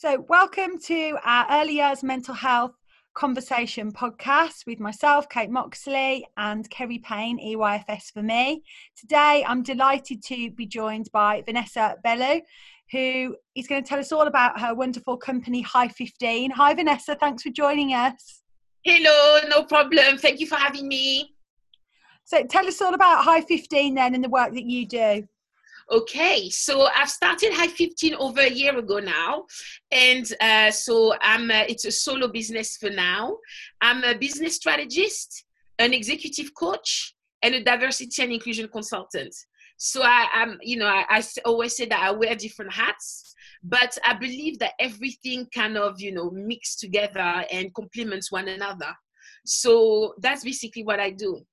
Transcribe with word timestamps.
So, 0.00 0.24
welcome 0.28 0.78
to 0.84 1.18
our 1.24 1.44
Early 1.50 1.72
Years 1.72 2.04
Mental 2.04 2.32
Health 2.32 2.70
Conversation 3.14 3.90
podcast 3.90 4.64
with 4.64 4.78
myself, 4.78 5.28
Kate 5.28 5.50
Moxley, 5.50 6.24
and 6.36 6.70
Kerry 6.70 6.98
Payne, 6.98 7.40
EYFS 7.40 8.12
for 8.12 8.22
me. 8.22 8.62
Today, 8.96 9.44
I'm 9.44 9.64
delighted 9.64 10.22
to 10.26 10.52
be 10.52 10.66
joined 10.66 11.10
by 11.12 11.42
Vanessa 11.44 11.96
Bellew, 12.04 12.42
who 12.92 13.34
is 13.56 13.66
going 13.66 13.82
to 13.82 13.88
tell 13.88 13.98
us 13.98 14.12
all 14.12 14.28
about 14.28 14.60
her 14.60 14.72
wonderful 14.72 15.16
company, 15.16 15.62
High 15.62 15.88
15. 15.88 16.52
Hi, 16.52 16.74
Vanessa. 16.74 17.16
Thanks 17.16 17.42
for 17.42 17.50
joining 17.50 17.92
us. 17.92 18.42
Hello, 18.84 19.40
no 19.48 19.64
problem. 19.64 20.16
Thank 20.18 20.38
you 20.38 20.46
for 20.46 20.54
having 20.54 20.86
me. 20.86 21.34
So, 22.22 22.44
tell 22.44 22.68
us 22.68 22.80
all 22.80 22.94
about 22.94 23.24
High 23.24 23.40
15 23.40 23.96
then 23.96 24.14
and 24.14 24.22
the 24.22 24.28
work 24.28 24.54
that 24.54 24.64
you 24.64 24.86
do. 24.86 25.26
Okay, 25.90 26.50
so 26.50 26.86
I've 26.94 27.08
started 27.08 27.54
High 27.54 27.68
15 27.68 28.14
over 28.16 28.40
a 28.40 28.50
year 28.50 28.76
ago 28.76 28.98
now, 28.98 29.46
and 29.90 30.30
uh, 30.38 30.70
so 30.70 31.14
I'm. 31.22 31.50
A, 31.50 31.64
it's 31.66 31.86
a 31.86 31.90
solo 31.90 32.28
business 32.28 32.76
for 32.76 32.90
now. 32.90 33.38
I'm 33.80 34.04
a 34.04 34.14
business 34.14 34.56
strategist, 34.56 35.44
an 35.78 35.94
executive 35.94 36.52
coach, 36.52 37.14
and 37.42 37.54
a 37.54 37.64
diversity 37.64 38.22
and 38.22 38.32
inclusion 38.32 38.68
consultant. 38.68 39.34
So 39.78 40.02
I, 40.02 40.26
am, 40.34 40.58
you 40.60 40.76
know, 40.76 40.86
I, 40.86 41.04
I 41.08 41.22
always 41.46 41.76
say 41.76 41.86
that 41.86 42.02
I 42.02 42.10
wear 42.10 42.34
different 42.34 42.72
hats, 42.72 43.34
but 43.62 43.96
I 44.04 44.12
believe 44.12 44.58
that 44.58 44.72
everything 44.78 45.46
kind 45.54 45.78
of, 45.78 46.00
you 46.00 46.12
know, 46.12 46.30
mix 46.30 46.76
together 46.76 47.44
and 47.50 47.72
complements 47.72 48.30
one 48.30 48.48
another. 48.48 48.92
So 49.46 50.14
that's 50.20 50.44
basically 50.44 50.82
what 50.82 51.00
I 51.00 51.10
do. 51.10 51.46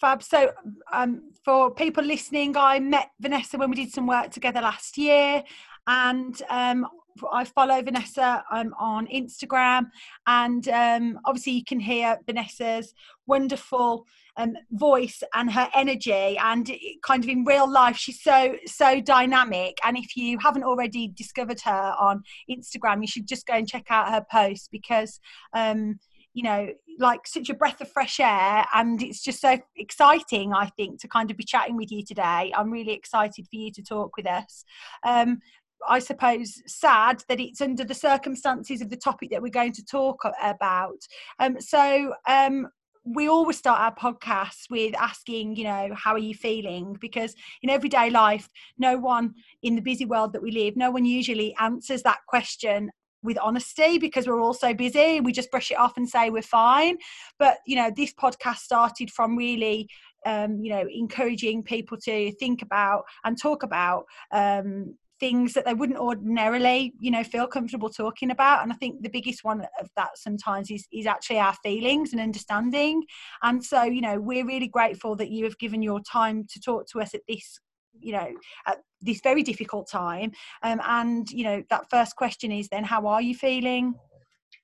Fab. 0.00 0.22
So, 0.22 0.50
um, 0.92 1.30
for 1.44 1.72
people 1.72 2.04
listening, 2.04 2.56
I 2.56 2.80
met 2.80 3.10
Vanessa 3.20 3.56
when 3.56 3.70
we 3.70 3.76
did 3.76 3.92
some 3.92 4.06
work 4.06 4.30
together 4.30 4.60
last 4.60 4.98
year, 4.98 5.42
and 5.86 6.40
um, 6.50 6.86
I 7.32 7.44
follow 7.44 7.80
Vanessa 7.80 8.42
um, 8.50 8.74
on 8.78 9.06
Instagram, 9.06 9.90
and 10.26 10.66
um, 10.68 11.20
obviously 11.24 11.52
you 11.52 11.64
can 11.64 11.78
hear 11.78 12.18
Vanessa's 12.26 12.92
wonderful 13.26 14.04
um, 14.36 14.54
voice 14.72 15.22
and 15.32 15.50
her 15.52 15.68
energy, 15.74 16.36
and 16.38 16.70
kind 17.04 17.22
of 17.22 17.30
in 17.30 17.44
real 17.44 17.70
life, 17.70 17.96
she's 17.96 18.20
so 18.20 18.56
so 18.66 19.00
dynamic. 19.00 19.78
And 19.84 19.96
if 19.96 20.16
you 20.16 20.38
haven't 20.38 20.64
already 20.64 21.08
discovered 21.08 21.60
her 21.60 21.94
on 22.00 22.24
Instagram, 22.50 23.00
you 23.00 23.06
should 23.06 23.28
just 23.28 23.46
go 23.46 23.54
and 23.54 23.68
check 23.68 23.86
out 23.90 24.10
her 24.10 24.24
posts 24.30 24.68
because 24.70 25.20
um, 25.52 26.00
you 26.34 26.42
know 26.42 26.68
like 26.98 27.26
such 27.26 27.48
a 27.48 27.54
breath 27.54 27.80
of 27.80 27.90
fresh 27.90 28.20
air 28.20 28.66
and 28.74 29.02
it's 29.02 29.22
just 29.22 29.40
so 29.40 29.58
exciting 29.76 30.52
i 30.52 30.66
think 30.76 31.00
to 31.00 31.08
kind 31.08 31.30
of 31.30 31.36
be 31.36 31.44
chatting 31.44 31.76
with 31.76 31.90
you 31.90 32.04
today 32.04 32.52
i'm 32.56 32.70
really 32.70 32.92
excited 32.92 33.46
for 33.48 33.56
you 33.56 33.72
to 33.72 33.82
talk 33.82 34.16
with 34.16 34.26
us 34.26 34.64
um, 35.04 35.38
I 35.86 35.98
suppose 35.98 36.62
sad 36.66 37.24
that 37.28 37.40
it's 37.40 37.60
under 37.60 37.84
the 37.84 37.94
circumstances 37.94 38.80
of 38.80 38.90
the 38.90 38.96
topic 38.96 39.30
that 39.30 39.42
we're 39.42 39.50
going 39.50 39.72
to 39.72 39.84
talk 39.84 40.18
about. 40.42 40.96
Um, 41.38 41.60
so 41.60 42.14
um, 42.26 42.68
we 43.04 43.28
always 43.28 43.58
start 43.58 43.80
our 43.80 43.94
podcasts 43.94 44.70
with 44.70 44.94
asking, 44.96 45.56
you 45.56 45.64
know, 45.64 45.90
how 45.94 46.12
are 46.12 46.18
you 46.18 46.34
feeling? 46.34 46.96
Because 47.00 47.34
in 47.62 47.70
everyday 47.70 48.10
life, 48.10 48.48
no 48.78 48.96
one 48.96 49.34
in 49.62 49.74
the 49.74 49.82
busy 49.82 50.06
world 50.06 50.32
that 50.32 50.42
we 50.42 50.50
live, 50.50 50.76
no 50.76 50.90
one 50.90 51.04
usually 51.04 51.54
answers 51.60 52.02
that 52.02 52.20
question 52.26 52.90
with 53.24 53.38
honesty 53.38 53.98
because 53.98 54.28
we're 54.28 54.40
all 54.40 54.54
so 54.54 54.72
busy. 54.74 55.20
We 55.20 55.32
just 55.32 55.50
brush 55.50 55.70
it 55.72 55.78
off 55.78 55.96
and 55.96 56.08
say 56.08 56.30
we're 56.30 56.42
fine. 56.42 56.98
But 57.38 57.58
you 57.66 57.74
know 57.74 57.90
this 57.94 58.14
podcast 58.14 58.58
started 58.58 59.10
from 59.10 59.36
really 59.36 59.88
um, 60.26 60.60
you 60.62 60.70
know 60.70 60.86
encouraging 60.88 61.64
people 61.64 61.98
to 62.04 62.30
think 62.32 62.62
about 62.62 63.04
and 63.24 63.40
talk 63.40 63.62
about 63.62 64.04
um, 64.30 64.94
things 65.20 65.54
that 65.54 65.64
they 65.64 65.74
wouldn't 65.74 65.98
ordinarily 65.98 66.92
you 66.98 67.10
know 67.10 67.24
feel 67.24 67.46
comfortable 67.46 67.88
talking 67.88 68.30
about. 68.30 68.62
And 68.62 68.72
i 68.72 68.76
think 68.76 69.02
the 69.02 69.08
biggest 69.08 69.42
one 69.42 69.62
of 69.80 69.88
that 69.96 70.10
sometimes 70.16 70.70
is 70.70 70.86
is 70.92 71.06
actually 71.06 71.38
our 71.38 71.54
feelings 71.64 72.12
and 72.12 72.20
understanding. 72.20 73.02
And 73.42 73.64
so 73.64 73.82
you 73.84 74.02
know 74.02 74.20
we're 74.20 74.46
really 74.46 74.68
grateful 74.68 75.16
that 75.16 75.30
you 75.30 75.44
have 75.44 75.58
given 75.58 75.82
your 75.82 76.00
time 76.00 76.46
to 76.52 76.60
talk 76.60 76.86
to 76.88 77.00
us 77.00 77.14
at 77.14 77.22
this 77.26 77.58
you 78.04 78.12
know 78.12 78.28
at 78.66 78.78
this 79.00 79.20
very 79.22 79.42
difficult 79.42 79.88
time 79.90 80.32
um, 80.62 80.80
and 80.84 81.30
you 81.30 81.44
know 81.44 81.62
that 81.70 81.88
first 81.90 82.16
question 82.16 82.52
is 82.52 82.68
then 82.68 82.84
how 82.84 83.06
are 83.06 83.22
you 83.22 83.34
feeling? 83.34 83.94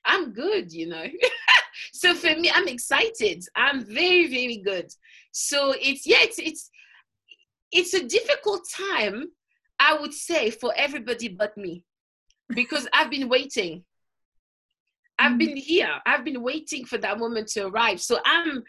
I'm 0.05 0.31
good 0.31 0.71
you 0.71 0.87
know. 0.87 1.05
So 1.93 2.13
for 2.13 2.35
me 2.35 2.51
i'm 2.53 2.67
excited. 2.67 3.43
I'm 3.55 3.85
very 3.85 4.27
very 4.27 4.57
good. 4.57 4.89
So 5.31 5.73
it's 5.79 6.05
yeah 6.05 6.21
it's 6.21 6.39
it's 6.39 6.69
it's 7.71 7.93
a 7.93 8.03
difficult 8.05 8.61
time 8.69 9.25
i 9.79 9.97
would 9.97 10.13
say 10.13 10.51
for 10.51 10.73
everybody 10.75 11.29
but 11.29 11.57
me 11.57 11.83
because 12.49 12.87
i've 12.93 13.09
been 13.09 13.29
waiting. 13.29 13.83
I've 15.19 15.33
mm. 15.33 15.39
been 15.39 15.57
here. 15.57 15.93
I've 16.05 16.25
been 16.25 16.41
waiting 16.41 16.85
for 16.85 16.97
that 16.97 17.19
moment 17.19 17.47
to 17.49 17.67
arrive. 17.67 18.01
So 18.01 18.19
i'm 18.25 18.63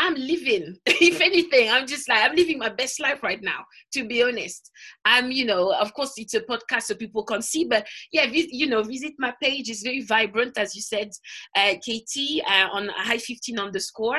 I'm 0.00 0.14
living, 0.14 0.76
if 0.86 1.20
anything, 1.20 1.68
I'm 1.68 1.86
just 1.86 2.08
like, 2.08 2.22
I'm 2.22 2.36
living 2.36 2.58
my 2.58 2.68
best 2.68 3.00
life 3.00 3.22
right 3.22 3.42
now, 3.42 3.64
to 3.94 4.06
be 4.06 4.22
honest. 4.22 4.70
I'm, 5.04 5.32
you 5.32 5.44
know, 5.44 5.74
of 5.74 5.92
course, 5.92 6.12
it's 6.16 6.34
a 6.34 6.40
podcast 6.40 6.82
so 6.84 6.94
people 6.94 7.24
can 7.24 7.42
see, 7.42 7.64
but 7.64 7.86
yeah, 8.12 8.26
you 8.30 8.68
know, 8.68 8.82
visit 8.84 9.14
my 9.18 9.34
page. 9.42 9.68
It's 9.68 9.82
very 9.82 10.02
vibrant, 10.02 10.56
as 10.56 10.76
you 10.76 10.82
said, 10.82 11.10
uh, 11.56 11.74
Katie, 11.84 12.40
uh, 12.48 12.68
on 12.72 12.88
high 12.94 13.18
15 13.18 13.58
underscore. 13.58 14.18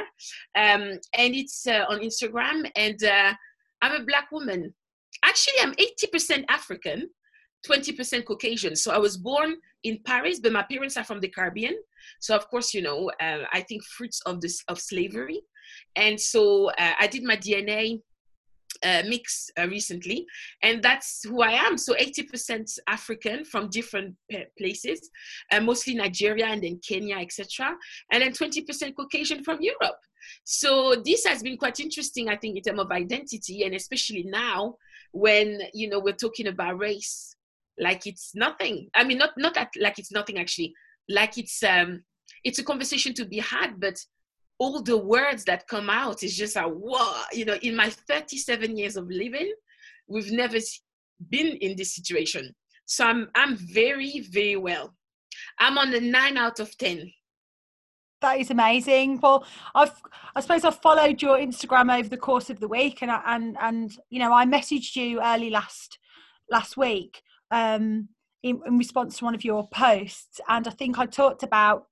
Um, 0.55 0.99
and 1.17 1.33
it's 1.33 1.65
uh, 1.65 1.85
on 1.87 2.01
Instagram. 2.01 2.69
And 2.75 3.01
uh, 3.01 3.33
I'm 3.81 4.01
a 4.01 4.05
Black 4.05 4.31
woman. 4.33 4.73
Actually, 5.23 5.61
I'm 5.61 5.73
80% 5.75 6.43
African. 6.49 7.09
20% 7.67 8.25
Caucasian. 8.25 8.75
So 8.75 8.91
I 8.91 8.97
was 8.97 9.17
born 9.17 9.55
in 9.83 9.99
Paris, 10.05 10.39
but 10.39 10.53
my 10.53 10.63
parents 10.63 10.95
are 10.95 11.03
from 11.03 11.19
the 11.19 11.27
Caribbean. 11.27 11.75
So 12.21 12.35
of 12.35 12.47
course, 12.49 12.73
you 12.73 12.81
know, 12.81 13.11
uh, 13.21 13.43
I 13.51 13.61
think 13.61 13.83
fruits 13.83 14.21
of 14.25 14.39
this 14.41 14.63
of 14.67 14.79
slavery. 14.79 15.41
And 15.95 16.19
so 16.19 16.69
uh, 16.71 16.93
I 16.99 17.07
did 17.07 17.23
my 17.23 17.37
DNA 17.37 18.01
uh, 18.83 19.03
mix 19.07 19.49
uh, 19.59 19.67
recently, 19.67 20.25
and 20.63 20.81
that's 20.81 21.23
who 21.23 21.41
I 21.41 21.51
am. 21.51 21.77
So 21.77 21.95
80% 21.95 22.79
African 22.87 23.43
from 23.43 23.69
different 23.69 24.15
places, 24.57 25.09
uh, 25.51 25.59
mostly 25.59 25.95
Nigeria 25.95 26.45
and 26.45 26.63
then 26.63 26.79
Kenya, 26.87 27.17
etc., 27.17 27.75
and 28.11 28.21
then 28.23 28.31
20% 28.31 28.95
Caucasian 28.95 29.43
from 29.43 29.57
Europe. 29.61 29.99
So 30.43 30.95
this 31.03 31.25
has 31.25 31.41
been 31.41 31.57
quite 31.57 31.79
interesting, 31.79 32.29
I 32.29 32.37
think, 32.37 32.57
in 32.57 32.63
terms 32.63 32.79
of 32.79 32.91
identity, 32.91 33.63
and 33.63 33.75
especially 33.75 34.23
now 34.23 34.75
when 35.11 35.61
you 35.73 35.89
know 35.89 35.99
we're 35.99 36.13
talking 36.13 36.47
about 36.47 36.77
race, 36.77 37.35
like 37.79 38.05
it's 38.05 38.31
nothing. 38.35 38.89
I 38.95 39.03
mean, 39.03 39.17
not 39.17 39.31
not 39.37 39.55
that, 39.55 39.71
like 39.79 39.99
it's 39.99 40.11
nothing 40.11 40.37
actually, 40.37 40.73
like 41.07 41.37
it's 41.37 41.63
um, 41.63 42.03
it's 42.43 42.59
a 42.59 42.63
conversation 42.63 43.13
to 43.15 43.25
be 43.25 43.39
had, 43.39 43.79
but 43.79 43.97
all 44.59 44.81
the 44.81 44.97
words 44.97 45.45
that 45.45 45.67
come 45.67 45.89
out 45.89 46.21
is 46.21 46.35
just 46.37 46.57
a 46.57 46.67
wow 46.67 47.23
you 47.31 47.45
know 47.45 47.57
in 47.61 47.75
my 47.75 47.89
37 47.89 48.77
years 48.77 48.97
of 48.97 49.07
living 49.09 49.51
we've 50.07 50.31
never 50.31 50.57
been 51.29 51.57
in 51.57 51.75
this 51.75 51.95
situation. 51.95 52.53
So 52.85 53.05
i'm 53.05 53.29
i'm 53.35 53.55
very 53.57 54.21
very 54.31 54.57
well. 54.57 54.93
I'm 55.59 55.77
on 55.77 55.91
the 55.91 56.01
9 56.01 56.37
out 56.37 56.59
of 56.59 56.77
10 56.77 57.11
that 58.21 58.39
is 58.39 58.51
amazing. 58.51 59.19
Well 59.21 59.45
i've 59.75 60.01
i 60.35 60.41
suppose 60.41 60.65
i've 60.65 60.81
followed 60.81 61.21
your 61.21 61.37
instagram 61.37 61.97
over 61.97 62.09
the 62.09 62.17
course 62.17 62.49
of 62.49 62.59
the 62.59 62.67
week 62.67 63.01
and 63.01 63.11
and 63.25 63.57
and 63.61 63.97
you 64.09 64.19
know 64.19 64.33
i 64.33 64.45
messaged 64.45 64.95
you 64.95 65.21
early 65.21 65.49
last 65.49 65.97
last 66.49 66.75
week 66.77 67.21
um 67.51 68.09
in, 68.43 68.61
in 68.65 68.77
response 68.77 69.17
to 69.17 69.25
one 69.25 69.35
of 69.35 69.43
your 69.43 69.67
posts 69.69 70.41
and 70.49 70.67
i 70.67 70.71
think 70.71 70.97
i 70.97 71.05
talked 71.05 71.43
about 71.43 71.85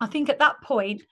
i 0.00 0.06
think 0.06 0.28
at 0.28 0.38
that 0.38 0.56
point 0.62 1.02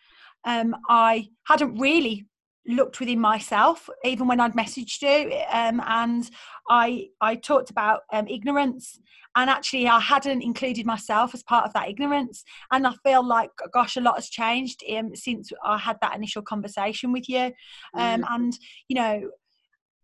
um, 0.47 0.75
I 0.89 1.29
hadn't 1.47 1.79
really 1.79 2.27
looked 2.69 2.99
within 3.01 3.21
myself 3.21 3.89
even 4.05 4.27
when 4.27 4.41
I'd 4.41 4.55
messaged 4.55 5.03
you 5.03 5.33
um, 5.51 5.81
and 5.87 6.29
I 6.69 7.09
I 7.21 7.37
talked 7.37 7.71
about 7.71 8.01
um, 8.12 8.27
ignorance 8.27 8.99
and 9.37 9.49
actually 9.49 9.87
I 9.87 10.01
hadn't 10.01 10.43
included 10.43 10.87
myself 10.87 11.34
as 11.34 11.43
part 11.43 11.65
of 11.65 11.72
that 11.75 11.89
ignorance 11.89 12.43
and 12.72 12.87
I 12.87 12.95
feel 13.04 13.25
like 13.25 13.51
gosh 13.72 13.97
a 13.97 14.01
lot 14.01 14.16
has 14.16 14.28
changed 14.28 14.83
um, 14.97 15.15
since 15.15 15.51
I 15.65 15.78
had 15.78 15.98
that 16.03 16.16
initial 16.16 16.43
conversation 16.43 17.13
with 17.13 17.28
you 17.28 17.53
um, 17.95 18.22
mm. 18.22 18.25
and 18.31 18.59
you 18.89 18.97
know 18.97 19.31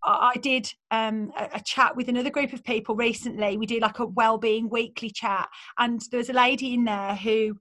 I 0.04 0.34
did 0.42 0.72
um, 0.90 1.30
a, 1.38 1.48
a, 1.54 1.60
chat 1.60 1.94
with 1.94 2.08
another 2.08 2.28
group 2.28 2.52
of 2.52 2.64
people 2.64 2.96
recently. 2.96 3.56
We 3.56 3.66
did 3.66 3.82
like 3.82 4.00
a 4.00 4.06
well-being 4.06 4.68
weekly 4.68 5.10
chat, 5.10 5.48
and 5.78 6.02
there 6.10 6.18
was 6.18 6.28
a 6.28 6.32
lady 6.32 6.74
in 6.74 6.82
there 6.82 7.14
who 7.14 7.56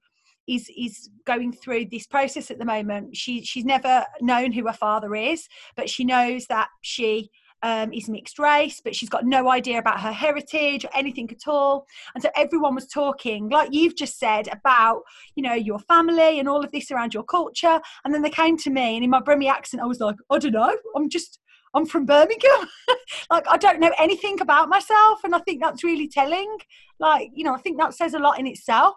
is 0.48 0.70
is 0.78 1.10
going 1.26 1.54
through 1.54 1.86
this 1.86 2.08
process 2.08 2.52
at 2.52 2.60
the 2.60 2.66
moment. 2.66 3.16
She 3.16 3.44
she's 3.44 3.66
never 3.66 4.06
known 4.22 4.52
who 4.52 4.68
her 4.68 4.74
father 4.74 5.16
is, 5.16 5.48
but 5.76 5.90
she 5.90 6.04
knows 6.04 6.46
that 6.48 6.68
she 6.82 7.30
um, 7.64 7.94
is 7.94 8.10
mixed 8.10 8.40
race, 8.40 8.82
but 8.84 8.96
she's 8.96 9.10
got 9.10 9.26
no 9.26 9.50
idea 9.50 9.78
about 9.78 10.02
her 10.02 10.12
heritage 10.12 10.84
or 10.84 10.90
anything 10.96 11.30
at 11.32 11.48
all. 11.48 11.86
And 12.16 12.24
so 12.24 12.30
everyone 12.36 12.76
was 12.76 12.88
talking, 12.88 13.50
like 13.50 13.70
you've 13.72 13.96
just 13.96 14.18
said, 14.18 14.48
about 14.52 15.04
you 15.36 15.44
know 15.44 15.54
your 15.54 15.80
family 15.80 16.40
and 16.40 16.50
all 16.50 16.64
of 16.64 16.72
this 16.72 16.92
around 16.92 17.14
your 17.14 17.24
culture. 17.24 17.80
And 18.04 18.14
then 18.14 18.22
they 18.22 18.30
came 18.30 18.58
to 18.58 18.70
me, 18.70 18.96
and 18.96 19.04
in 19.04 19.10
my 19.10 19.22
Brummie 19.22 19.50
accent, 19.50 19.84
I 19.84 19.86
was 19.86 20.00
like, 20.00 20.16
I 20.30 20.38
don't 20.40 20.54
know, 20.54 20.76
I'm 20.96 21.10
just 21.10 21.40
I'm 21.74 21.86
from 21.86 22.06
Birmingham. 22.06 22.68
like 23.30 23.46
I 23.50 23.58
don't 23.58 23.80
know 23.80 23.94
anything 23.98 24.42
about 24.42 24.70
myself, 24.70 25.24
and 25.24 25.36
I 25.36 25.40
think 25.40 25.62
that's 25.62 25.84
really 25.84 26.08
telling. 26.08 26.58
Like 27.00 27.32
you 27.34 27.44
know, 27.44 27.54
I 27.54 27.60
think 27.60 27.78
that 27.80 27.94
says 27.94 28.14
a 28.14 28.20
lot 28.20 28.40
in 28.40 28.48
itself. 28.48 28.96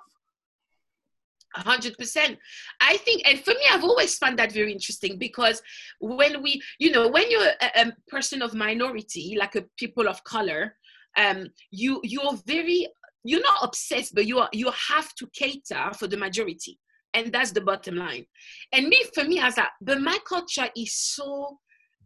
100% 1.56 2.36
i 2.80 2.96
think 2.98 3.22
and 3.26 3.38
for 3.40 3.50
me 3.50 3.60
i've 3.70 3.84
always 3.84 4.16
found 4.18 4.38
that 4.38 4.52
very 4.52 4.72
interesting 4.72 5.18
because 5.18 5.62
when 6.00 6.42
we 6.42 6.60
you 6.78 6.90
know 6.90 7.08
when 7.08 7.30
you're 7.30 7.46
a, 7.60 7.80
a 7.82 7.92
person 8.08 8.42
of 8.42 8.54
minority 8.54 9.36
like 9.38 9.54
a 9.54 9.64
people 9.78 10.08
of 10.08 10.22
color 10.24 10.74
um 11.16 11.46
you 11.70 12.00
you're 12.02 12.36
very 12.46 12.88
you're 13.24 13.40
not 13.40 13.58
obsessed 13.62 14.14
but 14.14 14.26
you 14.26 14.38
are 14.38 14.50
you 14.52 14.70
have 14.70 15.12
to 15.14 15.26
cater 15.32 15.90
for 15.98 16.06
the 16.06 16.16
majority. 16.16 16.78
And 17.14 17.32
that's 17.32 17.52
the 17.52 17.60
bottom 17.60 17.94
line. 17.94 18.26
And 18.72 18.88
me 18.88 18.98
for 19.14 19.24
me 19.24 19.40
as 19.40 19.54
that 19.54 19.70
but 19.80 20.00
my 20.00 20.18
culture 20.28 20.68
is 20.76 20.94
so 20.94 21.58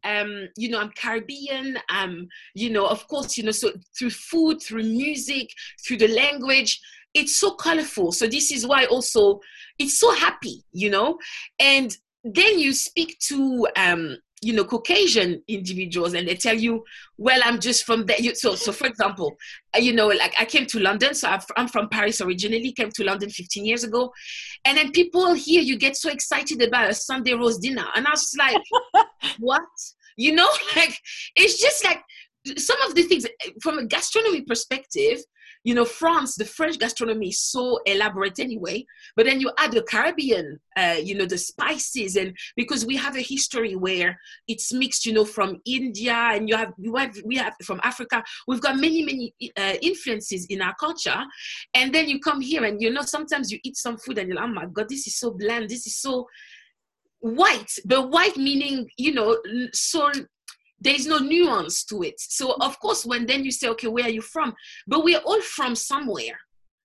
um 0.04 0.48
you 0.56 0.68
know 0.68 0.78
i'm 0.78 0.92
caribbean 0.96 1.76
um 1.92 2.28
you 2.54 2.70
know 2.70 2.86
of 2.86 3.04
course 3.08 3.36
you 3.36 3.42
know 3.42 3.50
so 3.50 3.72
through 3.98 4.10
food 4.10 4.62
through 4.62 4.84
music 4.84 5.48
through 5.84 5.96
the 5.96 6.06
language 6.06 6.80
it's 7.14 7.38
so 7.38 7.52
colorful. 7.54 8.12
So 8.12 8.26
this 8.26 8.52
is 8.52 8.66
why 8.66 8.84
also 8.86 9.40
it's 9.78 9.98
so 9.98 10.12
happy 10.14 10.64
you 10.72 10.90
know? 10.90 11.18
And 11.58 11.96
then 12.24 12.58
you 12.58 12.72
speak 12.72 13.18
to 13.28 13.66
um 13.76 14.16
you 14.40 14.52
know 14.52 14.64
caucasian 14.64 15.42
individuals 15.48 16.14
and 16.14 16.28
they 16.28 16.34
tell 16.36 16.54
you 16.54 16.84
well 17.16 17.40
i'm 17.44 17.58
just 17.58 17.84
from 17.84 18.06
there. 18.06 18.16
So 18.34 18.54
so 18.54 18.72
for 18.72 18.86
example 18.86 19.36
uh, 19.74 19.78
you 19.80 19.92
know 19.92 20.08
like 20.08 20.34
i 20.38 20.44
came 20.44 20.66
to 20.66 20.80
london. 20.80 21.14
So 21.14 21.36
i'm 21.56 21.68
from 21.68 21.88
paris 21.88 22.20
originally 22.20 22.72
came 22.72 22.90
to 22.90 23.04
london 23.04 23.30
15 23.30 23.64
years 23.64 23.84
ago. 23.84 24.12
And 24.64 24.78
then 24.78 24.92
people 24.92 25.34
here 25.34 25.62
you 25.62 25.76
get 25.76 25.96
so 25.96 26.10
excited 26.10 26.62
about 26.62 26.90
a 26.90 26.94
sunday 26.94 27.32
roast 27.32 27.62
dinner. 27.62 27.86
And 27.94 28.06
i 28.06 28.10
was 28.10 28.32
like 28.38 28.62
what? 29.38 29.62
You 30.16 30.34
know 30.34 30.48
like 30.76 30.98
it's 31.34 31.60
just 31.60 31.84
like 31.84 32.02
some 32.56 32.80
of 32.82 32.94
the 32.94 33.02
things 33.02 33.26
from 33.62 33.78
a 33.78 33.86
gastronomy 33.86 34.42
perspective 34.42 35.18
you 35.68 35.74
know, 35.74 35.84
France, 35.84 36.34
the 36.34 36.46
French 36.46 36.78
gastronomy 36.78 37.28
is 37.28 37.42
so 37.42 37.78
elaborate 37.84 38.38
anyway. 38.38 38.86
But 39.14 39.26
then 39.26 39.38
you 39.38 39.52
add 39.58 39.72
the 39.72 39.82
Caribbean, 39.82 40.58
uh, 40.74 40.96
you 40.98 41.14
know, 41.14 41.26
the 41.26 41.36
spices, 41.36 42.16
and 42.16 42.34
because 42.56 42.86
we 42.86 42.96
have 42.96 43.16
a 43.18 43.20
history 43.20 43.76
where 43.76 44.18
it's 44.46 44.72
mixed, 44.72 45.04
you 45.04 45.12
know, 45.12 45.26
from 45.26 45.60
India, 45.66 46.14
and 46.14 46.48
you 46.48 46.56
have 46.56 46.72
you 46.78 46.96
have 46.96 47.14
we 47.22 47.36
have 47.36 47.52
from 47.62 47.80
Africa. 47.82 48.24
We've 48.46 48.62
got 48.62 48.76
many 48.76 49.04
many 49.04 49.34
uh, 49.58 49.74
influences 49.82 50.46
in 50.46 50.62
our 50.62 50.74
culture, 50.80 51.22
and 51.74 51.94
then 51.94 52.08
you 52.08 52.18
come 52.18 52.40
here, 52.40 52.64
and 52.64 52.80
you 52.80 52.90
know, 52.90 53.02
sometimes 53.02 53.52
you 53.52 53.58
eat 53.62 53.76
some 53.76 53.98
food, 53.98 54.16
and 54.16 54.26
you're 54.26 54.36
like, 54.36 54.48
oh 54.48 54.54
my 54.54 54.66
god, 54.72 54.88
this 54.88 55.06
is 55.06 55.18
so 55.18 55.32
bland, 55.32 55.68
this 55.68 55.86
is 55.86 56.00
so 56.00 56.26
white 57.20 57.72
but 57.84 58.10
white 58.10 58.36
meaning 58.36 58.88
you 58.96 59.12
know 59.12 59.36
so 59.72 60.08
there's 60.80 61.06
no 61.06 61.18
nuance 61.18 61.84
to 61.84 62.02
it. 62.02 62.14
So 62.18 62.56
of 62.60 62.78
course 62.80 63.04
when 63.04 63.26
then 63.26 63.44
you 63.44 63.50
say 63.50 63.68
okay 63.68 63.88
where 63.88 64.04
are 64.04 64.10
you 64.10 64.22
from? 64.22 64.54
But 64.86 65.04
we're 65.04 65.18
all 65.18 65.40
from 65.40 65.74
somewhere 65.74 66.38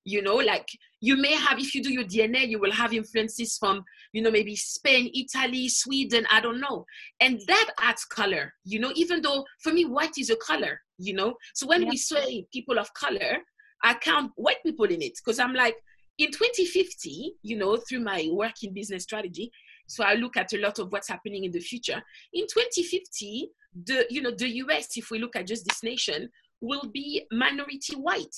you 0.06 0.22
know 0.22 0.36
like 0.36 0.68
you 1.01 1.16
may 1.18 1.34
have 1.34 1.60
if 1.60 1.74
you 1.74 1.81
do 1.81 1.92
your 1.92 2.04
dna 2.04 2.48
you 2.48 2.60
will 2.60 2.72
have 2.72 2.94
influences 2.94 3.57
from 3.57 3.84
you 4.12 4.22
know 4.22 4.31
maybe 4.31 4.56
spain 4.56 5.10
italy 5.13 5.69
sweden 5.69 6.25
i 6.31 6.40
don't 6.40 6.60
know. 6.60 6.86
And 7.19 7.42
that 7.48 7.72
adds 7.80 8.06
color 8.06 8.54
you 8.66 8.80
know 8.80 8.92
even 8.95 9.22
though 9.22 9.45
for 9.62 9.72
me 9.72 9.86
white 9.86 10.18
is 10.18 10.30
a 10.30 10.36
color 10.36 10.80
you 11.00 11.13
know? 11.13 11.36
So 11.54 11.68
when 11.68 11.84
yeah. 11.84 11.90
we 11.90 11.98
say 11.98 12.45
people 12.54 12.80
of 12.80 12.94
color 12.94 13.38
i 13.84 13.94
count 13.94 14.31
white 14.36 14.62
people 14.66 14.86
in 14.86 15.01
it 15.01 15.13
because 15.24 15.40
i'm 15.40 15.54
like 15.54 15.75
in 16.18 16.31
2050 16.31 17.34
you 17.42 17.57
know 17.57 17.78
through 17.78 18.01
my 18.01 18.30
work 18.31 18.54
in 18.62 18.74
business 18.74 19.04
strategy 19.04 19.51
so 19.88 20.04
i 20.04 20.13
look 20.13 20.38
at 20.38 20.54
a 20.54 20.57
lot 20.60 20.80
of 20.80 20.92
what's 20.92 21.07
happening 21.07 21.44
in 21.44 21.51
the 21.51 21.60
future 21.60 22.01
in 22.34 22.45
2050 22.45 23.50
the 23.86 24.06
you 24.10 24.22
know 24.22 24.31
the 24.31 24.48
us 24.48 24.98
if 24.98 25.10
we 25.10 25.20
look 25.20 25.36
at 25.36 25.48
just 25.48 25.66
this 25.66 25.84
nation 25.84 26.30
will 26.62 26.90
be 26.94 27.25
minority 27.31 27.96
white. 27.96 28.36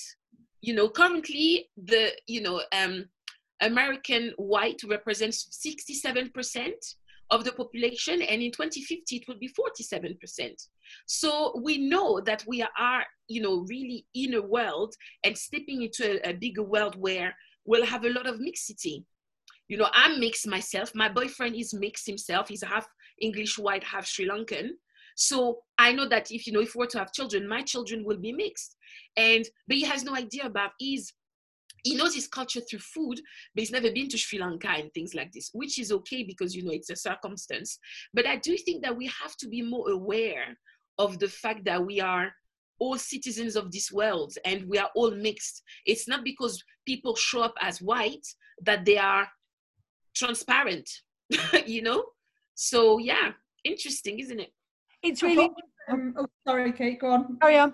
You 0.60 0.74
know 0.74 0.88
currently 0.88 1.68
the 1.76 2.12
you 2.26 2.40
know 2.40 2.62
um 2.72 3.04
american 3.62 4.32
white 4.36 4.78
represents 4.86 5.48
67% 5.66 6.72
of 7.30 7.42
the 7.42 7.52
population 7.52 8.20
and 8.20 8.42
in 8.42 8.52
2050 8.52 9.16
it 9.16 9.26
will 9.26 9.38
be 9.38 9.48
47% 9.48 10.68
so 11.06 11.58
we 11.62 11.78
know 11.78 12.20
that 12.20 12.44
we 12.46 12.64
are 12.78 13.04
you 13.28 13.40
know 13.40 13.64
really 13.68 14.06
in 14.14 14.34
a 14.34 14.42
world 14.42 14.94
and 15.24 15.36
stepping 15.36 15.82
into 15.82 16.20
a, 16.26 16.30
a 16.30 16.32
bigger 16.34 16.62
world 16.62 16.96
where 16.96 17.34
we'll 17.64 17.84
have 17.84 18.04
a 18.04 18.10
lot 18.10 18.26
of 18.26 18.40
mixity. 18.40 19.04
You 19.68 19.76
know 19.76 19.88
i'm 19.92 20.20
mixed 20.20 20.46
myself. 20.46 20.92
My 20.94 21.08
boyfriend 21.08 21.56
is 21.56 21.74
mixed 21.74 22.06
himself. 22.06 22.48
He's 22.48 22.62
half 22.62 22.86
english 23.20 23.58
white 23.58 23.82
half 23.82 24.06
sri 24.06 24.28
lankan 24.28 24.68
so 25.16 25.60
I 25.78 25.92
know 25.92 26.06
that 26.08 26.30
if 26.30 26.46
you 26.46 26.52
know 26.52 26.60
if 26.60 26.74
we 26.74 26.80
were 26.80 26.86
to 26.88 26.98
have 26.98 27.12
children, 27.12 27.48
my 27.48 27.62
children 27.62 28.04
will 28.04 28.18
be 28.18 28.32
mixed. 28.32 28.76
And 29.16 29.44
but 29.66 29.78
he 29.78 29.84
has 29.84 30.04
no 30.04 30.14
idea 30.14 30.44
about 30.44 30.72
his 30.78 31.12
he 31.82 31.94
knows 31.94 32.14
his 32.14 32.26
culture 32.26 32.60
through 32.60 32.80
food, 32.80 33.20
but 33.54 33.60
he's 33.60 33.70
never 33.70 33.90
been 33.92 34.08
to 34.08 34.18
Sri 34.18 34.38
Lanka 34.38 34.68
and 34.68 34.92
things 34.92 35.14
like 35.14 35.32
this, 35.32 35.50
which 35.52 35.78
is 35.78 35.92
okay 35.92 36.24
because 36.24 36.54
you 36.54 36.64
know 36.64 36.72
it's 36.72 36.90
a 36.90 36.96
circumstance. 36.96 37.78
But 38.12 38.26
I 38.26 38.36
do 38.36 38.56
think 38.58 38.82
that 38.82 38.96
we 38.96 39.06
have 39.06 39.36
to 39.38 39.48
be 39.48 39.62
more 39.62 39.90
aware 39.90 40.56
of 40.98 41.18
the 41.18 41.28
fact 41.28 41.64
that 41.64 41.84
we 41.84 42.00
are 42.00 42.32
all 42.78 42.98
citizens 42.98 43.56
of 43.56 43.72
this 43.72 43.90
world 43.90 44.34
and 44.44 44.68
we 44.68 44.78
are 44.78 44.90
all 44.94 45.12
mixed. 45.12 45.62
It's 45.86 46.06
not 46.06 46.24
because 46.24 46.62
people 46.86 47.16
show 47.16 47.40
up 47.40 47.54
as 47.62 47.80
white 47.80 48.26
that 48.62 48.84
they 48.84 48.98
are 48.98 49.28
transparent, 50.14 50.90
you 51.66 51.82
know? 51.82 52.04
So 52.54 52.98
yeah, 52.98 53.30
interesting, 53.64 54.18
isn't 54.18 54.40
it? 54.40 54.50
It's 55.02 55.22
really. 55.22 55.50
Um, 55.88 56.14
oh, 56.16 56.26
sorry, 56.46 56.72
Kate. 56.72 57.00
Go 57.00 57.10
on. 57.12 57.38
Oh 57.42 57.48
yeah. 57.48 57.70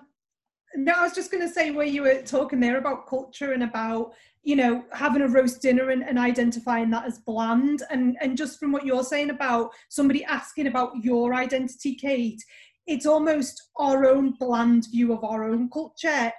No, 0.75 0.93
I 0.93 1.03
was 1.03 1.13
just 1.13 1.31
going 1.31 1.47
to 1.47 1.53
say 1.53 1.71
where 1.71 1.85
you 1.85 2.01
were 2.01 2.21
talking 2.21 2.59
there 2.59 2.77
about 2.77 3.07
culture 3.07 3.53
and 3.53 3.63
about 3.63 4.13
you 4.43 4.55
know 4.55 4.83
having 4.91 5.21
a 5.21 5.27
roast 5.27 5.61
dinner 5.61 5.91
and, 5.91 6.03
and 6.03 6.17
identifying 6.17 6.89
that 6.91 7.05
as 7.05 7.19
bland, 7.19 7.83
and 7.89 8.17
and 8.21 8.37
just 8.37 8.59
from 8.59 8.71
what 8.71 8.85
you're 8.85 9.03
saying 9.03 9.29
about 9.29 9.71
somebody 9.89 10.23
asking 10.25 10.67
about 10.67 10.91
your 11.03 11.33
identity, 11.33 11.95
Kate, 11.95 12.41
it's 12.87 13.05
almost 13.05 13.69
our 13.77 14.05
own 14.05 14.35
bland 14.39 14.87
view 14.91 15.13
of 15.13 15.23
our 15.23 15.43
own 15.43 15.69
culture 15.69 16.31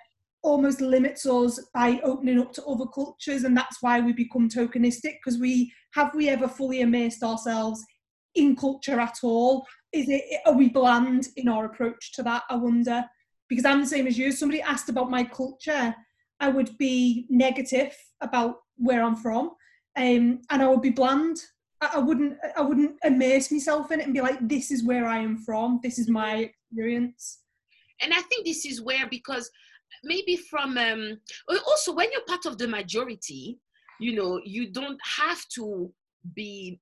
almost 0.45 0.83
limits 0.83 1.25
us 1.25 1.59
by 1.73 1.99
opening 2.05 2.39
up 2.39 2.53
to 2.53 2.65
other 2.67 2.85
cultures 2.87 3.45
and 3.45 3.57
that's 3.57 3.79
why 3.81 3.99
we 3.99 4.13
become 4.13 4.47
tokenistic 4.49 5.15
because 5.25 5.41
we 5.41 5.73
have 5.95 6.15
we 6.15 6.29
ever 6.29 6.47
fully 6.47 6.83
immersed 6.83 7.23
ourselves 7.23 7.83
in 8.35 8.55
culture 8.55 9.01
at 9.01 9.17
all 9.23 9.67
is 9.95 10.09
it 10.09 10.25
are 10.45 10.53
we 10.53 10.69
bland 10.69 11.29
in 11.37 11.49
our 11.49 11.65
approach 11.65 12.13
to 12.13 12.23
that 12.23 12.43
i 12.51 12.57
wonder? 12.57 13.05
Because 13.49 13.65
i'm 13.65 13.81
the 13.81 13.87
same 13.87 14.07
as 14.07 14.19
you. 14.19 14.33
Somebody 14.33 14.61
asked 14.61 14.89
about 14.89 15.11
my 15.11 15.25
culture 15.25 15.95
i 16.41 16.49
would 16.49 16.77
be 16.79 17.27
negative 17.31 17.97
about 18.21 18.57
where 18.77 19.03
i'm 19.03 19.17
from 19.17 19.51
um, 19.97 20.41
and 20.51 20.63
i 20.63 20.67
would 20.67 20.83
be 20.83 20.91
bland. 20.91 21.39
I, 21.81 21.91
I 21.95 21.99
wouldn't 21.99 22.37
i 22.57 22.61
wouldn't 22.61 22.97
immerse 23.05 23.51
myself 23.51 23.91
in 23.93 24.01
it 24.01 24.05
and 24.05 24.15
be 24.15 24.21
like 24.21 24.47
this 24.49 24.71
is 24.71 24.85
where 24.85 25.07
i 25.07 25.19
am 25.19 25.39
from. 25.39 25.81
This 25.83 25.99
is 25.99 26.09
my 26.09 26.51
experience. 26.51 27.41
And 28.03 28.13
i 28.13 28.21
think 28.23 28.45
this 28.45 28.67
is 28.67 28.83
where 28.83 29.07
because 29.09 29.51
maybe 30.03 30.37
from 30.37 30.77
um 30.77 31.19
also 31.49 31.95
when 31.95 32.11
you're 32.13 32.27
part 32.27 32.47
of 32.47 32.59
the 32.59 32.69
majority 32.69 33.59
you 34.01 34.15
know 34.15 34.41
you 34.45 34.73
don't 34.73 35.01
have 35.17 35.43
to 35.55 35.93
be 36.35 36.81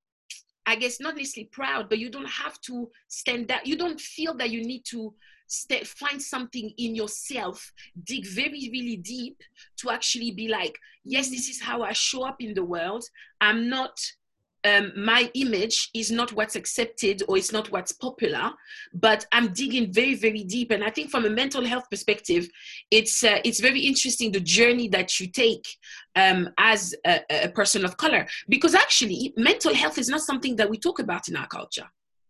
I 0.66 0.76
guess 0.76 1.00
not 1.00 1.16
necessarily 1.16 1.48
proud, 1.52 1.88
but 1.88 1.98
you 1.98 2.10
don't 2.10 2.28
have 2.28 2.60
to 2.62 2.90
stand 3.08 3.48
that. 3.48 3.66
You 3.66 3.76
don't 3.76 4.00
feel 4.00 4.34
that 4.34 4.50
you 4.50 4.64
need 4.64 4.84
to 4.86 5.14
st- 5.46 5.86
find 5.86 6.20
something 6.20 6.72
in 6.78 6.94
yourself, 6.94 7.72
dig 8.04 8.26
very, 8.26 8.70
really 8.72 8.96
deep 8.96 9.42
to 9.78 9.90
actually 9.90 10.30
be 10.30 10.48
like, 10.48 10.78
yes, 11.04 11.30
this 11.30 11.48
is 11.48 11.60
how 11.60 11.82
I 11.82 11.92
show 11.92 12.24
up 12.24 12.36
in 12.40 12.54
the 12.54 12.64
world. 12.64 13.04
I'm 13.40 13.68
not 13.68 14.00
um, 14.64 14.92
my 14.96 15.30
image 15.34 15.90
is 15.94 16.10
not 16.10 16.32
what's 16.32 16.56
accepted 16.56 17.22
or 17.28 17.36
it's 17.36 17.52
not 17.52 17.70
what's 17.70 17.92
popular, 17.92 18.52
but 18.94 19.26
I'm 19.32 19.52
digging 19.52 19.92
very, 19.92 20.14
very 20.14 20.44
deep. 20.44 20.70
And 20.70 20.84
I 20.84 20.90
think 20.90 21.10
from 21.10 21.24
a 21.24 21.30
mental 21.30 21.64
health 21.64 21.90
perspective, 21.90 22.48
it's 22.90 23.24
uh, 23.24 23.40
it's 23.44 23.60
very 23.60 23.80
interesting 23.80 24.30
the 24.30 24.40
journey 24.40 24.88
that 24.88 25.18
you 25.18 25.26
take 25.28 25.66
um, 26.14 26.50
as 26.58 26.94
a, 27.06 27.20
a 27.30 27.48
person 27.48 27.84
of 27.84 27.96
color, 27.96 28.26
because 28.48 28.74
actually 28.74 29.32
mental 29.36 29.74
health 29.74 29.98
is 29.98 30.08
not 30.08 30.20
something 30.20 30.56
that 30.56 30.70
we 30.70 30.78
talk 30.78 30.98
about 30.98 31.28
in 31.28 31.36
our 31.36 31.46
culture 31.46 31.88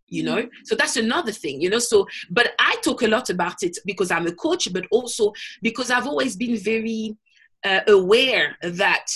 you 0.08 0.22
know 0.22 0.36
mm-hmm. 0.36 0.64
so 0.64 0.74
that's 0.74 0.96
another 0.96 1.32
thing 1.32 1.60
you 1.62 1.70
know 1.70 1.78
so 1.78 2.06
but 2.28 2.52
i 2.58 2.76
talk 2.82 3.02
a 3.02 3.08
lot 3.08 3.30
about 3.30 3.62
it 3.62 3.78
because 3.86 4.10
i'm 4.10 4.26
a 4.26 4.32
coach 4.32 4.70
but 4.72 4.84
also 4.90 5.32
because 5.62 5.90
i've 5.90 6.06
always 6.06 6.36
been 6.36 6.56
very 6.56 7.16
uh, 7.64 7.80
aware 7.88 8.56
that 8.62 9.06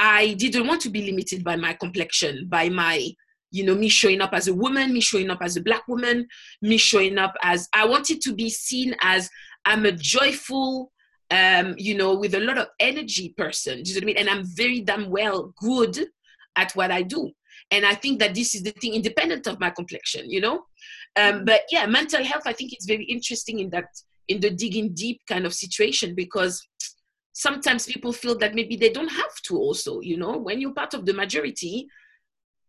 I 0.00 0.32
didn't 0.34 0.66
want 0.66 0.80
to 0.82 0.90
be 0.90 1.02
limited 1.02 1.44
by 1.44 1.56
my 1.56 1.74
complexion, 1.74 2.48
by 2.48 2.70
my, 2.70 3.06
you 3.50 3.64
know, 3.64 3.74
me 3.74 3.90
showing 3.90 4.22
up 4.22 4.32
as 4.32 4.48
a 4.48 4.54
woman, 4.54 4.94
me 4.94 5.00
showing 5.00 5.28
up 5.28 5.40
as 5.42 5.56
a 5.58 5.62
black 5.62 5.86
woman, 5.86 6.26
me 6.62 6.78
showing 6.78 7.18
up 7.18 7.34
as, 7.42 7.68
I 7.74 7.84
wanted 7.86 8.22
to 8.22 8.34
be 8.34 8.48
seen 8.48 8.96
as 9.02 9.28
I'm 9.66 9.84
a 9.84 9.92
joyful, 9.92 10.90
um, 11.30 11.74
you 11.76 11.94
know, 11.98 12.14
with 12.14 12.34
a 12.34 12.40
lot 12.40 12.56
of 12.56 12.68
energy 12.80 13.34
person. 13.36 13.82
Do 13.82 13.92
you 13.92 14.00
know 14.00 14.04
what 14.04 14.04
I 14.04 14.06
mean? 14.06 14.16
And 14.16 14.30
I'm 14.30 14.46
very 14.46 14.80
damn 14.80 15.10
well 15.10 15.52
good 15.60 16.08
at 16.56 16.72
what 16.72 16.90
I 16.90 17.02
do. 17.02 17.30
and 17.70 17.86
i 17.86 17.94
think 17.94 18.18
that 18.18 18.34
this 18.34 18.54
is 18.54 18.62
the 18.62 18.72
thing 18.72 18.94
independent 18.94 19.46
of 19.46 19.60
my 19.60 19.70
complexion 19.70 20.28
you 20.30 20.40
know 20.40 20.64
um, 21.16 21.44
but 21.44 21.62
yeah 21.70 21.86
mental 21.86 22.22
health 22.24 22.42
i 22.46 22.52
think 22.52 22.72
it's 22.72 22.86
very 22.86 23.04
interesting 23.04 23.58
in 23.60 23.70
that 23.70 23.86
in 24.28 24.40
the 24.40 24.50
digging 24.50 24.92
deep 24.94 25.20
kind 25.28 25.46
of 25.46 25.54
situation 25.54 26.14
because 26.14 26.60
sometimes 27.46 27.86
people 27.86 28.12
feel 28.12 28.36
that 28.36 28.54
maybe 28.54 28.76
they 28.76 28.92
don't 28.96 29.14
have 29.22 29.34
to 29.42 29.56
also 29.56 30.00
you 30.00 30.16
know 30.16 30.36
when 30.36 30.60
you're 30.60 30.74
part 30.80 30.94
of 30.94 31.04
the 31.06 31.14
majority 31.22 31.88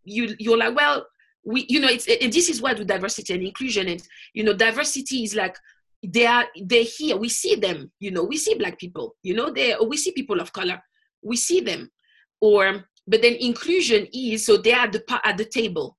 you 0.04 0.36
you're 0.40 0.58
like 0.58 0.76
well 0.76 1.06
we 1.44 1.66
you 1.68 1.80
know 1.80 1.90
it's 1.90 2.06
this 2.06 2.50
is 2.50 2.62
what 2.62 2.78
with 2.78 2.88
diversity 2.88 3.34
and 3.34 3.44
inclusion 3.44 3.88
and 3.88 4.02
you 4.34 4.44
know 4.44 4.54
diversity 4.54 5.24
is 5.24 5.36
like 5.36 5.58
they 6.04 6.26
are 6.26 6.46
they're 6.64 6.84
here. 6.84 7.16
We 7.16 7.30
see 7.30 7.56
them 7.56 7.92
you 8.00 8.12
know 8.12 8.24
we 8.24 8.38
see 8.38 8.56
black 8.56 8.80
people 8.80 9.16
you 9.24 9.34
know 9.34 9.52
they 9.52 9.76
we 9.88 9.98
see 9.98 10.12
people 10.12 10.40
of 10.40 10.54
color. 10.54 10.82
We 11.22 11.36
see 11.38 11.62
them. 11.62 11.92
Or 12.40 12.86
but 13.08 13.22
then 13.22 13.36
inclusion 13.36 14.08
is 14.14 14.46
so 14.46 14.58
they 14.58 14.74
are 14.74 14.88
the 14.88 15.04
at 15.24 15.38
the 15.38 15.46
table. 15.46 15.98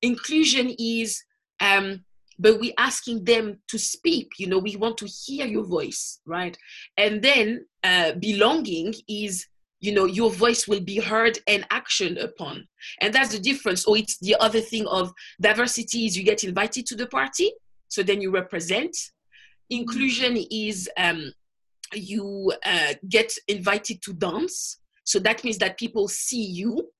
Inclusion 0.00 0.74
is 0.78 1.22
um 1.60 2.04
but 2.38 2.58
we're 2.60 2.72
asking 2.78 3.24
them 3.24 3.58
to 3.68 3.78
speak 3.78 4.28
you 4.38 4.46
know 4.46 4.58
we 4.58 4.76
want 4.76 4.96
to 4.96 5.06
hear 5.06 5.46
your 5.46 5.64
voice 5.64 6.20
right? 6.26 6.56
And 6.96 7.22
then 7.22 7.66
uh, 7.82 8.12
belonging 8.12 8.94
is 9.08 9.46
you 9.80 9.92
know 9.92 10.06
your 10.06 10.30
voice 10.30 10.66
will 10.66 10.80
be 10.80 10.98
heard 10.98 11.38
and 11.46 11.68
actioned 11.68 12.22
upon. 12.22 12.66
And 13.00 13.12
that's 13.12 13.32
the 13.32 13.38
difference. 13.38 13.84
Or 13.84 13.96
it's 13.96 14.18
the 14.18 14.36
other 14.40 14.60
thing 14.60 14.86
of 14.86 15.12
diversity 15.40 16.06
is 16.06 16.16
you 16.16 16.24
get 16.24 16.44
invited 16.44 16.86
to 16.86 16.96
the 16.96 17.06
party 17.06 17.52
so 17.88 18.02
then 18.02 18.20
you 18.20 18.30
represent. 18.30 18.96
Inclusion 19.70 20.36
is 20.50 20.90
um, 20.96 21.32
you 21.92 22.52
uh, 22.64 22.94
get 23.08 23.32
invited 23.48 24.02
to 24.02 24.12
dance. 24.14 24.78
So 25.04 25.18
that 25.20 25.44
means 25.44 25.58
that 25.58 25.78
people 25.78 26.08
see 26.08 26.42
you 26.42 26.90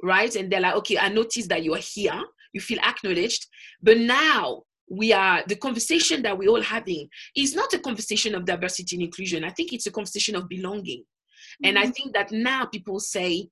right? 0.00 0.36
And 0.36 0.48
they're 0.48 0.60
like 0.60 0.76
okay 0.76 0.96
i 0.96 1.08
noticed 1.08 1.48
that 1.48 1.64
you 1.64 1.74
are 1.74 1.84
here. 1.94 2.22
You 2.52 2.60
feel 2.60 2.78
acknowledged. 2.78 3.46
But 3.82 3.98
now 3.98 4.62
we 4.90 5.12
are 5.12 5.42
the 5.46 5.56
conversation 5.56 6.22
that 6.22 6.36
we're 6.36 6.48
all 6.48 6.62
having 6.62 7.08
is 7.36 7.54
not 7.54 7.72
a 7.74 7.78
conversation 7.78 8.34
of 8.34 8.44
diversity 8.44 8.96
and 8.96 9.04
inclusion. 9.04 9.44
I 9.44 9.50
think 9.50 9.72
it's 9.72 9.86
a 9.86 9.92
conversation 9.92 10.36
of 10.36 10.48
belonging. 10.48 11.04
Mm-hmm. 11.48 11.68
and 11.68 11.78
i 11.78 11.82
mm-hmm. 11.82 11.90
think 11.92 12.14
that 12.14 12.30
now 12.30 12.66
people 12.66 13.00
say 13.00 13.48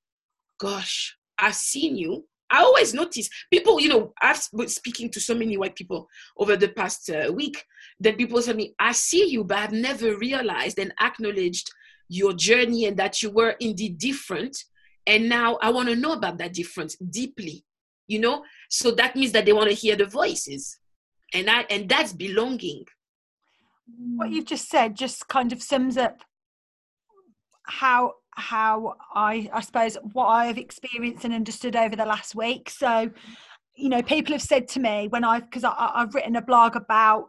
gosh 0.59 1.17
i've 1.39 1.55
seen 1.55 1.97
you. 1.97 2.27
I 2.49 2.61
always 2.61 2.95
notice 2.95 3.29
people 3.51 3.81
you 3.81 3.89
know 3.89 4.13
i've 4.23 4.41
been 4.57 4.69
speaking 4.69 5.11
to 5.11 5.21
so 5.21 5.35
many 5.35 5.57
white 5.57 5.75
people 5.75 6.09
over 6.37 6.57
the 6.57 6.69
past 6.69 7.11
uh, 7.11 7.33
week 7.33 7.63
that 8.01 8.17
people 8.17 8.41
tell 8.41 8.55
me 8.55 8.75
i 8.79 8.93
see 8.93 9.29
you 9.29 9.43
but 9.43 9.59
i've 9.59 9.73
never 9.73 10.17
realized 10.17 10.79
and 10.79 10.95
acknowledged 11.01 11.69
your 12.09 12.33
journey 12.33 12.85
and 12.87 12.97
that 12.97 13.21
you 13.21 13.31
were 13.31 13.57
indeed 13.59 13.99
different. 13.99 14.57
And 15.09 15.29
now 15.29 15.59
i 15.61 15.71
want 15.71 15.89
to 15.89 15.97
know 15.97 16.13
about 16.13 16.39
that 16.39 16.55
difference 16.55 16.97
deeply 16.97 17.65
you 18.09 18.21
know? 18.21 18.45
So 18.71 18.93
that 18.93 19.17
means 19.17 19.33
that 19.33 19.45
they 19.45 19.53
want 19.53 19.69
to 19.69 19.75
hear 19.75 19.97
the 19.97 20.07
voices 20.07 20.79
and 21.37 21.51
I 21.51 21.65
and 21.71 21.89
that's 21.89 22.13
belonging. 22.13 22.85
What 24.17 24.31
you've 24.31 24.47
just 24.47 24.69
said 24.69 24.97
just 24.97 25.29
kind 25.29 25.53
of 25.53 25.63
sums 25.63 25.97
up 25.97 26.25
how 27.65 28.15
how 28.31 28.95
I 29.15 29.49
I 29.53 29.61
suppose 29.61 29.97
what 30.13 30.27
I 30.27 30.47
have 30.47 30.59
experienced 30.59 31.25
and 31.25 31.35
understood 31.35 31.77
over 31.77 31.95
the 31.95 32.07
last 32.07 32.35
week. 32.35 32.71
So, 32.71 33.11
you 33.77 33.89
know, 33.89 34.03
people 34.03 34.33
have 34.33 34.43
said 34.43 34.69
to 34.69 34.81
me 34.81 35.09
when 35.09 35.25
I've 35.25 35.45
because 35.45 35.65
I've 35.65 36.15
written 36.15 36.37
a 36.37 36.43
blog 36.43 36.75
about 36.75 37.29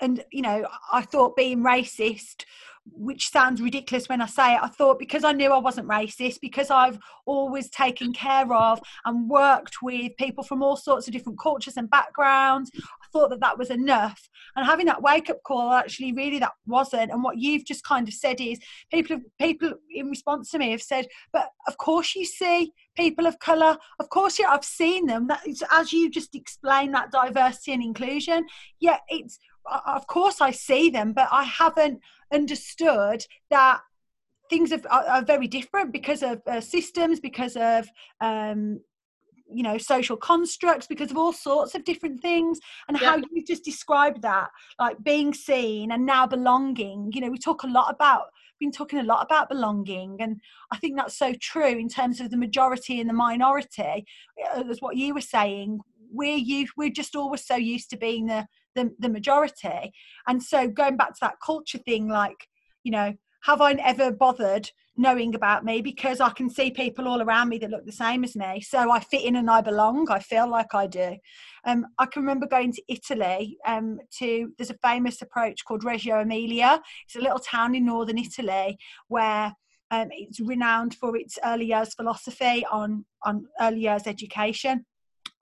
and 0.00 0.24
you 0.32 0.42
know 0.42 0.66
I 0.92 1.02
thought 1.02 1.36
being 1.36 1.62
racist 1.62 2.44
which 2.92 3.28
sounds 3.28 3.60
ridiculous 3.60 4.08
when 4.08 4.20
I 4.20 4.26
say 4.26 4.54
it. 4.54 4.60
I 4.62 4.68
thought 4.68 4.98
because 4.98 5.24
I 5.24 5.32
knew 5.32 5.52
I 5.52 5.58
wasn't 5.58 5.88
racist, 5.88 6.38
because 6.40 6.70
I've 6.70 6.98
always 7.26 7.70
taken 7.70 8.12
care 8.12 8.52
of 8.52 8.80
and 9.04 9.28
worked 9.28 9.76
with 9.82 10.16
people 10.18 10.44
from 10.44 10.62
all 10.62 10.76
sorts 10.76 11.06
of 11.06 11.12
different 11.12 11.38
cultures 11.38 11.76
and 11.76 11.88
backgrounds, 11.90 12.70
I 12.74 13.06
thought 13.12 13.30
that 13.30 13.40
that 13.40 13.58
was 13.58 13.70
enough. 13.70 14.28
And 14.56 14.66
having 14.66 14.86
that 14.86 15.02
wake 15.02 15.30
up 15.30 15.42
call, 15.44 15.72
actually, 15.72 16.12
really, 16.12 16.38
that 16.38 16.52
wasn't. 16.66 17.10
And 17.10 17.22
what 17.22 17.38
you've 17.38 17.64
just 17.64 17.84
kind 17.84 18.08
of 18.08 18.14
said 18.14 18.40
is 18.40 18.58
people, 18.92 19.20
people 19.40 19.72
in 19.94 20.08
response 20.08 20.50
to 20.50 20.58
me 20.58 20.70
have 20.70 20.82
said, 20.82 21.06
but 21.32 21.50
of 21.68 21.76
course 21.76 22.14
you 22.14 22.24
see 22.24 22.72
people 22.96 23.26
of 23.26 23.38
colour. 23.38 23.78
Of 23.98 24.08
course, 24.08 24.38
yeah, 24.38 24.50
I've 24.50 24.64
seen 24.64 25.06
them. 25.06 25.28
That 25.28 25.46
is, 25.46 25.62
as 25.70 25.92
you 25.92 26.10
just 26.10 26.34
explained, 26.34 26.94
that 26.94 27.12
diversity 27.12 27.72
and 27.72 27.82
inclusion. 27.82 28.46
Yeah, 28.80 28.98
it's 29.08 29.38
of 29.86 30.06
course 30.06 30.40
I 30.40 30.50
see 30.50 30.90
them, 30.90 31.12
but 31.12 31.28
I 31.30 31.44
haven't 31.44 32.00
understood 32.32 33.24
that 33.50 33.80
things 34.48 34.72
are, 34.72 34.80
are 34.90 35.24
very 35.24 35.46
different 35.46 35.92
because 35.92 36.22
of 36.22 36.42
uh, 36.46 36.60
systems, 36.60 37.20
because 37.20 37.56
of 37.56 37.88
um, 38.20 38.80
you 39.52 39.62
know 39.62 39.78
social 39.78 40.16
constructs 40.16 40.86
because 40.86 41.10
of 41.10 41.16
all 41.16 41.32
sorts 41.32 41.74
of 41.74 41.84
different 41.84 42.20
things. 42.20 42.60
And 42.88 42.98
yeah. 43.00 43.10
how 43.10 43.16
you 43.16 43.44
just 43.46 43.64
described 43.64 44.22
that 44.22 44.50
like 44.78 45.02
being 45.02 45.32
seen 45.34 45.92
and 45.92 46.04
now 46.04 46.26
belonging. 46.26 47.10
You 47.14 47.20
know 47.22 47.30
we 47.30 47.38
talk 47.38 47.62
a 47.62 47.68
lot 47.68 47.92
about 47.92 48.24
been 48.58 48.70
talking 48.70 48.98
a 48.98 49.02
lot 49.02 49.24
about 49.24 49.48
belonging 49.48 50.18
and 50.20 50.38
i 50.70 50.76
think 50.76 50.94
that's 50.94 51.16
so 51.16 51.32
true 51.40 51.64
in 51.64 51.88
terms 51.88 52.20
of 52.20 52.30
the 52.30 52.36
majority 52.36 53.00
and 53.00 53.08
the 53.08 53.14
minority 53.14 54.04
uh, 54.54 54.62
as 54.68 54.80
what 54.80 54.96
you 54.96 55.14
were 55.14 55.20
saying. 55.20 55.80
We're 56.12 56.36
you 56.36 56.66
we're 56.76 56.90
just 56.90 57.16
always 57.16 57.46
so 57.46 57.56
used 57.56 57.88
to 57.90 57.96
being 57.96 58.26
the 58.26 58.46
the, 58.74 58.90
the 58.98 59.08
majority. 59.08 59.92
And 60.26 60.42
so 60.42 60.68
going 60.68 60.96
back 60.96 61.10
to 61.10 61.20
that 61.22 61.36
culture 61.44 61.78
thing 61.78 62.08
like 62.08 62.46
you 62.82 62.92
know 62.92 63.14
have 63.42 63.60
i 63.60 63.72
ever 63.72 64.10
bothered 64.10 64.70
knowing 64.96 65.34
about 65.34 65.64
me? 65.64 65.80
Because 65.80 66.20
i 66.20 66.30
can 66.30 66.50
see 66.50 66.70
people 66.70 67.08
all 67.08 67.22
around 67.22 67.48
me 67.48 67.58
that 67.58 67.70
look 67.70 67.86
the 67.86 67.92
same 67.92 68.22
as 68.22 68.36
me. 68.36 68.60
So 68.60 68.90
i 68.90 69.00
fit 69.00 69.24
in 69.24 69.36
and 69.36 69.50
i 69.50 69.60
belong. 69.60 70.10
I 70.10 70.18
feel 70.18 70.48
like 70.48 70.74
i 70.74 70.86
do. 70.86 71.16
Um, 71.64 71.86
i 71.98 72.06
can 72.06 72.22
remember 72.22 72.46
going 72.46 72.72
to 72.72 72.82
italy 72.88 73.56
um, 73.66 73.98
to 74.18 74.52
there's 74.58 74.70
a 74.70 74.78
famous 74.82 75.22
approach 75.22 75.64
called 75.64 75.84
reggio 75.84 76.20
emilia. 76.20 76.80
It's 77.06 77.16
a 77.16 77.20
little 77.20 77.38
town 77.38 77.74
in 77.74 77.86
northern 77.86 78.18
italy 78.18 78.78
where 79.08 79.54
um, 79.92 80.08
it's 80.12 80.40
renowned 80.40 80.94
for 80.94 81.16
its 81.16 81.38
early 81.44 81.66
years 81.66 81.94
philosophy 81.94 82.64
on 82.70 83.04
on 83.24 83.46
early 83.60 83.80
years 83.80 84.06
education 84.06 84.84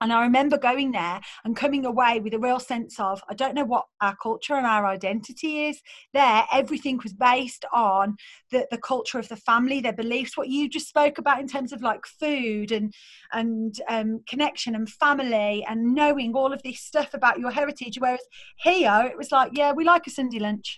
and 0.01 0.13
I 0.13 0.23
remember 0.23 0.57
going 0.57 0.91
there 0.91 1.19
and 1.43 1.55
coming 1.55 1.85
away 1.85 2.19
with 2.19 2.33
a 2.33 2.39
real 2.39 2.59
sense 2.59 2.99
of, 2.99 3.21
I 3.29 3.33
don't 3.33 3.55
know 3.55 3.65
what 3.65 3.85
our 4.01 4.15
culture 4.15 4.55
and 4.55 4.65
our 4.65 4.85
identity 4.85 5.67
is. 5.67 5.81
There, 6.13 6.43
everything 6.51 6.99
was 7.03 7.13
based 7.13 7.65
on 7.73 8.15
the, 8.51 8.67
the 8.71 8.77
culture 8.77 9.19
of 9.19 9.27
the 9.27 9.35
family, 9.35 9.81
their 9.81 9.93
beliefs, 9.93 10.37
what 10.37 10.49
you 10.49 10.69
just 10.69 10.87
spoke 10.87 11.17
about 11.17 11.39
in 11.39 11.47
terms 11.47 11.73
of 11.73 11.81
like 11.81 12.05
food 12.05 12.71
and 12.71 12.93
and 13.31 13.79
um, 13.87 14.21
connection 14.27 14.75
and 14.75 14.89
family 14.89 15.65
and 15.67 15.93
knowing 15.93 16.33
all 16.33 16.53
of 16.53 16.63
this 16.63 16.79
stuff 16.79 17.13
about 17.13 17.39
your 17.39 17.51
heritage. 17.51 17.97
Whereas 17.99 18.23
here, 18.57 19.09
it 19.09 19.17
was 19.17 19.31
like, 19.31 19.51
yeah, 19.53 19.71
we 19.71 19.83
like 19.83 20.07
a 20.07 20.11
Sunday 20.11 20.39
lunch. 20.39 20.77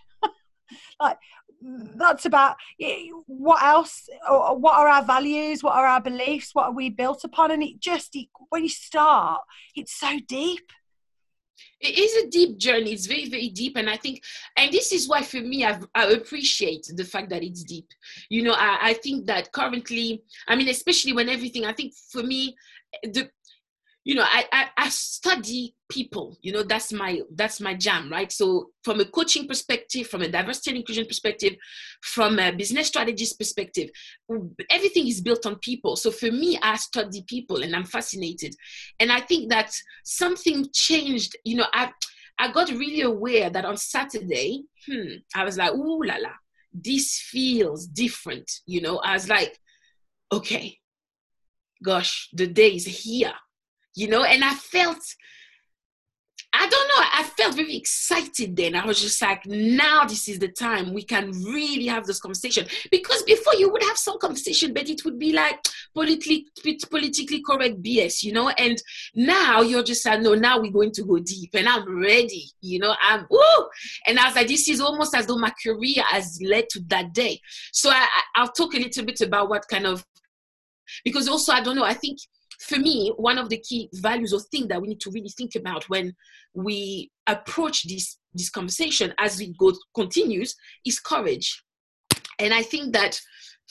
Like 0.99 1.17
that's 1.95 2.25
about 2.25 2.55
what 3.27 3.61
else 3.61 4.09
what 4.27 4.75
are 4.75 4.87
our 4.87 5.03
values? 5.03 5.63
What 5.63 5.75
are 5.75 5.85
our 5.85 6.01
beliefs? 6.01 6.53
What 6.53 6.65
are 6.65 6.73
we 6.73 6.89
built 6.89 7.23
upon? 7.23 7.51
And 7.51 7.63
it 7.63 7.79
just 7.79 8.17
when 8.49 8.63
you 8.63 8.69
start 8.69 9.41
it's 9.75 9.93
so 9.93 10.19
deep. 10.27 10.71
It 11.79 11.97
is 11.97 12.23
a 12.23 12.29
deep 12.29 12.57
journey. 12.57 12.93
It's 12.93 13.05
very 13.05 13.29
very 13.29 13.49
deep. 13.49 13.77
And 13.77 13.89
i 13.89 13.97
think 13.97 14.23
and 14.57 14.71
this 14.71 14.91
is 14.91 15.07
why 15.07 15.21
for 15.21 15.41
me 15.41 15.65
I've, 15.65 15.85
i 15.93 16.05
appreciate 16.05 16.91
the 16.95 17.05
fact 17.05 17.29
that 17.29 17.43
it's 17.43 17.63
deep. 17.63 17.87
You 18.29 18.43
know 18.43 18.53
I, 18.53 18.77
I 18.81 18.93
think 18.93 19.27
that 19.27 19.51
currently 19.51 20.23
i 20.47 20.55
mean 20.55 20.69
especially 20.69 21.13
when 21.13 21.29
everything 21.29 21.65
i 21.65 21.73
think 21.73 21.93
for 22.11 22.23
me 22.23 22.55
the 23.03 23.29
you 24.03 24.15
know 24.15 24.23
I, 24.25 24.45
I, 24.51 24.67
I 24.77 24.89
study 24.89 25.75
people 25.89 26.37
you 26.41 26.51
know 26.51 26.63
that's 26.63 26.91
my 26.91 27.21
that's 27.35 27.59
my 27.61 27.75
jam 27.75 28.09
right? 28.11 28.31
So 28.31 28.69
from 28.83 28.99
a 28.99 29.05
coaching 29.05 29.47
perspective 29.47 30.07
from 30.07 30.21
a 30.21 30.27
diversity 30.27 30.71
and 30.71 30.77
inclusion 30.79 31.05
perspective 31.05 31.55
from 32.01 32.39
a 32.39 32.51
business 32.51 32.87
strategist 32.87 33.37
perspective 33.37 33.89
everything 34.69 35.07
is 35.07 35.21
built 35.21 35.45
on 35.45 35.57
people. 35.57 35.95
So 35.95 36.11
for 36.11 36.31
me 36.31 36.59
i 36.61 36.75
study 36.77 37.23
people 37.27 37.63
and 37.63 37.75
i'm 37.75 37.85
fascinated. 37.85 38.55
And 38.99 39.11
i 39.11 39.19
think 39.19 39.49
that 39.49 39.71
something 40.03 40.67
changed 40.73 41.35
you 41.43 41.57
know 41.57 41.67
i 41.73 41.91
i 42.39 42.51
got 42.51 42.69
really 42.69 43.01
aware 43.01 43.49
that 43.49 43.65
on 43.65 43.77
saturday 43.77 44.63
hmm, 44.85 45.13
i 45.35 45.43
was 45.43 45.57
like 45.57 45.73
ooh 45.73 46.03
la 46.03 46.15
la 46.15 46.31
this 46.73 47.19
feels 47.19 47.85
different 47.85 48.49
you 48.65 48.81
know? 48.81 48.97
I 48.99 49.13
was 49.13 49.27
like 49.27 49.59
okay 50.31 50.77
gosh 51.83 52.29
the 52.33 52.47
day 52.47 52.75
is 52.75 52.85
here 52.85 53.33
you 53.95 54.07
know, 54.07 54.23
and 54.23 54.43
I 54.43 54.53
felt, 54.53 54.99
I 56.53 56.67
don't 56.67 56.87
know, 56.89 57.05
I 57.13 57.23
felt 57.23 57.55
very 57.55 57.77
excited 57.77 58.55
then. 58.57 58.75
I 58.75 58.85
was 58.85 59.01
just 59.01 59.21
like, 59.21 59.45
now 59.45 60.03
this 60.05 60.27
is 60.27 60.39
the 60.39 60.49
time 60.49 60.93
we 60.93 61.03
can 61.03 61.31
really 61.31 61.87
have 61.87 62.05
this 62.05 62.19
conversation. 62.19 62.67
Because 62.89 63.23
before 63.23 63.55
you 63.55 63.71
would 63.71 63.83
have 63.83 63.97
some 63.97 64.19
conversation, 64.19 64.73
but 64.73 64.89
it 64.89 65.05
would 65.05 65.17
be 65.17 65.31
like 65.31 65.59
politically 65.93 66.47
politically 66.89 67.41
correct 67.41 67.81
BS, 67.81 68.23
you 68.23 68.33
know. 68.33 68.49
And 68.49 68.81
now 69.15 69.61
you're 69.61 69.83
just 69.83 70.05
like, 70.05 70.21
no, 70.21 70.35
now 70.35 70.59
we're 70.59 70.71
going 70.71 70.91
to 70.91 71.03
go 71.03 71.19
deep, 71.19 71.51
and 71.53 71.69
I'm 71.69 72.01
ready, 72.01 72.49
you 72.61 72.79
know. 72.79 72.95
I'm 73.01 73.25
woo, 73.29 73.67
and 74.07 74.19
I 74.19 74.25
was 74.25 74.35
like, 74.35 74.47
this 74.47 74.67
is 74.67 74.81
almost 74.81 75.15
as 75.15 75.27
though 75.27 75.37
my 75.37 75.53
career 75.63 76.03
has 76.09 76.37
led 76.43 76.69
to 76.71 76.81
that 76.87 77.13
day. 77.13 77.39
So 77.71 77.89
I, 77.89 78.07
I'll 78.35 78.51
talk 78.51 78.73
a 78.73 78.79
little 78.79 79.05
bit 79.05 79.21
about 79.21 79.49
what 79.49 79.67
kind 79.69 79.85
of 79.85 80.05
because 81.05 81.29
also 81.29 81.53
I 81.53 81.61
don't 81.61 81.75
know. 81.75 81.85
I 81.85 81.93
think 81.93 82.19
for 82.61 82.77
me, 82.77 83.11
one 83.17 83.37
of 83.37 83.49
the 83.49 83.57
key 83.57 83.89
values 83.93 84.33
or 84.33 84.39
things 84.39 84.67
that 84.67 84.81
we 84.81 84.87
need 84.87 84.99
to 85.01 85.11
really 85.11 85.29
think 85.29 85.55
about 85.55 85.83
when 85.89 86.13
we 86.53 87.11
approach 87.27 87.83
this 87.87 88.17
this 88.33 88.49
conversation 88.49 89.13
as 89.17 89.41
it 89.41 89.57
goes 89.57 89.79
continues 89.95 90.55
is 90.85 90.99
courage. 90.99 91.63
And 92.39 92.53
I 92.53 92.61
think 92.61 92.93
that 92.93 93.19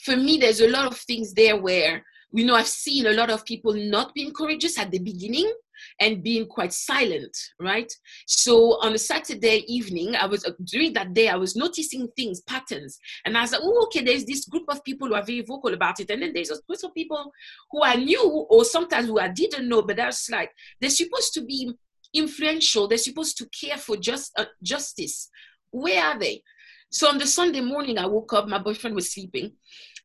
for 0.03 0.15
me, 0.15 0.37
there's 0.37 0.61
a 0.61 0.69
lot 0.69 0.87
of 0.87 0.97
things 0.97 1.33
there 1.33 1.57
where 1.57 2.03
you 2.33 2.45
know 2.45 2.55
I've 2.55 2.67
seen 2.67 3.07
a 3.07 3.13
lot 3.13 3.29
of 3.29 3.45
people 3.45 3.73
not 3.73 4.13
being 4.13 4.33
courageous 4.33 4.77
at 4.77 4.91
the 4.91 4.99
beginning 4.99 5.51
and 5.99 6.23
being 6.23 6.47
quite 6.47 6.73
silent, 6.73 7.35
right? 7.59 7.91
So 8.27 8.79
on 8.81 8.93
a 8.93 8.97
Saturday 8.97 9.63
evening, 9.67 10.15
I 10.15 10.25
was 10.25 10.49
during 10.65 10.93
that 10.93 11.13
day, 11.13 11.27
I 11.27 11.35
was 11.35 11.55
noticing 11.55 12.07
things, 12.15 12.41
patterns, 12.41 12.99
and 13.25 13.37
I 13.37 13.41
was 13.41 13.51
like, 13.51 13.61
oh, 13.63 13.83
okay, 13.85 14.03
there's 14.03 14.25
this 14.25 14.45
group 14.45 14.65
of 14.69 14.83
people 14.83 15.07
who 15.07 15.15
are 15.15 15.23
very 15.23 15.41
vocal 15.41 15.73
about 15.73 15.99
it, 15.99 16.09
and 16.09 16.21
then 16.21 16.31
there's 16.33 16.51
a 16.51 16.59
group 16.67 16.79
of 16.83 16.93
people 16.93 17.31
who 17.71 17.83
I 17.83 17.95
knew 17.95 18.21
or 18.49 18.65
sometimes 18.65 19.07
who 19.07 19.19
I 19.19 19.27
didn't 19.29 19.67
know, 19.67 19.81
but 19.81 19.97
that's 19.97 20.29
like 20.29 20.51
they're 20.79 20.89
supposed 20.89 21.33
to 21.33 21.41
be 21.41 21.73
influential, 22.13 22.87
they're 22.87 22.97
supposed 22.97 23.37
to 23.37 23.49
care 23.49 23.77
for 23.77 23.97
just 23.97 24.31
uh, 24.37 24.45
justice. 24.61 25.29
Where 25.71 26.03
are 26.03 26.19
they? 26.19 26.43
So 26.89 27.07
on 27.07 27.17
the 27.17 27.27
Sunday 27.27 27.61
morning, 27.61 27.97
I 27.97 28.05
woke 28.05 28.33
up, 28.33 28.47
my 28.47 28.57
boyfriend 28.57 28.95
was 28.95 29.13
sleeping, 29.13 29.53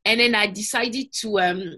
and 0.05 0.21
then 0.21 0.35
I 0.37 0.47
decided 0.47 1.13
to 1.21 1.41
um, 1.41 1.77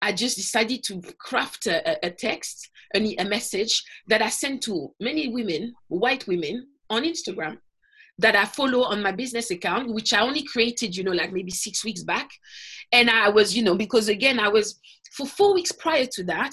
I 0.00 0.12
just 0.12 0.36
decided 0.36 0.82
to 0.84 1.02
craft 1.18 1.66
a, 1.66 2.06
a 2.06 2.10
text, 2.10 2.70
a, 2.94 3.16
a 3.16 3.24
message 3.24 3.82
that 4.06 4.22
I 4.22 4.28
sent 4.28 4.62
to 4.64 4.94
many 5.00 5.28
women, 5.28 5.74
white 5.88 6.26
women, 6.26 6.66
on 6.90 7.02
Instagram 7.02 7.58
that 8.18 8.34
I 8.34 8.44
follow 8.44 8.82
on 8.82 9.02
my 9.02 9.12
business 9.12 9.50
account, 9.50 9.92
which 9.94 10.12
I 10.12 10.20
only 10.20 10.42
created, 10.42 10.96
you 10.96 11.04
know, 11.04 11.12
like 11.12 11.32
maybe 11.32 11.50
six 11.50 11.84
weeks 11.84 12.02
back. 12.02 12.28
And 12.90 13.08
I 13.08 13.28
was, 13.28 13.56
you 13.56 13.62
know, 13.62 13.76
because 13.76 14.08
again, 14.08 14.40
I 14.40 14.48
was 14.48 14.80
for 15.12 15.26
four 15.26 15.54
weeks 15.54 15.70
prior 15.72 16.06
to 16.12 16.24
that, 16.24 16.52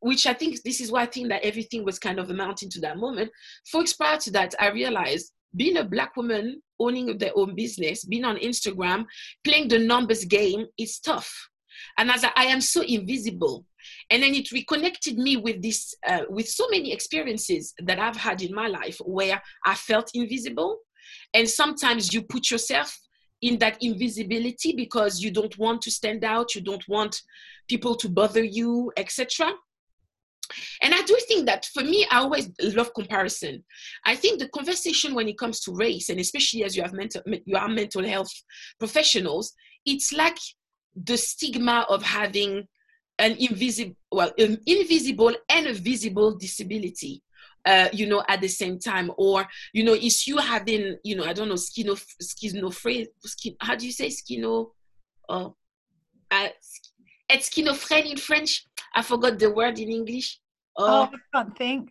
which 0.00 0.26
I 0.26 0.34
think 0.34 0.62
this 0.62 0.80
is 0.80 0.92
why 0.92 1.02
I 1.02 1.06
think 1.06 1.28
that 1.28 1.44
everything 1.44 1.84
was 1.84 1.98
kind 1.98 2.18
of 2.18 2.28
amounting 2.28 2.68
to 2.70 2.80
that 2.80 2.98
moment. 2.98 3.30
Four 3.70 3.80
weeks 3.80 3.94
prior 3.94 4.18
to 4.18 4.30
that, 4.32 4.54
I 4.60 4.70
realized 4.70 5.32
being 5.56 5.78
a 5.78 5.84
black 5.84 6.16
woman 6.16 6.60
owning 6.78 7.16
their 7.16 7.32
own 7.34 7.54
business, 7.54 8.04
being 8.04 8.24
on 8.24 8.36
Instagram, 8.36 9.06
playing 9.44 9.68
the 9.68 9.78
numbers 9.78 10.24
game, 10.24 10.66
is 10.76 10.98
tough 10.98 11.48
and 11.98 12.10
as 12.10 12.24
I, 12.24 12.44
am 12.44 12.60
so 12.60 12.82
invisible 12.82 13.64
and 14.10 14.22
then 14.22 14.34
it 14.34 14.52
reconnected 14.52 15.18
me 15.18 15.36
with 15.36 15.62
this 15.62 15.94
uh, 16.06 16.22
with 16.28 16.48
so 16.48 16.66
many 16.70 16.92
experiences 16.92 17.74
that 17.82 17.98
i've 17.98 18.16
had 18.16 18.42
in 18.42 18.54
my 18.54 18.68
life 18.68 18.98
where 19.04 19.42
i 19.64 19.74
felt 19.74 20.10
invisible. 20.14 20.78
And 21.34 21.48
sometimes 21.48 22.14
you 22.14 22.22
put 22.22 22.50
yourself 22.50 22.98
in 23.42 23.58
that 23.58 23.76
invisibility 23.82 24.72
because 24.74 25.20
you 25.20 25.30
don't 25.30 25.56
want 25.58 25.82
to 25.82 25.90
stand 25.90 26.24
out 26.24 26.54
you 26.54 26.60
don't 26.60 26.86
want 26.88 27.20
people 27.68 27.94
to 27.96 28.08
bother 28.08 28.42
you 28.42 28.90
etc 28.96 29.52
and 30.82 30.94
i 30.94 31.02
do 31.02 31.16
think 31.28 31.46
that 31.46 31.66
for 31.74 31.82
me 31.82 32.06
i 32.10 32.18
always 32.18 32.50
love 32.74 32.92
comparison. 32.94 33.62
I 34.06 34.16
think 34.16 34.38
the 34.38 34.48
conversation 34.48 35.14
when 35.14 35.28
it 35.28 35.38
comes 35.38 35.60
to 35.60 35.74
race 35.74 36.08
and 36.08 36.20
especially 36.20 36.64
as 36.64 36.76
you 36.76 36.82
have 36.82 36.92
mental 36.92 37.22
you 37.44 37.56
are 37.56 37.68
mental 37.68 38.04
health 38.04 38.32
professionals 38.78 39.52
it's 39.84 40.12
like 40.12 40.38
the 40.96 41.16
stigma 41.16 41.86
of 41.88 42.02
having 42.02 42.66
an 43.18 43.32
invisible 43.38 43.94
well 44.10 44.32
an 44.38 44.58
invisible 44.66 45.32
and 45.48 45.66
a 45.66 45.72
visible 45.72 46.36
disability 46.36 47.22
uh, 47.64 47.88
you 47.92 48.06
know 48.06 48.22
at 48.28 48.40
the 48.40 48.48
same 48.48 48.78
time. 48.78 49.10
Or 49.16 49.46
you 49.72 49.84
know 49.84 49.94
is 49.94 50.26
you 50.26 50.38
having 50.38 50.98
you 51.02 51.16
know 51.16 51.24
i 51.24 51.32
don't 51.32 51.48
know 51.48 51.54
skino 51.54 51.98
schizophrenia 52.22 53.06
skin, 53.22 53.56
how 53.60 53.74
do 53.74 53.86
you 53.86 53.92
say 53.92 54.08
skino 54.08 54.70
oh 55.28 55.56
uh, 56.30 56.48
it's 57.28 57.50
schizophrenia 57.50 58.12
in 58.12 58.16
french? 58.16 58.66
I 58.94 59.02
forgot 59.02 59.38
the 59.38 59.50
word 59.50 59.78
in 59.78 59.90
english. 59.90 60.40
Oh, 60.76 61.08
oh. 61.12 61.16
I 61.16 61.38
can't 61.38 61.56
think. 61.56 61.90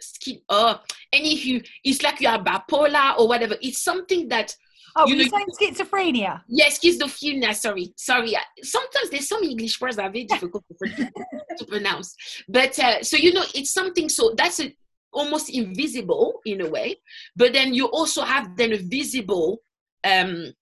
Skin 0.00 0.40
oh 0.48 0.80
and 1.12 1.26
if 1.26 1.44
you 1.44 1.62
it's 1.84 2.02
like 2.02 2.20
you 2.20 2.28
are 2.28 2.42
bipolar 2.42 3.18
or 3.18 3.28
whatever. 3.28 3.56
It's 3.60 3.82
something 3.82 4.28
that 4.28 4.56
Oh, 5.00 5.06
you, 5.06 5.16
know, 5.16 5.24
saying 5.24 5.74
schizophrenia? 5.74 6.42
Yes, 6.46 6.78
schizophrenia. 6.78 7.54
Sorry, 7.54 7.92
sorry. 7.96 8.34
Sometimes 8.62 9.10
there's 9.10 9.28
some 9.28 9.42
English 9.42 9.80
words 9.80 9.96
that 9.96 10.06
are 10.06 10.12
very 10.12 10.24
difficult 10.24 10.62
to, 11.58 11.64
pronounce. 11.66 12.14
But 12.48 12.78
uh, 12.78 13.02
so 13.02 13.16
you 13.16 13.32
know, 13.32 13.44
it's 13.54 13.72
something. 13.72 14.08
So 14.08 14.34
that's 14.36 14.60
a, 14.60 14.74
almost 15.12 15.48
invisible 15.50 16.40
in 16.44 16.60
a 16.60 16.68
way. 16.68 16.96
But 17.34 17.54
then 17.54 17.72
you 17.72 17.86
also 17.86 18.22
have 18.22 18.56
then 18.56 18.72
a 18.72 18.76
visible. 18.76 19.62
Um, 20.04 20.52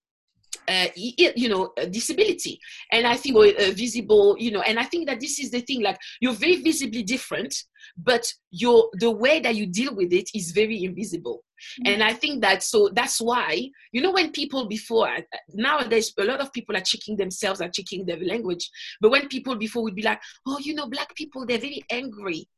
uh, 0.66 0.88
you 0.96 1.48
know 1.48 1.72
disability 1.90 2.60
and 2.92 3.06
i 3.06 3.16
think 3.16 3.34
a 3.36 3.72
visible 3.72 4.36
you 4.38 4.50
know 4.50 4.60
and 4.60 4.78
i 4.78 4.82
think 4.82 5.06
that 5.06 5.18
this 5.18 5.38
is 5.38 5.50
the 5.50 5.60
thing 5.60 5.82
like 5.82 5.98
you're 6.20 6.34
very 6.34 6.56
visibly 6.56 7.02
different 7.02 7.54
but 7.96 8.30
your 8.50 8.90
the 8.94 9.10
way 9.10 9.40
that 9.40 9.56
you 9.56 9.66
deal 9.66 9.94
with 9.94 10.12
it 10.12 10.28
is 10.34 10.50
very 10.50 10.84
invisible 10.84 11.42
mm-hmm. 11.80 11.92
and 11.92 12.02
i 12.02 12.12
think 12.12 12.40
that 12.42 12.62
so 12.62 12.88
that's 12.92 13.20
why 13.20 13.68
you 13.92 14.00
know 14.00 14.12
when 14.12 14.30
people 14.32 14.66
before 14.66 15.08
uh, 15.08 15.20
nowadays 15.52 16.12
a 16.18 16.24
lot 16.24 16.40
of 16.40 16.52
people 16.52 16.76
are 16.76 16.80
checking 16.80 17.16
themselves 17.16 17.60
are 17.60 17.68
checking 17.68 18.04
their 18.04 18.18
language. 18.18 18.70
But 19.00 19.10
when 19.10 19.28
people 19.28 19.56
before 19.56 19.82
would 19.82 19.94
be 19.94 20.02
like 20.02 20.20
oh 20.46 20.58
you 20.60 20.74
know 20.74 20.88
black 20.88 21.14
people 21.14 21.46
they're 21.46 21.58
very 21.58 21.82
angry. 21.90 22.48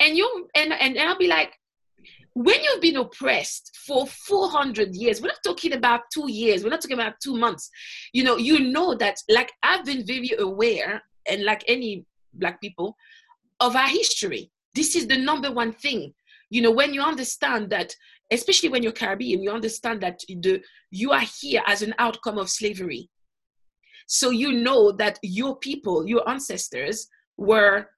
And 0.00 0.16
you 0.16 0.48
and 0.54 0.72
and, 0.72 0.96
and 0.96 1.08
i'll 1.08 1.18
be 1.18 1.28
like 1.28 1.52
when 2.34 2.60
you've 2.62 2.80
been 2.80 2.96
oppressed 2.96 3.78
for 3.86 4.06
400 4.06 4.94
years 4.94 5.20
we're 5.20 5.28
not 5.28 5.44
talking 5.44 5.72
about 5.72 6.00
two 6.12 6.30
years 6.30 6.64
we're 6.64 6.70
not 6.70 6.80
talking 6.80 6.98
about 6.98 7.14
two 7.22 7.36
months. 7.36 7.70
You 8.12 8.24
know 8.24 8.36
you 8.36 8.60
know 8.60 8.94
that 8.94 9.16
like 9.28 9.52
i've 9.62 9.84
been 9.84 10.06
very 10.06 10.32
aware 10.38 11.02
and 11.28 11.44
like 11.44 11.64
any 11.68 12.04
black 12.34 12.60
people 12.60 12.96
of 13.60 13.76
our 13.76 13.88
history. 13.88 14.50
This 14.74 14.96
is 14.96 15.06
the 15.06 15.16
number 15.16 15.52
one 15.52 15.72
thing. 15.72 16.12
You 16.50 16.62
know 16.62 16.72
when 16.72 16.92
you 16.92 17.02
understand 17.02 17.70
that 17.70 17.94
especially 18.30 18.68
when 18.68 18.82
you're 18.82 18.92
caribbean 18.92 19.42
you 19.42 19.50
understand 19.50 20.00
that 20.00 20.20
the 20.28 20.60
you 20.90 21.10
are 21.10 21.26
here 21.40 21.62
as 21.66 21.82
an 21.82 21.92
outcome 21.98 22.38
of 22.38 22.48
slavery. 22.48 23.10
So 24.06 24.30
you 24.30 24.52
know 24.52 24.92
that 24.92 25.18
your 25.22 25.56
people 25.58 26.06
your 26.06 26.28
ancestors 26.28 27.08
were 27.36 27.88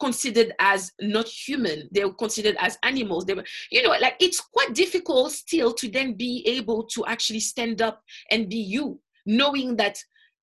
considered 0.00 0.52
as 0.58 0.92
not 1.00 1.26
human. 1.26 1.88
They 1.92 2.04
were 2.04 2.14
considered 2.14 2.56
as 2.58 2.78
animals. 2.82 3.24
They 3.24 3.34
were 3.34 3.44
you 3.70 3.82
know 3.82 3.90
like 4.00 4.16
it's 4.20 4.40
quite 4.40 4.74
difficult 4.74 5.32
still 5.32 5.72
to 5.74 5.90
then 5.90 6.14
be 6.14 6.44
able 6.46 6.84
to 6.94 7.04
actually 7.06 7.40
stand 7.40 7.82
up 7.82 8.02
and 8.30 8.48
be 8.48 8.56
you 8.56 9.00
knowing 9.26 9.76
that 9.76 9.98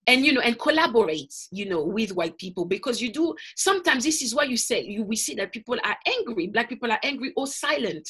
and 0.08 0.26
you 0.26 0.34
know 0.34 0.42
and 0.42 0.60
collaborate 0.60 1.34
you 1.52 1.68
know 1.68 1.84
with 1.84 2.14
white 2.14 2.38
people 2.38 2.66
because 2.66 3.02
you 3.02 3.12
do 3.12 3.36
sometimes 3.56 4.04
this 4.04 4.22
is 4.22 4.34
why 4.34 4.44
you 4.44 4.58
say 4.58 4.82
you 4.82 5.04
we 5.04 5.16
see 5.16 5.36
that 5.36 5.52
people 5.52 5.78
are 5.84 5.98
angry 6.08 6.48
black 6.48 6.70
people 6.70 6.92
are 6.92 7.00
angry 7.04 7.32
or 7.36 7.48
silent 7.48 8.08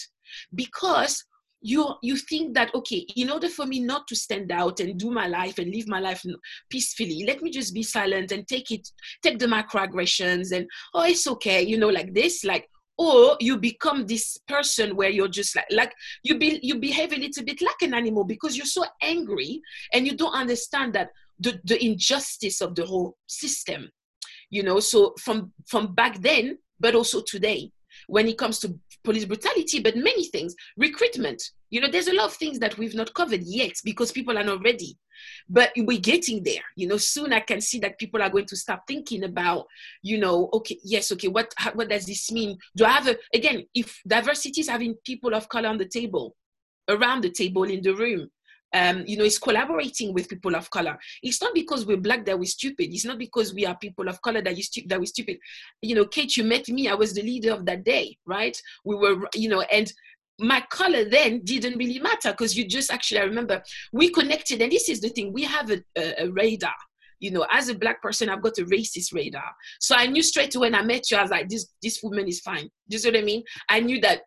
because 0.55 1.23
you 1.61 1.93
you 2.01 2.17
think 2.17 2.55
that 2.55 2.73
okay 2.73 3.05
in 3.15 3.29
order 3.29 3.47
for 3.47 3.65
me 3.65 3.79
not 3.79 4.07
to 4.07 4.15
stand 4.15 4.51
out 4.51 4.79
and 4.79 4.99
do 4.99 5.11
my 5.11 5.27
life 5.27 5.59
and 5.59 5.73
live 5.73 5.87
my 5.87 5.99
life 5.99 6.25
peacefully 6.69 7.23
let 7.27 7.41
me 7.41 7.51
just 7.51 7.73
be 7.73 7.83
silent 7.83 8.31
and 8.31 8.47
take 8.47 8.71
it 8.71 8.87
take 9.21 9.37
the 9.37 9.45
microaggressions 9.45 10.51
and 10.55 10.67
oh 10.93 11.03
it's 11.03 11.27
okay 11.27 11.61
you 11.61 11.77
know 11.77 11.89
like 11.89 12.13
this 12.13 12.43
like 12.43 12.67
or 12.97 13.35
you 13.39 13.57
become 13.57 14.05
this 14.05 14.37
person 14.47 14.95
where 14.95 15.09
you're 15.09 15.27
just 15.27 15.55
like 15.55 15.65
like 15.71 15.93
you 16.23 16.37
be 16.37 16.59
you 16.61 16.75
behave 16.75 17.13
a 17.13 17.17
little 17.17 17.43
bit 17.43 17.61
like 17.61 17.81
an 17.81 17.93
animal 17.93 18.23
because 18.23 18.57
you're 18.57 18.65
so 18.65 18.83
angry 19.01 19.61
and 19.93 20.05
you 20.05 20.15
don't 20.15 20.33
understand 20.33 20.93
that 20.93 21.09
the, 21.41 21.59
the 21.63 21.83
injustice 21.83 22.61
of 22.61 22.75
the 22.75 22.85
whole 22.85 23.17
system 23.27 23.89
you 24.49 24.63
know 24.63 24.79
so 24.79 25.13
from 25.19 25.51
from 25.67 25.93
back 25.93 26.17
then 26.19 26.57
but 26.79 26.95
also 26.95 27.21
today 27.21 27.71
when 28.07 28.27
it 28.27 28.37
comes 28.37 28.59
to 28.59 28.79
police 29.03 29.25
brutality, 29.25 29.79
but 29.79 29.95
many 29.95 30.25
things. 30.25 30.55
Recruitment. 30.77 31.41
You 31.69 31.81
know, 31.81 31.89
there's 31.89 32.07
a 32.07 32.15
lot 32.15 32.25
of 32.25 32.33
things 32.33 32.59
that 32.59 32.77
we've 32.77 32.95
not 32.95 33.13
covered 33.13 33.41
yet 33.43 33.73
because 33.83 34.11
people 34.11 34.37
are 34.37 34.43
not 34.43 34.63
ready. 34.63 34.97
But 35.47 35.71
we're 35.77 35.99
getting 35.99 36.43
there. 36.43 36.63
You 36.75 36.87
know, 36.87 36.97
soon 36.97 37.31
I 37.31 37.41
can 37.41 37.61
see 37.61 37.79
that 37.79 37.99
people 37.99 38.21
are 38.21 38.29
going 38.29 38.47
to 38.47 38.55
start 38.55 38.81
thinking 38.87 39.23
about, 39.23 39.67
you 40.01 40.17
know, 40.17 40.49
okay, 40.53 40.77
yes, 40.83 41.11
okay, 41.11 41.27
what 41.27 41.53
what 41.73 41.89
does 41.89 42.05
this 42.05 42.31
mean? 42.31 42.57
Do 42.75 42.85
I 42.85 42.91
have 42.91 43.07
a 43.07 43.17
again, 43.33 43.65
if 43.73 44.01
diversity 44.07 44.61
is 44.61 44.69
having 44.69 44.95
people 45.05 45.35
of 45.35 45.47
color 45.47 45.69
on 45.69 45.77
the 45.77 45.87
table, 45.87 46.35
around 46.89 47.23
the 47.23 47.29
table 47.29 47.63
in 47.63 47.83
the 47.83 47.93
room, 47.93 48.29
um, 48.73 49.03
you 49.05 49.17
know, 49.17 49.23
is 49.23 49.39
collaborating 49.39 50.13
with 50.13 50.29
people 50.29 50.55
of 50.55 50.69
color. 50.69 50.97
It's 51.21 51.41
not 51.41 51.53
because 51.53 51.85
we're 51.85 51.97
black 51.97 52.25
that 52.25 52.37
we're 52.37 52.45
stupid. 52.45 52.93
It's 52.93 53.05
not 53.05 53.17
because 53.17 53.53
we 53.53 53.65
are 53.65 53.75
people 53.75 54.07
of 54.07 54.21
color 54.21 54.41
that 54.41 54.55
you 54.55 54.63
stu- 54.63 54.87
that 54.87 54.99
we're 54.99 55.05
stupid. 55.05 55.37
You 55.81 55.95
know, 55.95 56.05
Kate, 56.05 56.35
you 56.37 56.43
met 56.43 56.67
me. 56.69 56.87
I 56.87 56.95
was 56.95 57.13
the 57.13 57.21
leader 57.21 57.53
of 57.53 57.65
that 57.65 57.83
day, 57.83 58.17
right? 58.25 58.59
We 58.85 58.95
were, 58.95 59.27
you 59.35 59.49
know, 59.49 59.61
and 59.61 59.91
my 60.39 60.61
color 60.69 61.05
then 61.05 61.41
didn't 61.43 61.77
really 61.77 61.99
matter 61.99 62.31
because 62.31 62.57
you 62.57 62.67
just 62.67 62.91
actually 62.91 63.19
I 63.19 63.23
remember 63.23 63.61
we 63.91 64.09
connected, 64.09 64.61
and 64.61 64.71
this 64.71 64.89
is 64.89 65.01
the 65.01 65.09
thing: 65.09 65.33
we 65.33 65.43
have 65.43 65.69
a, 65.69 65.83
a, 65.97 66.25
a 66.25 66.31
radar 66.31 66.73
you 67.21 67.29
know, 67.29 67.45
as 67.51 67.69
a 67.69 67.75
black 67.75 68.01
person, 68.01 68.29
I've 68.29 68.41
got 68.41 68.57
a 68.57 68.65
racist 68.65 69.13
radar. 69.13 69.53
So 69.79 69.95
I 69.95 70.07
knew 70.07 70.23
straight 70.23 70.55
when 70.55 70.73
I 70.73 70.81
met 70.81 71.09
you, 71.11 71.17
I 71.17 71.21
was 71.21 71.31
like, 71.31 71.47
this 71.47 71.67
this 71.81 72.01
woman 72.03 72.27
is 72.27 72.41
fine. 72.41 72.63
Do 72.63 72.69
you 72.89 72.97
see 72.97 73.09
what 73.09 73.19
I 73.19 73.21
mean? 73.21 73.43
I 73.69 73.79
knew 73.79 74.01
that 74.01 74.23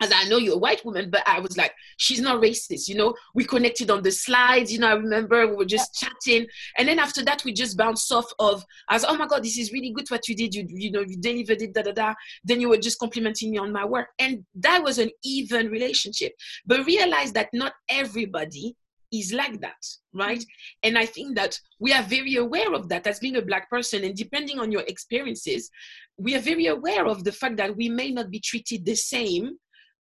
as 0.00 0.12
I 0.14 0.24
know 0.24 0.38
you're 0.38 0.54
a 0.54 0.58
white 0.58 0.84
woman, 0.84 1.10
but 1.10 1.22
I 1.26 1.40
was 1.40 1.56
like, 1.56 1.72
she's 1.98 2.20
not 2.20 2.40
racist. 2.40 2.88
You 2.88 2.94
know, 2.96 3.14
we 3.34 3.44
connected 3.44 3.90
on 3.90 4.02
the 4.02 4.10
slides. 4.10 4.72
You 4.72 4.78
know, 4.78 4.88
I 4.88 4.94
remember 4.94 5.46
we 5.46 5.56
were 5.56 5.64
just 5.64 6.02
yeah. 6.02 6.08
chatting. 6.08 6.48
And 6.78 6.88
then 6.88 6.98
after 6.98 7.24
that, 7.24 7.44
we 7.44 7.52
just 7.52 7.76
bounced 7.76 8.10
off 8.10 8.32
of, 8.38 8.64
I 8.88 8.94
was, 8.94 9.04
oh 9.04 9.16
my 9.16 9.26
God, 9.26 9.44
this 9.44 9.58
is 9.58 9.72
really 9.72 9.92
good 9.92 10.08
what 10.08 10.26
you 10.28 10.34
did. 10.34 10.54
You, 10.54 10.66
you 10.68 10.90
know, 10.90 11.04
you 11.06 11.16
delivered 11.18 11.62
it, 11.62 11.74
da, 11.74 11.82
da, 11.82 11.92
da. 11.92 12.14
Then 12.44 12.60
you 12.60 12.68
were 12.68 12.78
just 12.78 12.98
complimenting 12.98 13.50
me 13.50 13.58
on 13.58 13.72
my 13.72 13.84
work. 13.84 14.08
And 14.18 14.44
that 14.54 14.82
was 14.82 14.98
an 14.98 15.10
even 15.22 15.68
relationship. 15.68 16.32
But 16.66 16.86
realize 16.86 17.32
that 17.32 17.48
not 17.52 17.72
everybody 17.90 18.76
is 19.12 19.32
like 19.32 19.60
that, 19.60 19.84
right? 20.14 20.38
Mm-hmm. 20.38 20.84
And 20.84 20.98
I 20.98 21.06
think 21.06 21.36
that 21.36 21.58
we 21.78 21.92
are 21.92 22.02
very 22.02 22.36
aware 22.36 22.72
of 22.72 22.88
that 22.88 23.06
as 23.06 23.18
being 23.18 23.36
a 23.36 23.42
Black 23.42 23.68
person. 23.68 24.04
And 24.04 24.14
depending 24.14 24.58
on 24.58 24.72
your 24.72 24.82
experiences, 24.82 25.70
we 26.16 26.34
are 26.36 26.40
very 26.40 26.66
aware 26.66 27.06
of 27.06 27.24
the 27.24 27.32
fact 27.32 27.56
that 27.56 27.76
we 27.76 27.88
may 27.88 28.10
not 28.10 28.30
be 28.30 28.40
treated 28.40 28.84
the 28.84 28.94
same 28.94 29.56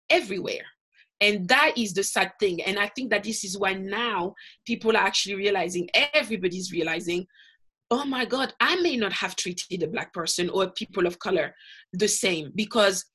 everywhere. 0.09 0.65
And 1.19 1.47
that 1.47 1.73
is 1.77 1.93
the 1.93 2.03
sad 2.03 2.33
thing. 2.39 2.61
And 2.61 2.77
I 2.77 2.87
think 2.89 3.09
that 3.09 3.23
this 3.23 3.43
is 3.43 3.57
why 3.57 3.73
now 3.73 4.35
people 4.65 4.95
are 4.95 5.03
actually 5.03 5.35
realizing, 5.35 5.89
everybody's 6.13 6.71
realizing, 6.71 7.25
oh 7.89 8.05
my 8.05 8.25
God, 8.25 8.53
I 8.59 8.79
may 8.81 8.97
not 8.97 9.13
have 9.13 9.35
treated 9.35 9.81
a 9.81 9.87
Black 9.87 10.13
person 10.13 10.49
or 10.49 10.69
people 10.71 11.07
of 11.07 11.17
color 11.19 11.55
the 11.93 12.07
same 12.07 12.51
because, 12.53 13.05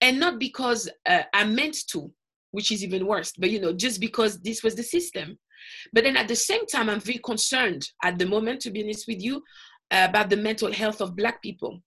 and 0.00 0.18
not 0.18 0.38
because 0.40 0.88
uh, 1.06 1.22
I 1.32 1.44
meant 1.44 1.76
to, 1.92 2.10
which 2.50 2.72
is 2.72 2.82
even 2.82 3.06
worse, 3.06 3.32
but 3.38 3.50
you 3.50 3.60
know, 3.60 3.72
just 3.72 4.00
because 4.00 4.40
this 4.40 4.62
was 4.62 4.74
the 4.74 4.82
system. 4.82 5.38
But 5.92 6.04
then 6.04 6.16
at 6.16 6.28
the 6.28 6.36
same 6.36 6.66
time, 6.66 6.88
I'm 6.88 7.00
very 7.00 7.18
concerned 7.18 7.88
at 8.02 8.18
the 8.18 8.26
moment, 8.26 8.60
to 8.62 8.70
be 8.70 8.82
honest 8.82 9.06
with 9.06 9.22
you, 9.22 9.42
about 9.90 10.30
the 10.30 10.36
mental 10.36 10.72
health 10.72 11.00
of 11.00 11.16
Black 11.16 11.42
people 11.42 11.82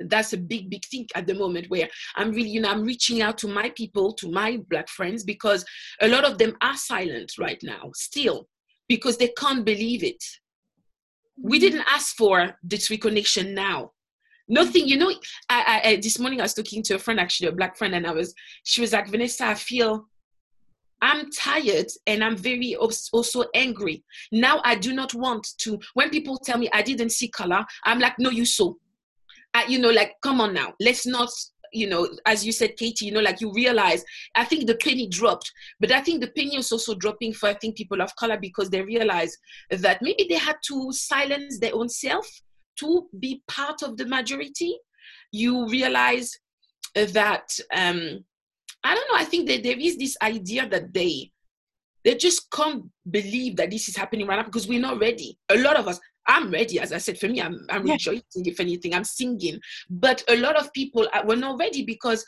that's 0.00 0.32
a 0.32 0.36
big 0.36 0.68
big 0.68 0.84
thing 0.86 1.06
at 1.14 1.26
the 1.26 1.34
moment 1.34 1.70
where 1.70 1.88
i'm 2.16 2.32
really 2.32 2.48
you 2.48 2.60
know 2.60 2.68
i'm 2.68 2.82
reaching 2.82 3.22
out 3.22 3.38
to 3.38 3.46
my 3.46 3.70
people 3.76 4.12
to 4.12 4.28
my 4.30 4.58
black 4.68 4.88
friends 4.88 5.22
because 5.22 5.64
a 6.00 6.08
lot 6.08 6.24
of 6.24 6.36
them 6.36 6.56
are 6.62 6.76
silent 6.76 7.32
right 7.38 7.60
now 7.62 7.90
still 7.94 8.48
because 8.88 9.16
they 9.16 9.28
can't 9.38 9.64
believe 9.64 10.02
it. 10.04 10.22
We 11.40 11.58
mm-hmm. 11.58 11.66
didn't 11.66 11.86
ask 11.88 12.16
for 12.16 12.54
this 12.62 12.88
reconnection 12.88 13.54
now. 13.54 13.92
Nothing 14.46 14.86
you 14.86 14.98
know 14.98 15.10
I, 15.48 15.80
I, 15.84 15.96
this 16.02 16.18
morning 16.18 16.38
i 16.38 16.42
was 16.42 16.52
talking 16.52 16.82
to 16.82 16.96
a 16.96 16.98
friend 16.98 17.18
actually 17.18 17.48
a 17.48 17.52
black 17.52 17.78
friend 17.78 17.94
and 17.94 18.06
i 18.06 18.12
was 18.12 18.34
she 18.64 18.82
was 18.82 18.92
like 18.92 19.08
vanessa 19.08 19.46
i 19.46 19.54
feel 19.54 20.06
i'm 21.00 21.30
tired 21.30 21.86
and 22.06 22.22
i'm 22.22 22.36
very 22.36 22.76
also 22.76 23.44
angry. 23.54 24.04
Now 24.32 24.60
i 24.62 24.74
do 24.74 24.92
not 24.92 25.14
want 25.14 25.48
to 25.60 25.78
when 25.94 26.10
people 26.10 26.36
tell 26.36 26.58
me 26.58 26.68
i 26.74 26.82
didn't 26.82 27.12
see 27.12 27.28
color 27.28 27.64
i'm 27.84 27.98
like 27.98 28.18
no 28.18 28.28
you 28.28 28.44
saw 28.44 28.74
You 29.68 29.78
know, 29.78 29.90
like, 29.90 30.14
come 30.22 30.40
on 30.40 30.52
now, 30.54 30.74
let's 30.80 31.06
not 31.06 31.30
you 31.74 31.88
know, 31.88 32.08
as 32.24 32.46
you 32.46 32.52
said, 32.52 32.76
Katie, 32.76 33.04
you 33.06 33.12
know, 33.12 33.20
like 33.20 33.40
you 33.40 33.52
realize, 33.52 34.04
I 34.36 34.44
think 34.44 34.66
the 34.66 34.76
penny 34.76 35.08
dropped, 35.08 35.52
but 35.80 35.90
I 35.90 36.00
think 36.00 36.20
the 36.20 36.30
penny 36.30 36.56
is 36.56 36.70
also 36.70 36.94
dropping 36.94 37.34
for, 37.34 37.48
I 37.48 37.54
think, 37.54 37.76
people 37.76 38.00
of 38.00 38.14
color 38.14 38.38
because 38.40 38.70
they 38.70 38.80
realize 38.80 39.36
that 39.70 40.00
maybe 40.00 40.26
they 40.28 40.36
had 40.36 40.56
to 40.68 40.92
silence 40.92 41.58
their 41.58 41.74
own 41.74 41.88
self 41.88 42.26
to 42.78 43.08
be 43.18 43.42
part 43.48 43.82
of 43.82 43.96
the 43.96 44.06
majority. 44.06 44.78
You 45.32 45.68
realize 45.68 46.38
that, 46.94 47.48
um, 47.74 48.24
I 48.84 48.94
don't 48.94 49.12
know, 49.12 49.18
I 49.18 49.24
think 49.24 49.48
that 49.48 49.64
there 49.64 49.78
is 49.78 49.96
this 49.96 50.16
idea 50.22 50.68
that 50.68 50.94
they, 50.94 51.32
they 52.04 52.14
just 52.14 52.50
can't 52.52 52.84
believe 53.10 53.56
that 53.56 53.70
this 53.70 53.88
is 53.88 53.96
happening 53.96 54.28
right 54.28 54.36
now 54.36 54.44
because 54.44 54.68
we're 54.68 54.80
not 54.80 55.00
ready. 55.00 55.36
A 55.48 55.58
lot 55.58 55.76
of 55.76 55.88
us, 55.88 55.98
I'm 56.26 56.50
ready. 56.50 56.80
As 56.80 56.92
I 56.92 56.98
said, 56.98 57.18
for 57.18 57.28
me, 57.28 57.40
I'm, 57.40 57.66
I'm 57.70 57.86
yeah. 57.86 57.94
rejoicing. 57.94 58.22
If 58.46 58.60
anything, 58.60 58.94
I'm 58.94 59.04
singing. 59.04 59.60
But 59.90 60.22
a 60.28 60.36
lot 60.36 60.56
of 60.56 60.72
people 60.72 61.06
were 61.24 61.36
not 61.36 61.58
ready 61.58 61.84
because, 61.84 62.24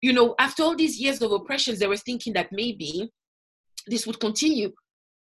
you 0.00 0.12
know, 0.12 0.34
after 0.38 0.62
all 0.62 0.74
these 0.74 0.98
years 1.00 1.22
of 1.22 1.32
oppressions, 1.32 1.78
they 1.78 1.86
were 1.86 1.96
thinking 1.96 2.32
that 2.34 2.48
maybe 2.52 3.10
this 3.86 4.06
would 4.06 4.20
continue. 4.20 4.72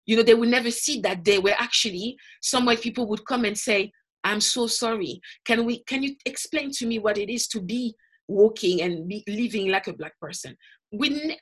You 0.07 0.16
know, 0.16 0.22
they 0.22 0.35
would 0.35 0.48
never 0.48 0.70
see 0.70 1.00
that 1.00 1.24
day 1.24 1.38
where 1.38 1.57
actually 1.59 2.16
some 2.40 2.64
white 2.64 2.81
people 2.81 3.07
would 3.09 3.26
come 3.26 3.44
and 3.44 3.59
say, 3.59 3.90
"I'm 4.24 4.40
so 4.40 4.66
sorry. 4.66 5.20
Can 5.44 5.64
we? 5.64 5.83
Can 5.85 6.02
you 6.02 6.14
explain 6.24 6.70
to 6.72 6.87
me 6.87 6.98
what 6.98 7.18
it 7.18 7.29
is 7.29 7.48
to 7.48 7.61
be 7.61 7.94
walking 8.29 8.83
and 8.83 9.09
be 9.09 9.24
living 9.29 9.68
like 9.68 9.88
a 9.88 9.92
black 9.92 10.18
person?" 10.20 10.57
We 10.92 11.38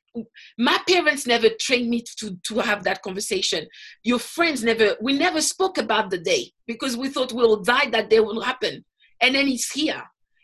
my 0.59 0.78
parents 0.88 1.26
never 1.26 1.48
trained 1.61 1.90
me 1.90 2.02
to 2.18 2.37
to 2.44 2.59
have 2.61 2.85
that 2.85 3.02
conversation. 3.02 3.66
Your 4.02 4.18
friends 4.18 4.62
never 4.62 4.96
we 5.00 5.12
never 5.18 5.40
spoke 5.40 5.78
about 5.78 6.11
the 6.11 6.18
day 6.18 6.52
because 6.66 6.96
we 6.96 7.09
thought 7.09 7.33
we'll 7.33 7.62
die 7.62 7.90
that 7.90 8.11
day 8.11 8.20
will 8.20 8.40
happen. 8.40 8.85
And 9.20 9.35
then 9.35 9.48
it's 9.48 9.70
here. 9.70 10.02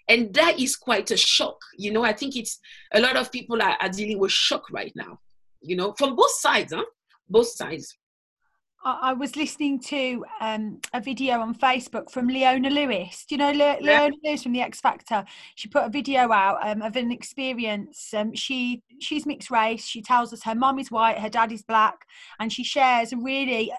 And 0.09 0.35
that 0.35 0.59
is 0.59 0.77
quite 0.77 1.11
a 1.11 1.17
shock. 1.17 1.57
You 1.79 1.93
know 1.93 2.05
i 2.05 2.13
think 2.13 2.37
it's 2.37 2.59
a 2.93 3.01
lot 3.01 3.17
of 3.17 3.33
people 3.33 3.63
are, 3.63 3.77
are 3.81 3.89
dealing 3.89 4.19
with 4.19 4.33
shock 4.33 4.71
right 4.71 4.93
now. 4.95 5.19
You 5.63 5.77
know 5.77 5.95
from 5.97 6.17
both 6.17 6.33
sides 6.33 6.73
huh? 6.75 6.85
Both 7.29 7.49
sides 7.49 7.97
I 8.83 9.13
was 9.13 9.37
listening 9.37 9.79
to 9.81 10.25
um, 10.41 10.81
a 10.95 11.03
video 11.03 11.41
on 11.41 11.55
Facebook 11.55 12.11
from 12.11 12.29
Leona 12.29 12.71
Lewis. 12.71 13.27
Do 13.29 13.35
you 13.35 13.39
know 13.39 13.51
Le- 13.51 13.77
yeah. 13.81 14.05
Leona 14.05 14.17
Lewis 14.25 14.43
from 14.43 14.53
the 14.53 14.63
X 14.63 14.81
Factor? 14.81 15.25
She 15.55 15.69
put 15.69 15.85
a 15.85 15.91
video 15.91 16.33
out 16.33 16.67
um, 16.67 16.81
of 16.81 16.97
an 16.97 17.13
experience. 17.13 18.15
Um, 18.15 18.35
she 18.35 18.83
she's 18.99 19.27
mixed 19.27 19.51
race. 19.51 19.85
She 19.85 20.01
tells 20.01 20.33
us 20.33 20.43
her 20.45 20.55
mum 20.55 20.79
is 20.79 20.91
white, 20.91 21.19
her 21.19 21.29
dad 21.29 21.53
is 21.53 21.63
black, 21.63 22.07
and 22.39 22.51
she 22.51 22.65
shares 22.65 23.13
a 23.13 23.19
really 23.19 23.71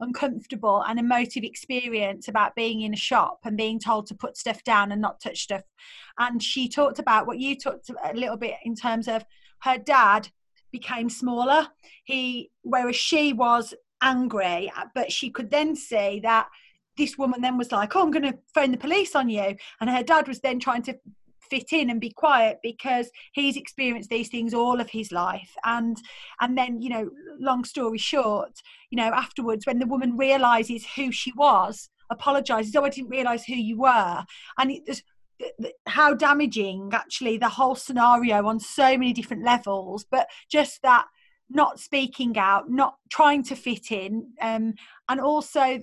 uncomfortable 0.00 0.82
and 0.86 0.98
emotive 0.98 1.44
experience 1.44 2.28
about 2.28 2.54
being 2.54 2.80
in 2.82 2.94
a 2.94 2.96
shop 2.96 3.40
and 3.44 3.56
being 3.56 3.78
told 3.78 4.06
to 4.06 4.14
put 4.14 4.38
stuff 4.38 4.64
down 4.64 4.92
and 4.92 5.02
not 5.02 5.20
touch 5.20 5.42
stuff. 5.42 5.62
And 6.18 6.42
she 6.42 6.70
talked 6.70 6.98
about 6.98 7.26
what 7.26 7.38
you 7.38 7.54
talked 7.54 7.90
a 7.90 8.14
little 8.14 8.38
bit 8.38 8.54
in 8.64 8.74
terms 8.74 9.08
of 9.08 9.26
her 9.60 9.76
dad 9.76 10.28
became 10.72 11.10
smaller. 11.10 11.68
He 12.04 12.50
whereas 12.62 12.96
she 12.96 13.34
was 13.34 13.74
angry, 14.02 14.72
but 14.94 15.12
she 15.12 15.30
could 15.30 15.50
then 15.50 15.76
see 15.76 16.20
that 16.20 16.48
this 16.96 17.16
woman 17.16 17.40
then 17.40 17.56
was 17.56 17.72
like, 17.72 17.94
"Oh, 17.94 18.02
I'm 18.02 18.10
going 18.10 18.30
to 18.30 18.38
phone 18.54 18.72
the 18.72 18.78
police 18.78 19.14
on 19.14 19.28
you," 19.28 19.56
and 19.80 19.90
her 19.90 20.02
dad 20.02 20.28
was 20.28 20.40
then 20.40 20.58
trying 20.60 20.82
to 20.82 20.98
fit 21.50 21.72
in 21.72 21.90
and 21.90 22.00
be 22.00 22.10
quiet 22.10 22.58
because 22.62 23.10
he's 23.32 23.56
experienced 23.56 24.10
these 24.10 24.28
things 24.28 24.52
all 24.54 24.80
of 24.80 24.90
his 24.90 25.12
life. 25.12 25.54
And 25.64 25.96
and 26.40 26.56
then 26.56 26.80
you 26.80 26.90
know 26.90 27.10
long 27.38 27.64
story 27.64 27.98
short 27.98 28.52
you 28.90 28.96
know 28.96 29.10
afterwards 29.14 29.66
when 29.66 29.78
the 29.78 29.86
woman 29.86 30.16
realizes 30.16 30.84
who 30.96 31.10
she 31.12 31.32
was 31.36 31.88
apologizes 32.10 32.74
oh 32.74 32.84
i 32.84 32.88
didn't 32.88 33.10
realize 33.10 33.44
who 33.44 33.54
you 33.54 33.78
were. 33.78 34.24
And 34.58 34.72
it, 34.72 35.02
how 35.86 36.14
damaging 36.14 36.90
actually 36.92 37.38
the 37.38 37.48
whole 37.48 37.74
scenario 37.74 38.46
on 38.46 38.58
so 38.60 38.90
many 38.98 39.12
different 39.12 39.44
levels. 39.44 40.04
But 40.10 40.28
just 40.50 40.82
that 40.82 41.06
not 41.50 41.80
speaking 41.80 42.36
out, 42.38 42.70
not 42.70 42.96
trying 43.10 43.42
to 43.44 43.56
fit 43.56 43.90
in, 43.90 44.32
um, 44.40 44.74
and 45.08 45.20
also 45.20 45.80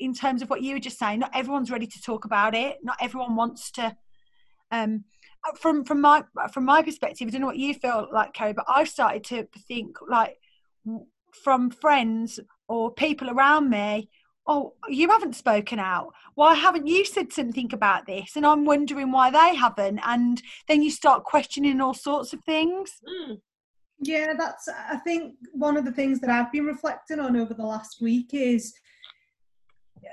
in 0.00 0.14
terms 0.14 0.42
of 0.42 0.50
what 0.50 0.62
you 0.62 0.74
were 0.74 0.80
just 0.80 0.98
saying, 0.98 1.20
not 1.20 1.30
everyone's 1.34 1.70
ready 1.70 1.86
to 1.86 2.02
talk 2.02 2.24
about 2.24 2.54
it. 2.54 2.78
Not 2.82 2.96
everyone 3.00 3.36
wants 3.36 3.70
to. 3.72 3.96
Um, 4.70 5.04
from 5.58 5.84
from 5.84 6.00
my 6.00 6.24
from 6.52 6.64
my 6.64 6.82
perspective, 6.82 7.28
I 7.28 7.30
don't 7.30 7.42
know 7.42 7.46
what 7.46 7.58
you 7.58 7.74
feel 7.74 8.08
like, 8.12 8.32
Kerry, 8.32 8.52
but 8.54 8.64
I've 8.68 8.88
started 8.88 9.24
to 9.24 9.46
think 9.68 9.96
like 10.08 10.36
from 11.42 11.70
friends 11.70 12.40
or 12.68 12.92
people 12.92 13.30
around 13.30 13.70
me. 13.70 14.08
Oh, 14.46 14.74
you 14.88 15.08
haven't 15.08 15.36
spoken 15.36 15.78
out. 15.78 16.12
Why 16.34 16.54
haven't 16.54 16.86
you 16.86 17.06
said 17.06 17.32
something 17.32 17.72
about 17.72 18.06
this? 18.06 18.36
And 18.36 18.44
I'm 18.44 18.66
wondering 18.66 19.10
why 19.10 19.30
they 19.30 19.54
haven't. 19.54 20.00
And 20.04 20.42
then 20.68 20.82
you 20.82 20.90
start 20.90 21.24
questioning 21.24 21.80
all 21.80 21.94
sorts 21.94 22.34
of 22.34 22.40
things. 22.44 23.00
Mm. 23.08 23.38
Yeah, 24.06 24.34
that's, 24.36 24.68
I 24.68 24.96
think, 24.98 25.36
one 25.52 25.78
of 25.78 25.86
the 25.86 25.92
things 25.92 26.20
that 26.20 26.28
I've 26.28 26.52
been 26.52 26.66
reflecting 26.66 27.18
on 27.18 27.36
over 27.36 27.54
the 27.54 27.64
last 27.64 28.02
week 28.02 28.30
is 28.32 28.74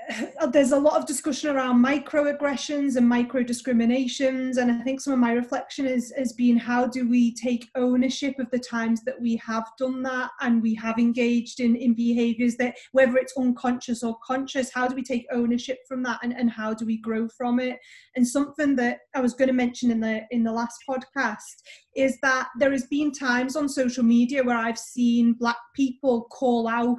there's 0.52 0.72
a 0.72 0.78
lot 0.78 0.98
of 0.98 1.06
discussion 1.06 1.54
around 1.54 1.84
microaggressions 1.84 2.96
and 2.96 3.08
micro 3.08 3.42
discriminations 3.42 4.56
and 4.56 4.70
i 4.70 4.82
think 4.82 5.00
some 5.00 5.12
of 5.12 5.18
my 5.18 5.32
reflection 5.32 5.86
is 5.86 6.12
has 6.16 6.32
been 6.32 6.56
how 6.56 6.86
do 6.86 7.08
we 7.08 7.34
take 7.34 7.70
ownership 7.74 8.38
of 8.38 8.50
the 8.50 8.58
times 8.58 9.02
that 9.04 9.20
we 9.20 9.36
have 9.36 9.68
done 9.78 10.02
that 10.02 10.30
and 10.40 10.62
we 10.62 10.74
have 10.74 10.98
engaged 10.98 11.60
in 11.60 11.76
in 11.76 11.94
behaviors 11.94 12.56
that 12.56 12.74
whether 12.92 13.16
it's 13.16 13.36
unconscious 13.36 14.02
or 14.02 14.16
conscious 14.24 14.70
how 14.72 14.86
do 14.86 14.94
we 14.94 15.02
take 15.02 15.26
ownership 15.32 15.78
from 15.86 16.02
that 16.02 16.18
and, 16.22 16.32
and 16.32 16.50
how 16.50 16.72
do 16.74 16.86
we 16.86 16.98
grow 16.98 17.28
from 17.28 17.60
it? 17.60 17.78
And 18.16 18.26
something 18.26 18.76
that 18.76 19.00
i 19.14 19.20
was 19.20 19.34
going 19.34 19.48
to 19.48 19.54
mention 19.54 19.90
in 19.90 20.00
the 20.00 20.22
in 20.30 20.44
the 20.44 20.52
last 20.52 20.78
podcast 20.88 21.62
is 21.96 22.18
that 22.22 22.48
there 22.58 22.72
has 22.72 22.86
been 22.86 23.12
times 23.12 23.56
on 23.56 23.68
social 23.68 24.04
media 24.04 24.42
where 24.42 24.56
i've 24.56 24.78
seen 24.78 25.34
black 25.34 25.56
people 25.74 26.24
call 26.30 26.68
out 26.68 26.98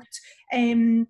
um, 0.53 1.07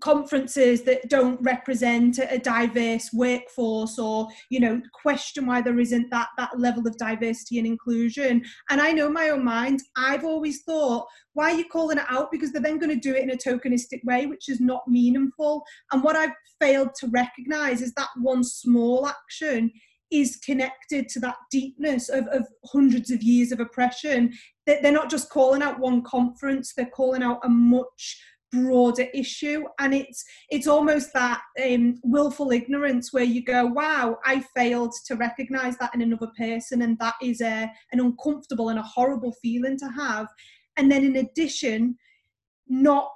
conferences 0.00 0.82
that 0.82 1.08
don't 1.08 1.40
represent 1.40 2.18
a 2.18 2.38
diverse 2.38 3.10
workforce 3.12 3.98
or 3.98 4.28
you 4.50 4.58
know 4.58 4.80
question 4.92 5.46
why 5.46 5.60
there 5.62 5.78
isn't 5.78 6.10
that 6.10 6.28
that 6.36 6.58
level 6.58 6.86
of 6.86 6.96
diversity 6.96 7.58
and 7.58 7.66
inclusion. 7.66 8.42
And 8.70 8.80
i 8.80 8.92
know 8.92 9.08
my 9.08 9.30
own 9.30 9.44
mind 9.44 9.82
i've 9.96 10.24
always 10.24 10.62
thought 10.62 11.06
why 11.34 11.50
are 11.50 11.58
you 11.58 11.64
calling 11.64 11.98
it 11.98 12.04
out? 12.08 12.30
Because 12.30 12.52
they're 12.52 12.62
then 12.62 12.78
going 12.78 12.94
to 12.94 13.08
do 13.08 13.14
it 13.14 13.22
in 13.24 13.30
a 13.30 13.36
tokenistic 13.36 14.04
way 14.04 14.26
which 14.26 14.48
is 14.48 14.60
not 14.60 14.86
meaningful. 14.88 15.64
And 15.92 16.02
what 16.02 16.16
i've 16.16 16.34
failed 16.60 16.94
to 17.00 17.08
recognize 17.08 17.82
is 17.82 17.92
that 17.94 18.08
one 18.20 18.44
small 18.44 19.06
action 19.06 19.70
is 20.10 20.36
connected 20.36 21.08
to 21.08 21.20
that 21.20 21.36
deepness 21.50 22.08
of, 22.08 22.26
of 22.28 22.46
hundreds 22.66 23.10
of 23.10 23.22
years 23.22 23.52
of 23.52 23.60
oppression. 23.60 24.32
That 24.66 24.82
they're 24.82 24.92
not 24.92 25.10
just 25.10 25.30
calling 25.30 25.62
out 25.62 25.80
one 25.80 26.02
conference, 26.02 26.72
they're 26.74 26.86
calling 26.86 27.22
out 27.22 27.40
a 27.42 27.48
much 27.48 28.22
broader 28.54 29.06
issue 29.12 29.64
and 29.80 29.92
it's 29.92 30.24
it's 30.50 30.66
almost 30.66 31.12
that 31.12 31.40
um, 31.64 31.98
willful 32.02 32.52
ignorance 32.52 33.12
where 33.12 33.24
you 33.24 33.42
go 33.42 33.66
wow 33.66 34.16
i 34.24 34.40
failed 34.56 34.92
to 35.06 35.14
recognize 35.16 35.76
that 35.78 35.94
in 35.94 36.02
another 36.02 36.30
person 36.38 36.82
and 36.82 36.98
that 36.98 37.14
is 37.22 37.40
a, 37.40 37.70
an 37.92 38.00
uncomfortable 38.00 38.68
and 38.68 38.78
a 38.78 38.82
horrible 38.82 39.32
feeling 39.42 39.76
to 39.78 39.88
have. 39.88 40.28
And 40.76 40.90
then 40.90 41.04
in 41.04 41.16
addition 41.16 41.96
not 42.68 43.10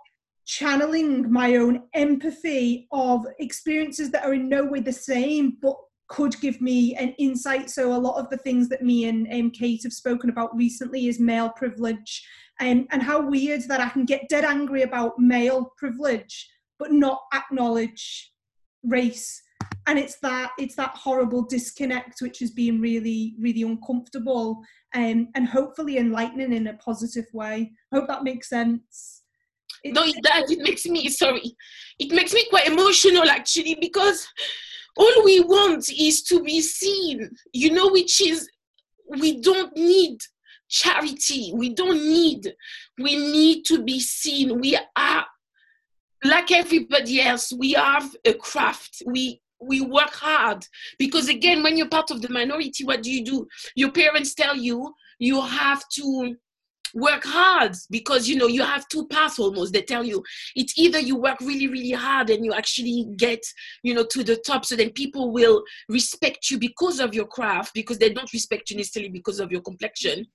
channeling 0.44 1.31
my 1.31 1.57
own 1.57 1.83
empathy 1.94 2.88
of 2.92 3.27
experiences 3.38 4.11
that 4.11 4.24
are 4.24 4.35
in 4.35 4.48
no 4.48 4.64
way 4.64 4.81
the 4.81 4.92
same 4.92 5.57
but 5.61 5.77
could 6.08 6.38
give 6.40 6.60
me 6.60 6.94
an 6.96 7.14
insight. 7.18 7.70
So 7.70 7.92
a 7.92 7.98
lot 7.98 8.18
of 8.18 8.30
the 8.30 8.38
things 8.38 8.68
that 8.70 8.82
me 8.82 9.08
and 9.08 9.28
um, 9.32 9.50
Kate 9.50 9.82
have 9.82 9.92
spoken 9.92 10.30
about 10.30 10.56
recently 10.56 11.06
is 11.06 11.20
male 11.20 11.50
privilege 11.50 12.26
um, 12.60 12.86
and 12.90 13.02
how 13.02 13.20
weird 13.20 13.62
that 13.68 13.80
I 13.80 13.88
can 13.90 14.04
get 14.04 14.28
dead 14.28 14.44
angry 14.44 14.82
about 14.82 15.18
male 15.18 15.72
privilege 15.76 16.48
but 16.78 16.92
not 16.92 17.22
acknowledge 17.34 18.32
race. 18.84 19.42
And 19.86 19.98
it's 19.98 20.18
that 20.20 20.52
it's 20.58 20.76
that 20.76 20.90
horrible 20.90 21.42
disconnect 21.42 22.20
which 22.20 22.38
has 22.38 22.50
been 22.50 22.80
really, 22.80 23.34
really 23.38 23.62
uncomfortable 23.62 24.62
um, 24.94 25.28
and 25.34 25.48
hopefully 25.48 25.98
enlightening 25.98 26.52
in 26.52 26.68
a 26.68 26.74
positive 26.74 27.26
way. 27.32 27.72
I 27.92 27.96
hope 27.96 28.08
that 28.08 28.22
makes 28.22 28.48
sense. 28.48 29.22
It's, 29.82 29.94
no, 29.94 30.04
it 30.04 30.22
does. 30.22 30.50
It 30.50 30.60
makes 30.60 30.86
me 30.86 31.08
sorry. 31.08 31.54
It 31.98 32.12
makes 32.12 32.32
me 32.32 32.46
quite 32.50 32.66
emotional 32.66 33.28
actually 33.28 33.76
because 33.80 34.26
all 34.98 35.24
we 35.24 35.40
want 35.40 35.90
is 35.90 36.22
to 36.24 36.42
be 36.42 36.61
seen, 36.61 37.30
you 37.52 37.70
know, 37.72 37.88
which 37.88 38.20
is 38.20 38.48
we 39.08 39.40
don't 39.40 39.74
need 39.76 40.18
charity. 40.68 41.52
We 41.54 41.74
don't 41.74 42.02
need, 42.02 42.52
we 42.98 43.16
need 43.16 43.64
to 43.66 43.82
be 43.82 44.00
seen. 44.00 44.61
We 44.61 44.78
are 44.96 45.24
like 46.24 46.50
everybody 46.50 47.22
else, 47.22 47.52
we 47.52 47.72
have 47.72 48.14
a 48.24 48.34
craft. 48.34 49.02
We 49.06 49.40
we 49.61 49.80
work 49.80 50.14
hard 50.14 50.64
because 51.00 51.28
again 51.28 51.64
when 51.64 51.76
you're 51.76 51.88
part 51.88 52.12
of 52.12 52.22
the 52.22 52.28
minority 52.28 52.84
what 52.84 53.02
do 53.02 53.11
you 53.11 53.24
do 53.24 53.48
your 53.74 53.90
parents 53.90 54.32
tell 54.32 54.54
you 54.54 54.94
you 55.18 55.40
have 55.40 55.82
to 55.88 56.37
work 56.94 57.22
hard 57.24 57.74
because 57.90 58.29
you 58.29 58.37
know 58.37 58.46
you 58.46 58.62
have 58.62 58.88
two 58.88 59.07
paths 59.09 59.38
almost. 59.38 59.72
They 59.72 59.83
tell 59.83 60.05
you 60.05 60.22
it's 60.57 60.77
either 60.79 60.98
you 60.98 61.16
work 61.16 61.40
really 61.40 61.68
really 61.68 61.92
hard 61.92 62.31
and 62.31 62.44
you 62.44 62.53
actually 62.53 63.09
get 63.16 63.40
you 63.83 63.94
know 63.94 64.05
to 64.05 64.24
the 64.24 64.37
top 64.37 64.64
so 64.64 64.77
then 64.77 64.90
people 64.90 65.33
will 65.33 65.62
respect 65.88 66.51
you 66.51 66.59
because 66.59 67.01
of 67.01 67.14
your 67.14 67.27
craft 67.27 67.74
because 67.74 67.98
they 67.98 68.11
don't 68.11 68.33
respect 68.33 68.70
you 68.70 68.77
necessarily 68.77 69.11
because 69.11 69.40
of 69.40 69.51
your 69.51 69.61
complexion 69.61 70.27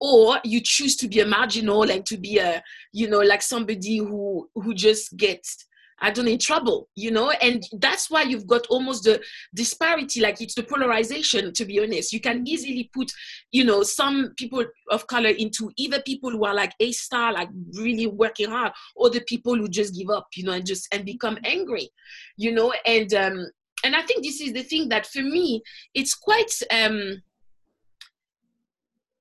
or 0.00 0.38
you 0.44 0.60
choose 0.62 0.96
to 0.96 1.08
be 1.08 1.20
a 1.20 1.26
marginal 1.26 1.90
and 1.90 2.04
to 2.06 2.16
be 2.16 2.38
a 2.38 2.62
you 2.92 3.08
know 3.08 3.20
like 3.20 3.42
somebody 3.42 3.98
who 3.98 4.48
who 4.54 4.74
just 4.74 5.16
gets 5.16 5.66
I 5.98 6.10
don't 6.10 6.28
in 6.28 6.38
trouble, 6.38 6.88
you 6.94 7.10
know, 7.10 7.30
and 7.30 7.62
that's 7.78 8.10
why 8.10 8.22
you've 8.22 8.46
got 8.46 8.66
almost 8.66 9.04
the 9.04 9.22
disparity, 9.54 10.20
like 10.20 10.40
it's 10.40 10.54
the 10.54 10.62
polarization, 10.62 11.52
to 11.54 11.64
be 11.64 11.80
honest. 11.80 12.12
You 12.12 12.20
can 12.20 12.46
easily 12.46 12.90
put, 12.92 13.10
you 13.50 13.64
know, 13.64 13.82
some 13.82 14.32
people 14.36 14.64
of 14.90 15.06
color 15.06 15.30
into 15.30 15.70
either 15.76 16.00
people 16.02 16.30
who 16.30 16.44
are 16.44 16.54
like 16.54 16.74
A 16.80 16.92
star, 16.92 17.32
like 17.32 17.48
really 17.72 18.06
working 18.06 18.50
hard, 18.50 18.72
or 18.94 19.08
the 19.08 19.22
people 19.22 19.56
who 19.56 19.68
just 19.68 19.94
give 19.94 20.10
up, 20.10 20.26
you 20.36 20.44
know, 20.44 20.52
and 20.52 20.66
just 20.66 20.86
and 20.92 21.04
become 21.04 21.38
angry, 21.44 21.88
you 22.36 22.52
know, 22.52 22.74
and 22.84 23.12
um 23.14 23.46
and 23.84 23.94
I 23.96 24.02
think 24.02 24.22
this 24.22 24.40
is 24.40 24.52
the 24.52 24.62
thing 24.62 24.88
that 24.88 25.06
for 25.06 25.22
me 25.22 25.62
it's 25.94 26.14
quite 26.14 26.52
um 26.70 27.22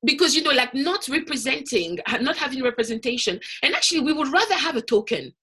because 0.03 0.35
you 0.35 0.43
know 0.43 0.51
like 0.51 0.73
not 0.73 1.07
representing 1.07 1.99
not 2.19 2.37
having 2.37 2.63
representation. 2.63 3.39
And 3.63 3.73
actually 3.73 4.01
we 4.01 4.13
would 4.13 4.31
rather 4.31 4.55
have 4.55 4.75
a 4.75 4.81
token 4.81 5.33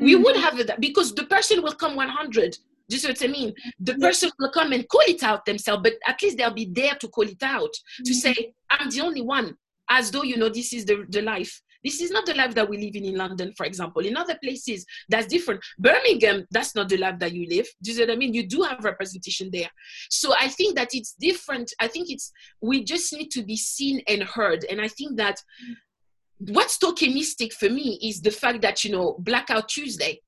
we 0.00 0.16
would 0.16 0.34
mm-hmm. 0.34 0.42
have 0.42 0.66
that 0.66 0.80
because 0.80 1.14
the 1.14 1.24
person 1.24 1.62
will 1.62 1.72
come 1.72 1.96
100 1.96 2.56
do 2.90 2.96
you 2.96 3.00
see 3.00 3.08
what 3.08 3.22
I 3.22 3.28
mean? 3.28 3.54
The 3.78 3.94
person 3.94 4.32
will 4.40 4.50
come 4.50 4.72
and 4.72 4.86
call 4.88 5.02
it 5.06 5.22
out 5.22 5.44
themselves, 5.44 5.82
but 5.84 5.92
at 6.08 6.20
least 6.20 6.36
they'll 6.36 6.52
be 6.52 6.68
there 6.72 6.96
to 6.96 7.06
call 7.06 7.22
it 7.22 7.40
out, 7.40 7.72
to 8.04 8.10
mm-hmm. 8.10 8.12
say, 8.12 8.52
I'm 8.68 8.90
the 8.90 9.00
only 9.02 9.22
one, 9.22 9.56
as 9.88 10.10
though, 10.10 10.24
you 10.24 10.36
know, 10.36 10.48
this 10.48 10.72
is 10.72 10.84
the, 10.86 11.06
the 11.08 11.22
life. 11.22 11.62
This 11.84 12.00
is 12.00 12.10
not 12.10 12.26
the 12.26 12.34
life 12.34 12.54
that 12.56 12.68
we 12.68 12.76
live 12.78 12.94
in 12.96 13.04
in 13.04 13.16
London, 13.16 13.52
for 13.56 13.64
example. 13.64 14.04
In 14.04 14.16
other 14.16 14.36
places, 14.42 14.84
that's 15.08 15.28
different. 15.28 15.64
Birmingham, 15.78 16.46
that's 16.50 16.74
not 16.74 16.88
the 16.88 16.98
life 16.98 17.18
that 17.20 17.32
you 17.32 17.48
live. 17.48 17.66
Do 17.80 17.90
you 17.90 17.96
see 17.96 18.02
what 18.02 18.10
I 18.10 18.16
mean? 18.16 18.34
You 18.34 18.46
do 18.46 18.62
have 18.62 18.84
representation 18.84 19.50
there. 19.52 19.70
So 20.10 20.34
I 20.38 20.48
think 20.48 20.76
that 20.76 20.90
it's 20.92 21.14
different. 21.14 21.72
I 21.80 21.86
think 21.86 22.10
it's, 22.10 22.32
we 22.60 22.84
just 22.84 23.12
need 23.12 23.30
to 23.30 23.42
be 23.42 23.56
seen 23.56 24.02
and 24.08 24.22
heard. 24.22 24.64
And 24.68 24.80
I 24.80 24.88
think 24.88 25.16
that 25.16 25.42
what's 26.48 26.78
tokenistic 26.78 27.52
for 27.52 27.68
me 27.68 27.98
is 28.02 28.20
the 28.20 28.30
fact 28.30 28.62
that 28.62 28.82
you 28.84 28.92
know 28.92 29.16
blackout 29.20 29.68
tuesday 29.68 30.20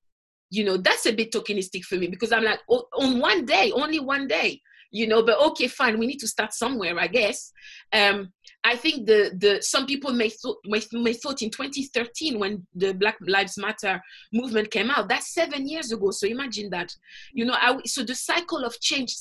you 0.51 0.65
know 0.65 0.77
that's 0.77 1.07
a 1.07 1.13
bit 1.13 1.33
tokenistic 1.33 1.83
for 1.85 1.97
me 1.97 2.07
because 2.07 2.33
i'm 2.33 2.45
like 2.45 2.61
oh, 2.69 2.85
on 2.99 3.19
one 3.19 3.45
day 3.45 3.73
only 3.75 3.99
one 3.99 4.27
day 4.27 4.61
you 4.91 5.07
know 5.07 5.23
but 5.23 5.41
okay 5.41 5.67
fine 5.67 5.99
we 5.99 6.07
need 6.07 6.19
to 6.19 6.29
start 6.29 6.53
somewhere 6.53 6.99
i 7.01 7.07
guess. 7.07 7.51
Um 7.93 8.31
i 8.63 8.77
think 8.77 9.07
the 9.07 9.33
the 9.39 9.61
some 9.63 9.87
people 9.87 10.13
may 10.13 10.29
thought 10.29 10.59
may, 10.67 10.83
may 10.93 11.15
thought 11.15 11.43
in 11.43 11.51
2013 11.51 12.39
when 12.39 12.65
the 12.75 12.93
black 12.93 13.17
lives 13.27 13.57
matter 13.59 14.01
movement 14.33 14.71
came 14.71 14.91
out 14.91 15.09
that's 15.09 15.35
seven 15.35 15.67
years 15.67 15.91
ago 15.91 16.11
so 16.11 16.27
imagine 16.29 16.69
that. 16.71 16.95
You 17.33 17.47
know 17.47 17.57
I, 17.59 17.79
so 17.87 18.05
the 18.05 18.15
cycle 18.15 18.65
of 18.65 18.79
change 18.81 19.17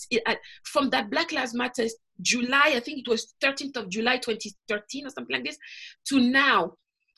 from 0.66 0.90
that 0.90 1.10
black 1.10 1.32
lives 1.32 1.54
matter 1.54 1.86
july 2.22 2.74
i 2.76 2.80
think 2.80 3.00
it 3.00 3.08
was 3.08 3.34
13th 3.44 3.78
of 3.78 3.90
july 3.90 4.18
2013 4.18 5.06
or 5.06 5.10
something 5.10 5.36
like 5.36 5.46
this 5.46 5.58
to 6.06 6.20
now 6.20 6.74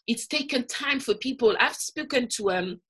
it's 0.07 0.27
taken 0.27 0.65
time 0.67 0.99
for 0.99 1.13
people. 1.15 1.55
I've 1.59 1.75
spoken 1.75 2.27
to 2.35 2.51
um, 2.51 2.81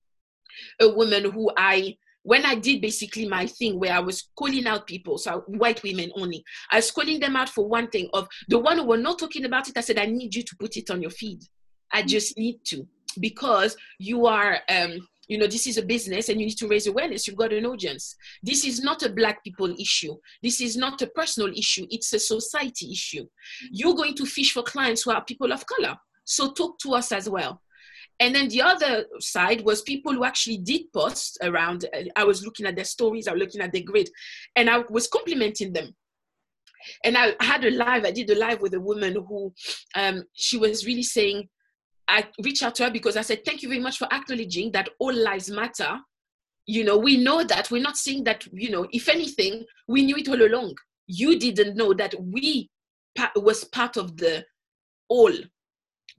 a 0.81 0.89
woman 0.89 1.31
who 1.31 1.51
I, 1.57 1.97
when 2.23 2.45
I 2.45 2.55
did 2.55 2.81
basically 2.81 3.27
my 3.27 3.45
thing 3.45 3.79
where 3.79 3.93
I 3.93 3.99
was 3.99 4.29
calling 4.35 4.65
out 4.65 4.87
people, 4.87 5.17
so 5.17 5.43
white 5.47 5.83
women 5.83 6.11
only, 6.15 6.43
I 6.71 6.77
was 6.77 6.91
calling 6.91 7.19
them 7.19 7.35
out 7.35 7.49
for 7.49 7.67
one 7.67 7.87
thing. 7.87 8.09
Of 8.13 8.27
the 8.47 8.59
one 8.59 8.77
who 8.77 8.85
were 8.85 8.97
not 8.97 9.19
talking 9.19 9.45
about 9.45 9.67
it, 9.67 9.77
I 9.77 9.81
said, 9.81 9.99
I 9.99 10.05
need 10.05 10.33
you 10.33 10.43
to 10.43 10.55
put 10.59 10.77
it 10.77 10.89
on 10.89 11.01
your 11.01 11.11
feed. 11.11 11.43
I 11.91 12.03
mm. 12.03 12.07
just 12.07 12.37
need 12.37 12.63
to 12.65 12.87
because 13.19 13.75
you 13.99 14.25
are. 14.25 14.59
Um, 14.69 15.07
you 15.33 15.39
know 15.39 15.47
this 15.47 15.67
is 15.67 15.77
a 15.77 15.85
business 15.93 16.29
and 16.29 16.39
you 16.39 16.47
need 16.47 16.57
to 16.57 16.67
raise 16.67 16.87
awareness 16.87 17.27
you've 17.27 17.43
got 17.43 17.53
an 17.53 17.65
audience 17.65 18.15
this 18.41 18.65
is 18.65 18.81
not 18.81 19.03
a 19.03 19.09
black 19.09 19.43
people 19.43 19.73
issue 19.79 20.15
this 20.41 20.61
is 20.61 20.77
not 20.77 21.01
a 21.01 21.07
personal 21.07 21.51
issue 21.57 21.85
it's 21.89 22.13
a 22.13 22.19
society 22.19 22.91
issue 22.91 23.25
you're 23.71 23.95
going 23.95 24.15
to 24.15 24.25
fish 24.25 24.53
for 24.53 24.63
clients 24.63 25.03
who 25.03 25.11
are 25.11 25.23
people 25.25 25.51
of 25.51 25.65
color 25.65 25.95
so 26.25 26.51
talk 26.51 26.79
to 26.79 26.93
us 26.93 27.11
as 27.11 27.29
well. 27.29 27.61
And 28.19 28.33
then 28.33 28.47
the 28.47 28.61
other 28.61 29.05
side 29.19 29.63
was 29.65 29.81
people 29.81 30.13
who 30.13 30.23
actually 30.23 30.57
did 30.57 30.91
post 30.93 31.37
around. 31.41 31.85
Uh, 31.93 32.03
I 32.15 32.23
was 32.23 32.45
looking 32.45 32.65
at 32.65 32.75
their 32.75 32.85
stories, 32.85 33.27
I 33.27 33.33
was 33.33 33.39
looking 33.39 33.61
at 33.61 33.71
their 33.71 33.81
grid, 33.81 34.09
and 34.55 34.69
I 34.69 34.83
was 34.89 35.07
complimenting 35.07 35.73
them. 35.73 35.95
And 37.03 37.17
I 37.17 37.33
had 37.39 37.63
a 37.63 37.71
live, 37.71 38.05
I 38.05 38.11
did 38.11 38.29
a 38.29 38.37
live 38.37 38.61
with 38.61 38.73
a 38.73 38.79
woman 38.79 39.13
who 39.27 39.53
um, 39.95 40.23
she 40.33 40.57
was 40.57 40.85
really 40.85 41.03
saying, 41.03 41.49
I 42.07 42.27
reached 42.43 42.63
out 42.63 42.75
to 42.75 42.85
her 42.85 42.91
because 42.91 43.17
I 43.17 43.21
said, 43.21 43.45
Thank 43.45 43.63
you 43.63 43.69
very 43.69 43.81
much 43.81 43.97
for 43.97 44.07
acknowledging 44.11 44.71
that 44.71 44.89
all 44.99 45.13
lives 45.13 45.49
matter. 45.49 45.99
You 46.65 46.83
know, 46.83 46.97
we 46.97 47.17
know 47.17 47.43
that. 47.43 47.69
We're 47.71 47.81
not 47.81 47.97
saying 47.97 48.23
that, 48.25 48.47
you 48.53 48.69
know, 48.69 48.87
if 48.91 49.09
anything, 49.09 49.65
we 49.87 50.03
knew 50.03 50.15
it 50.15 50.29
all 50.29 50.41
along. 50.41 50.75
You 51.07 51.37
didn't 51.37 51.75
know 51.75 51.93
that 51.93 52.15
we 52.19 52.69
pa- 53.17 53.31
was 53.35 53.65
part 53.65 53.97
of 53.97 54.17
the 54.17 54.45
all 55.09 55.33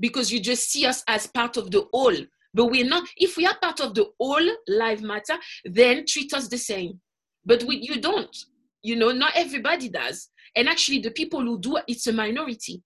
because 0.00 0.32
you 0.32 0.40
just 0.40 0.70
see 0.70 0.86
us 0.86 1.02
as 1.08 1.26
part 1.26 1.56
of 1.56 1.70
the 1.70 1.80
all. 1.92 2.14
But 2.52 2.66
we're 2.66 2.86
not, 2.86 3.08
if 3.16 3.36
we 3.36 3.46
are 3.46 3.56
part 3.60 3.80
of 3.80 3.94
the 3.94 4.06
all 4.18 4.44
life 4.68 5.00
matter, 5.00 5.34
then 5.64 6.04
treat 6.06 6.32
us 6.34 6.48
the 6.48 6.58
same. 6.58 7.00
But 7.44 7.64
we, 7.64 7.76
you 7.76 8.00
don't, 8.00 8.34
you 8.82 8.96
know, 8.96 9.10
not 9.10 9.32
everybody 9.34 9.88
does. 9.88 10.28
And 10.54 10.68
actually, 10.68 11.00
the 11.00 11.10
people 11.10 11.40
who 11.40 11.58
do, 11.58 11.78
it's 11.88 12.06
a 12.06 12.12
minority. 12.12 12.82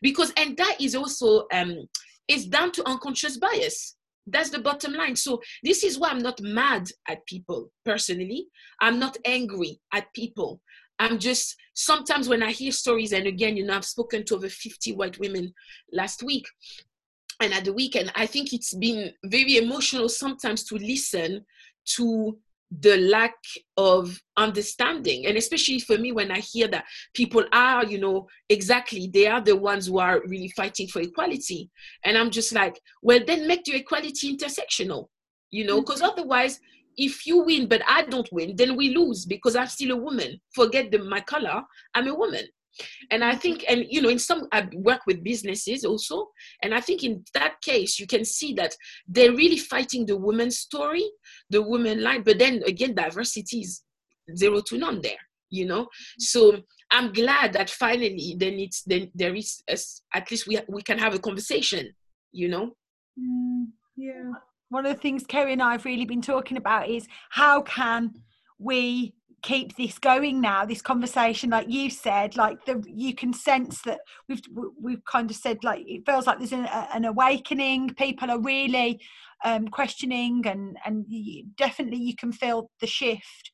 Because, 0.00 0.32
and 0.36 0.56
that 0.56 0.80
is 0.80 0.94
also, 0.94 1.46
um, 1.52 1.86
it's 2.28 2.46
down 2.46 2.72
to 2.72 2.88
unconscious 2.88 3.36
bias. 3.36 3.96
That's 4.26 4.50
the 4.50 4.60
bottom 4.60 4.92
line. 4.92 5.16
So, 5.16 5.40
this 5.62 5.82
is 5.82 5.98
why 5.98 6.10
I'm 6.10 6.22
not 6.22 6.40
mad 6.40 6.88
at 7.08 7.26
people 7.26 7.70
personally. 7.84 8.46
I'm 8.80 8.98
not 8.98 9.16
angry 9.24 9.80
at 9.92 10.12
people. 10.14 10.60
I'm 10.98 11.18
just 11.18 11.56
sometimes 11.74 12.28
when 12.28 12.42
I 12.42 12.52
hear 12.52 12.70
stories, 12.70 13.12
and 13.12 13.26
again, 13.26 13.56
you 13.56 13.66
know, 13.66 13.74
I've 13.74 13.84
spoken 13.84 14.24
to 14.26 14.36
over 14.36 14.48
50 14.48 14.92
white 14.92 15.18
women 15.18 15.52
last 15.92 16.22
week 16.22 16.44
and 17.42 17.52
at 17.52 17.64
the 17.64 17.72
weekend, 17.72 18.12
I 18.14 18.26
think 18.26 18.52
it's 18.52 18.72
been 18.72 19.12
very 19.24 19.56
emotional 19.56 20.08
sometimes 20.08 20.62
to 20.64 20.76
listen 20.76 21.44
to 21.96 22.38
the 22.80 22.96
lack 22.98 23.34
of 23.76 24.18
understanding 24.36 25.26
and 25.26 25.36
especially 25.36 25.78
for 25.78 25.98
me 25.98 26.10
when 26.12 26.30
i 26.30 26.38
hear 26.38 26.66
that 26.68 26.84
people 27.12 27.44
are 27.52 27.84
you 27.84 27.98
know 27.98 28.26
exactly 28.48 29.10
they 29.12 29.26
are 29.26 29.40
the 29.40 29.54
ones 29.54 29.86
who 29.86 29.98
are 29.98 30.22
really 30.26 30.48
fighting 30.56 30.88
for 30.88 31.00
equality 31.00 31.68
and 32.04 32.16
i'm 32.16 32.30
just 32.30 32.52
like 32.52 32.80
well 33.02 33.20
then 33.26 33.46
make 33.46 33.64
the 33.64 33.74
equality 33.74 34.36
intersectional 34.36 35.06
you 35.50 35.66
know 35.66 35.80
because 35.80 36.00
mm-hmm. 36.00 36.18
otherwise 36.18 36.58
if 36.96 37.26
you 37.26 37.42
win 37.42 37.66
but 37.68 37.82
I 37.86 38.02
don't 38.02 38.28
win, 38.32 38.54
then 38.56 38.76
we 38.76 38.94
lose 38.94 39.24
because 39.24 39.56
I'm 39.56 39.66
still 39.66 39.92
a 39.92 39.96
woman. 39.96 40.38
Forget 40.54 40.90
the, 40.90 40.98
my 40.98 41.20
color, 41.20 41.62
I'm 41.94 42.06
a 42.06 42.14
woman. 42.14 42.44
And 43.10 43.24
I 43.24 43.34
think, 43.34 43.64
and 43.68 43.84
you 43.88 44.00
know, 44.00 44.08
in 44.08 44.18
some, 44.18 44.48
I 44.52 44.68
work 44.74 45.00
with 45.06 45.24
businesses 45.24 45.84
also. 45.84 46.28
And 46.62 46.74
I 46.74 46.80
think 46.80 47.04
in 47.04 47.24
that 47.34 47.60
case, 47.60 47.98
you 47.98 48.06
can 48.06 48.24
see 48.24 48.54
that 48.54 48.74
they're 49.06 49.34
really 49.34 49.58
fighting 49.58 50.06
the 50.06 50.16
woman's 50.16 50.58
story, 50.58 51.04
the 51.50 51.62
woman 51.62 52.02
line. 52.02 52.22
But 52.22 52.38
then 52.38 52.62
again, 52.66 52.94
diversity 52.94 53.60
is 53.60 53.82
zero 54.36 54.60
to 54.62 54.78
none 54.78 55.00
there, 55.02 55.20
you 55.50 55.66
know? 55.66 55.88
So 56.18 56.62
I'm 56.90 57.12
glad 57.12 57.52
that 57.54 57.70
finally 57.70 58.36
then 58.38 58.54
it's, 58.54 58.82
then 58.82 59.10
there 59.14 59.34
is, 59.34 59.62
a, 59.68 59.76
at 60.14 60.30
least 60.30 60.46
we, 60.46 60.58
we 60.68 60.82
can 60.82 60.98
have 60.98 61.14
a 61.14 61.18
conversation, 61.18 61.92
you 62.32 62.48
know? 62.48 62.72
Mm, 63.18 63.66
yeah. 63.96 64.30
One 64.68 64.86
of 64.86 64.94
the 64.94 65.00
things 65.00 65.24
Kerry 65.26 65.52
and 65.52 65.62
I 65.62 65.72
have 65.72 65.84
really 65.84 66.06
been 66.06 66.22
talking 66.22 66.56
about 66.56 66.88
is 66.88 67.06
how 67.30 67.60
can 67.62 68.14
we 68.58 69.14
keep 69.42 69.76
this 69.76 69.98
going 69.98 70.40
now 70.40 70.64
this 70.64 70.80
conversation 70.80 71.50
like 71.50 71.68
you 71.68 71.90
said 71.90 72.36
like 72.36 72.64
the 72.64 72.82
you 72.86 73.14
can 73.14 73.32
sense 73.32 73.82
that 73.82 74.00
we've 74.28 74.42
we've 74.80 75.04
kind 75.04 75.30
of 75.30 75.36
said 75.36 75.58
like 75.64 75.82
it 75.86 76.06
feels 76.06 76.26
like 76.26 76.38
there's 76.38 76.52
an, 76.52 76.66
an 76.94 77.04
awakening 77.04 77.88
people 77.94 78.30
are 78.30 78.40
really 78.40 79.00
um 79.44 79.66
questioning 79.68 80.42
and 80.46 80.76
and 80.86 81.04
you, 81.08 81.44
definitely 81.56 81.98
you 81.98 82.14
can 82.14 82.32
feel 82.32 82.70
the 82.80 82.86
shift. 82.86 83.50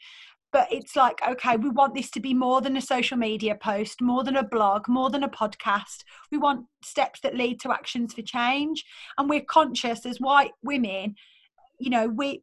But 0.50 0.68
it's 0.70 0.96
like 0.96 1.20
okay 1.26 1.56
we 1.56 1.68
want 1.68 1.94
this 1.94 2.10
to 2.12 2.20
be 2.20 2.32
more 2.32 2.60
than 2.60 2.76
a 2.76 2.82
social 2.82 3.18
media 3.18 3.54
post 3.54 4.00
more 4.00 4.24
than 4.24 4.36
a 4.36 4.42
blog 4.42 4.88
more 4.88 5.10
than 5.10 5.24
a 5.24 5.28
podcast. 5.28 6.04
We 6.30 6.38
want 6.38 6.66
steps 6.82 7.20
that 7.20 7.36
lead 7.36 7.60
to 7.60 7.72
actions 7.72 8.14
for 8.14 8.22
change. 8.22 8.84
And 9.16 9.28
we're 9.28 9.44
conscious 9.44 10.06
as 10.06 10.20
white 10.20 10.52
women 10.62 11.16
you 11.78 11.90
know 11.90 12.08
we 12.08 12.42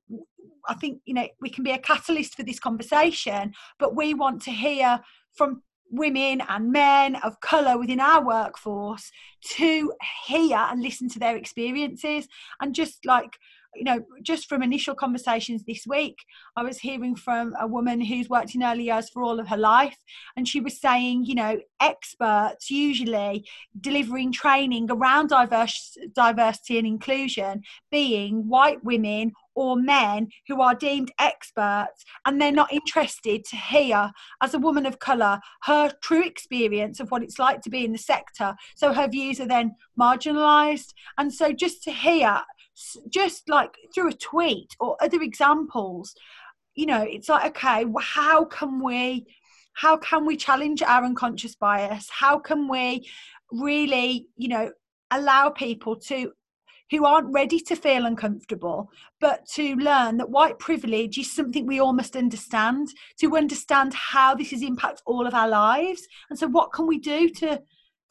i 0.67 0.73
think 0.73 1.01
you 1.05 1.13
know 1.13 1.27
we 1.41 1.49
can 1.49 1.63
be 1.63 1.71
a 1.71 1.77
catalyst 1.77 2.35
for 2.35 2.43
this 2.43 2.59
conversation 2.59 3.53
but 3.79 3.95
we 3.95 4.13
want 4.13 4.41
to 4.41 4.51
hear 4.51 4.99
from 5.33 5.61
women 5.91 6.41
and 6.49 6.71
men 6.71 7.15
of 7.17 7.39
color 7.41 7.77
within 7.77 7.99
our 7.99 8.25
workforce 8.25 9.11
to 9.43 9.93
hear 10.25 10.57
and 10.57 10.81
listen 10.81 11.07
to 11.07 11.19
their 11.19 11.37
experiences 11.37 12.27
and 12.61 12.73
just 12.73 13.05
like 13.05 13.37
you 13.75 13.83
know, 13.83 14.03
just 14.21 14.47
from 14.47 14.63
initial 14.63 14.95
conversations 14.95 15.63
this 15.63 15.85
week, 15.87 16.17
I 16.55 16.63
was 16.63 16.79
hearing 16.79 17.15
from 17.15 17.53
a 17.59 17.67
woman 17.67 18.01
who's 18.01 18.29
worked 18.29 18.55
in 18.55 18.63
early 18.63 18.85
years 18.85 19.09
for 19.09 19.23
all 19.23 19.39
of 19.39 19.47
her 19.47 19.57
life, 19.57 19.97
and 20.35 20.47
she 20.47 20.59
was 20.59 20.79
saying, 20.79 21.25
you 21.25 21.35
know, 21.35 21.59
experts 21.79 22.69
usually 22.69 23.47
delivering 23.79 24.31
training 24.31 24.89
around 24.89 25.29
diverse, 25.29 25.97
diversity 26.13 26.77
and 26.77 26.87
inclusion 26.87 27.61
being 27.91 28.47
white 28.47 28.83
women 28.83 29.31
or 29.55 29.77
men 29.77 30.27
who 30.47 30.61
are 30.61 30.75
deemed 30.75 31.11
experts 31.19 32.03
and 32.25 32.39
they're 32.39 32.51
not 32.51 32.71
interested 32.71 33.43
to 33.45 33.55
hear 33.55 34.11
as 34.41 34.53
a 34.53 34.59
woman 34.59 34.85
of 34.85 34.99
color 34.99 35.39
her 35.63 35.91
true 36.01 36.23
experience 36.23 36.99
of 36.99 37.09
what 37.09 37.23
it's 37.23 37.39
like 37.39 37.61
to 37.61 37.69
be 37.69 37.85
in 37.85 37.93
the 37.93 37.97
sector. 37.97 38.55
So 38.75 38.93
her 38.93 39.07
views 39.07 39.39
are 39.39 39.47
then 39.47 39.75
marginalized 39.99 40.93
and 41.17 41.33
so 41.33 41.53
just 41.53 41.83
to 41.83 41.91
hear 41.91 42.41
just 43.09 43.47
like 43.49 43.75
through 43.93 44.09
a 44.09 44.13
tweet 44.13 44.75
or 44.79 44.97
other 45.01 45.21
examples 45.21 46.13
you 46.75 46.85
know 46.85 47.01
it's 47.01 47.29
like 47.29 47.57
okay 47.57 47.85
how 48.01 48.43
can 48.45 48.83
we 48.83 49.25
how 49.75 49.97
can 49.97 50.25
we 50.25 50.37
challenge 50.37 50.81
our 50.81 51.03
unconscious 51.03 51.55
bias? 51.55 52.09
How 52.09 52.39
can 52.39 52.67
we 52.67 53.07
really 53.51 54.27
you 54.35 54.47
know 54.47 54.71
allow 55.11 55.49
people 55.49 55.95
to 55.97 56.31
who 56.91 57.05
aren't 57.05 57.33
ready 57.33 57.59
to 57.59 57.75
feel 57.75 58.05
uncomfortable 58.05 58.89
but 59.19 59.45
to 59.47 59.75
learn 59.75 60.17
that 60.17 60.29
white 60.29 60.59
privilege 60.59 61.17
is 61.17 61.33
something 61.33 61.65
we 61.65 61.79
all 61.79 61.93
must 61.93 62.15
understand 62.15 62.87
to 63.19 63.35
understand 63.35 63.93
how 63.93 64.35
this 64.35 64.51
has 64.51 64.61
impacted 64.61 65.01
all 65.05 65.25
of 65.25 65.33
our 65.33 65.47
lives. 65.47 66.07
And 66.29 66.39
so 66.39 66.47
what 66.47 66.73
can 66.73 66.87
we 66.87 66.97
do 66.97 67.29
to 67.29 67.61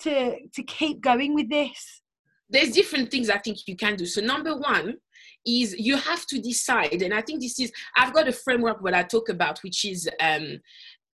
to 0.00 0.48
to 0.48 0.62
keep 0.62 1.00
going 1.00 1.34
with 1.34 1.48
this 1.48 2.02
there's 2.48 2.70
different 2.70 3.10
things 3.10 3.30
I 3.30 3.38
think 3.38 3.58
you 3.66 3.76
can 3.76 3.96
do. 3.96 4.06
So 4.06 4.20
number 4.20 4.56
one 4.56 4.96
is 5.46 5.74
you 5.78 5.96
have 5.96 6.26
to 6.26 6.40
decide, 6.40 7.02
and 7.02 7.12
I 7.12 7.22
think 7.22 7.40
this 7.40 7.58
is 7.60 7.72
I've 7.96 8.14
got 8.14 8.28
a 8.28 8.32
framework 8.32 8.82
what 8.82 8.94
I 8.94 9.02
talk 9.02 9.28
about, 9.28 9.58
which 9.60 9.84
is 9.84 10.08
um, 10.20 10.60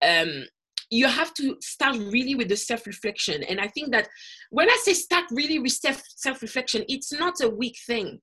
um, 0.02 0.44
you 0.90 1.06
have 1.06 1.34
to 1.34 1.56
start 1.60 1.96
really 1.96 2.34
with 2.34 2.48
the 2.48 2.56
self-reflection. 2.56 3.42
And 3.44 3.60
I 3.60 3.68
think 3.68 3.92
that 3.92 4.08
when 4.50 4.70
I 4.70 4.78
say 4.82 4.94
start 4.94 5.26
really 5.30 5.58
with 5.58 5.72
self-reflection, 5.72 6.84
it's 6.88 7.12
not 7.12 7.42
a 7.42 7.48
weak 7.48 7.76
thing 7.86 8.20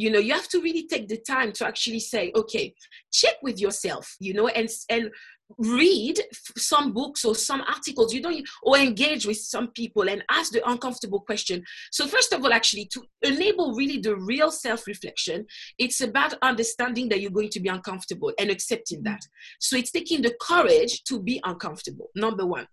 you 0.00 0.10
know 0.10 0.18
you 0.18 0.32
have 0.32 0.48
to 0.48 0.60
really 0.62 0.86
take 0.86 1.08
the 1.08 1.18
time 1.18 1.52
to 1.52 1.66
actually 1.66 2.00
say 2.00 2.32
okay 2.34 2.72
check 3.12 3.34
with 3.42 3.60
yourself 3.60 4.16
you 4.18 4.32
know 4.32 4.48
and 4.48 4.68
and 4.88 5.10
read 5.58 6.20
some 6.56 6.92
books 6.92 7.24
or 7.24 7.34
some 7.34 7.62
articles 7.62 8.14
you 8.14 8.22
don't 8.22 8.48
or 8.62 8.76
engage 8.76 9.26
with 9.26 9.36
some 9.36 9.68
people 9.68 10.08
and 10.08 10.24
ask 10.30 10.52
the 10.52 10.68
uncomfortable 10.68 11.20
question. 11.20 11.62
So 11.90 12.06
first 12.06 12.32
of 12.32 12.44
all 12.44 12.52
actually 12.52 12.86
to 12.86 13.02
enable 13.22 13.74
really 13.74 13.98
the 13.98 14.16
real 14.16 14.50
self-reflection 14.50 15.46
it's 15.78 16.00
about 16.00 16.34
understanding 16.42 17.08
that 17.08 17.20
you're 17.20 17.30
going 17.30 17.50
to 17.50 17.60
be 17.60 17.68
uncomfortable 17.68 18.32
and 18.38 18.50
accepting 18.50 19.02
that. 19.04 19.20
So 19.58 19.76
it's 19.76 19.90
taking 19.90 20.22
the 20.22 20.34
courage 20.40 21.02
to 21.04 21.20
be 21.20 21.40
uncomfortable 21.44 22.10
number 22.14 22.46
one. 22.46 22.66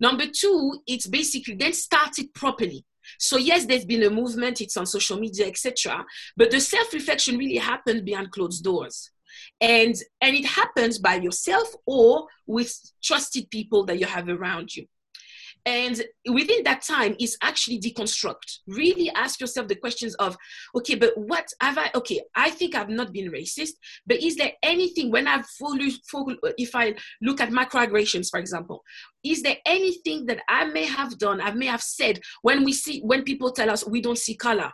Number 0.00 0.24
two 0.26 0.80
it's 0.86 1.06
basically 1.06 1.54
then 1.54 1.72
start 1.72 2.18
it 2.18 2.32
properly. 2.34 2.84
So 3.18 3.36
yes 3.36 3.66
there's 3.66 3.84
been 3.84 4.02
a 4.04 4.10
movement 4.10 4.60
it's 4.60 4.76
on 4.76 4.86
social 4.86 5.18
media 5.18 5.46
etc 5.46 6.04
but 6.36 6.50
the 6.50 6.60
self-reflection 6.60 7.36
really 7.36 7.56
happened 7.56 8.04
behind 8.04 8.30
closed 8.30 8.62
doors 8.62 9.10
and 9.60 9.94
and 10.20 10.36
it 10.36 10.46
happens 10.46 10.98
by 10.98 11.16
yourself 11.16 11.74
or 11.86 12.26
with 12.46 12.74
trusted 13.02 13.50
people 13.50 13.84
that 13.86 13.98
you 13.98 14.06
have 14.06 14.28
around 14.28 14.74
you. 14.74 14.86
And 15.64 16.02
within 16.28 16.64
that 16.64 16.82
time 16.82 17.14
is 17.20 17.36
actually 17.40 17.78
deconstruct. 17.78 18.58
Really 18.66 19.10
ask 19.10 19.40
yourself 19.40 19.68
the 19.68 19.76
questions 19.76 20.14
of 20.16 20.36
okay 20.76 20.94
but 20.94 21.16
what 21.16 21.46
have 21.60 21.78
i 21.78 21.90
okay 21.94 22.20
i 22.34 22.50
think 22.50 22.74
i've 22.74 22.88
not 22.88 23.12
been 23.12 23.30
racist 23.30 23.72
but 24.06 24.22
is 24.22 24.36
there 24.36 24.52
anything 24.62 25.10
when 25.10 25.26
fully, 25.58 25.90
fully 26.10 26.36
if 26.58 26.74
i 26.74 26.94
look 27.20 27.40
at 27.40 27.50
microaggressions 27.50 28.28
for 28.30 28.38
example 28.38 28.82
is 29.24 29.42
there 29.42 29.56
anything 29.66 30.26
that 30.26 30.40
i 30.48 30.64
may 30.64 30.84
have 30.84 31.18
done 31.18 31.40
i 31.40 31.50
may 31.52 31.66
have 31.66 31.82
said 31.82 32.20
when 32.42 32.64
we 32.64 32.72
see 32.72 33.00
when 33.00 33.22
people 33.22 33.52
tell 33.52 33.70
us 33.70 33.86
we 33.86 34.00
don't 34.00 34.18
see 34.18 34.34
color 34.34 34.70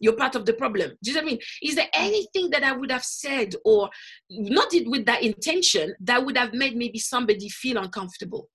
you're 0.00 0.16
part 0.16 0.34
of 0.34 0.46
the 0.46 0.54
problem. 0.54 0.92
Do 1.02 1.10
you 1.10 1.14
know 1.14 1.22
what 1.22 1.28
I 1.28 1.32
mean? 1.32 1.40
Is 1.62 1.76
there 1.76 1.88
anything 1.94 2.50
that 2.50 2.64
I 2.64 2.72
would 2.72 2.90
have 2.90 3.04
said 3.04 3.54
or 3.64 3.90
not 4.30 4.74
it 4.74 4.88
with 4.88 5.06
that 5.06 5.22
intention 5.22 5.94
that 6.00 6.24
would 6.24 6.36
have 6.36 6.54
made 6.54 6.76
maybe 6.76 6.98
somebody 6.98 7.48
feel 7.48 7.76
uncomfortable? 7.76 8.48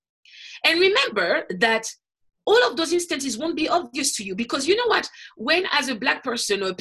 And 0.65 0.79
remember 0.79 1.45
that 1.59 1.85
all 2.45 2.67
of 2.67 2.77
those 2.77 2.93
instances 2.93 3.37
won't 3.37 3.55
be 3.55 3.69
obvious 3.69 4.15
to 4.17 4.23
you 4.23 4.35
because 4.35 4.67
you 4.67 4.75
know 4.75 4.87
what? 4.87 5.09
When, 5.35 5.65
as 5.71 5.89
a 5.89 5.95
black 5.95 6.23
person 6.23 6.61
or 6.61 6.73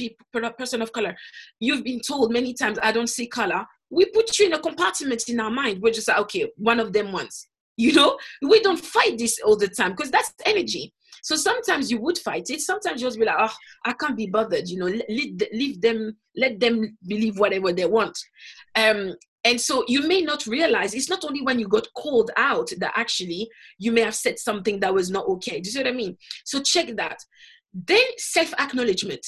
a 0.42 0.50
person 0.52 0.82
of 0.82 0.92
color, 0.92 1.16
you've 1.60 1.84
been 1.84 2.00
told 2.00 2.32
many 2.32 2.52
times, 2.54 2.78
I 2.82 2.92
don't 2.92 3.08
see 3.08 3.26
color, 3.26 3.64
we 3.90 4.06
put 4.06 4.38
you 4.38 4.46
in 4.46 4.52
a 4.52 4.58
compartment 4.58 5.28
in 5.28 5.40
our 5.40 5.50
mind. 5.50 5.80
We're 5.80 5.92
just 5.92 6.08
like, 6.08 6.18
okay, 6.18 6.50
one 6.56 6.80
of 6.80 6.92
them 6.92 7.12
once. 7.12 7.48
You 7.76 7.92
know, 7.92 8.18
we 8.40 8.60
don't 8.60 8.78
fight 8.78 9.18
this 9.18 9.40
all 9.44 9.56
the 9.56 9.68
time 9.68 9.92
because 9.92 10.10
that's 10.10 10.32
energy. 10.44 10.92
So 11.24 11.36
sometimes 11.36 11.90
you 11.90 11.98
would 12.02 12.18
fight 12.18 12.50
it. 12.50 12.60
Sometimes 12.60 13.00
you 13.00 13.06
just 13.06 13.18
be 13.18 13.24
like, 13.24 13.36
oh, 13.38 13.54
I 13.86 13.94
can't 13.94 14.14
be 14.14 14.26
bothered. 14.26 14.68
You 14.68 14.78
know, 14.78 15.00
leave, 15.08 15.40
leave 15.54 15.80
them, 15.80 16.18
let 16.36 16.60
them 16.60 16.98
believe 17.06 17.38
whatever 17.38 17.72
they 17.72 17.86
want. 17.86 18.18
Um, 18.74 19.14
and 19.42 19.58
so 19.58 19.84
you 19.88 20.06
may 20.06 20.20
not 20.20 20.46
realize 20.46 20.92
it's 20.92 21.08
not 21.08 21.24
only 21.24 21.40
when 21.40 21.58
you 21.58 21.66
got 21.66 21.88
called 21.94 22.30
out 22.36 22.70
that 22.78 22.92
actually 22.94 23.48
you 23.78 23.90
may 23.90 24.02
have 24.02 24.14
said 24.14 24.38
something 24.38 24.80
that 24.80 24.92
was 24.92 25.10
not 25.10 25.26
okay. 25.26 25.62
Do 25.62 25.68
you 25.68 25.72
see 25.72 25.78
what 25.78 25.88
I 25.88 25.92
mean? 25.92 26.18
So 26.44 26.60
check 26.60 26.94
that. 26.96 27.16
Then 27.72 28.04
self 28.18 28.52
acknowledgement 28.58 29.26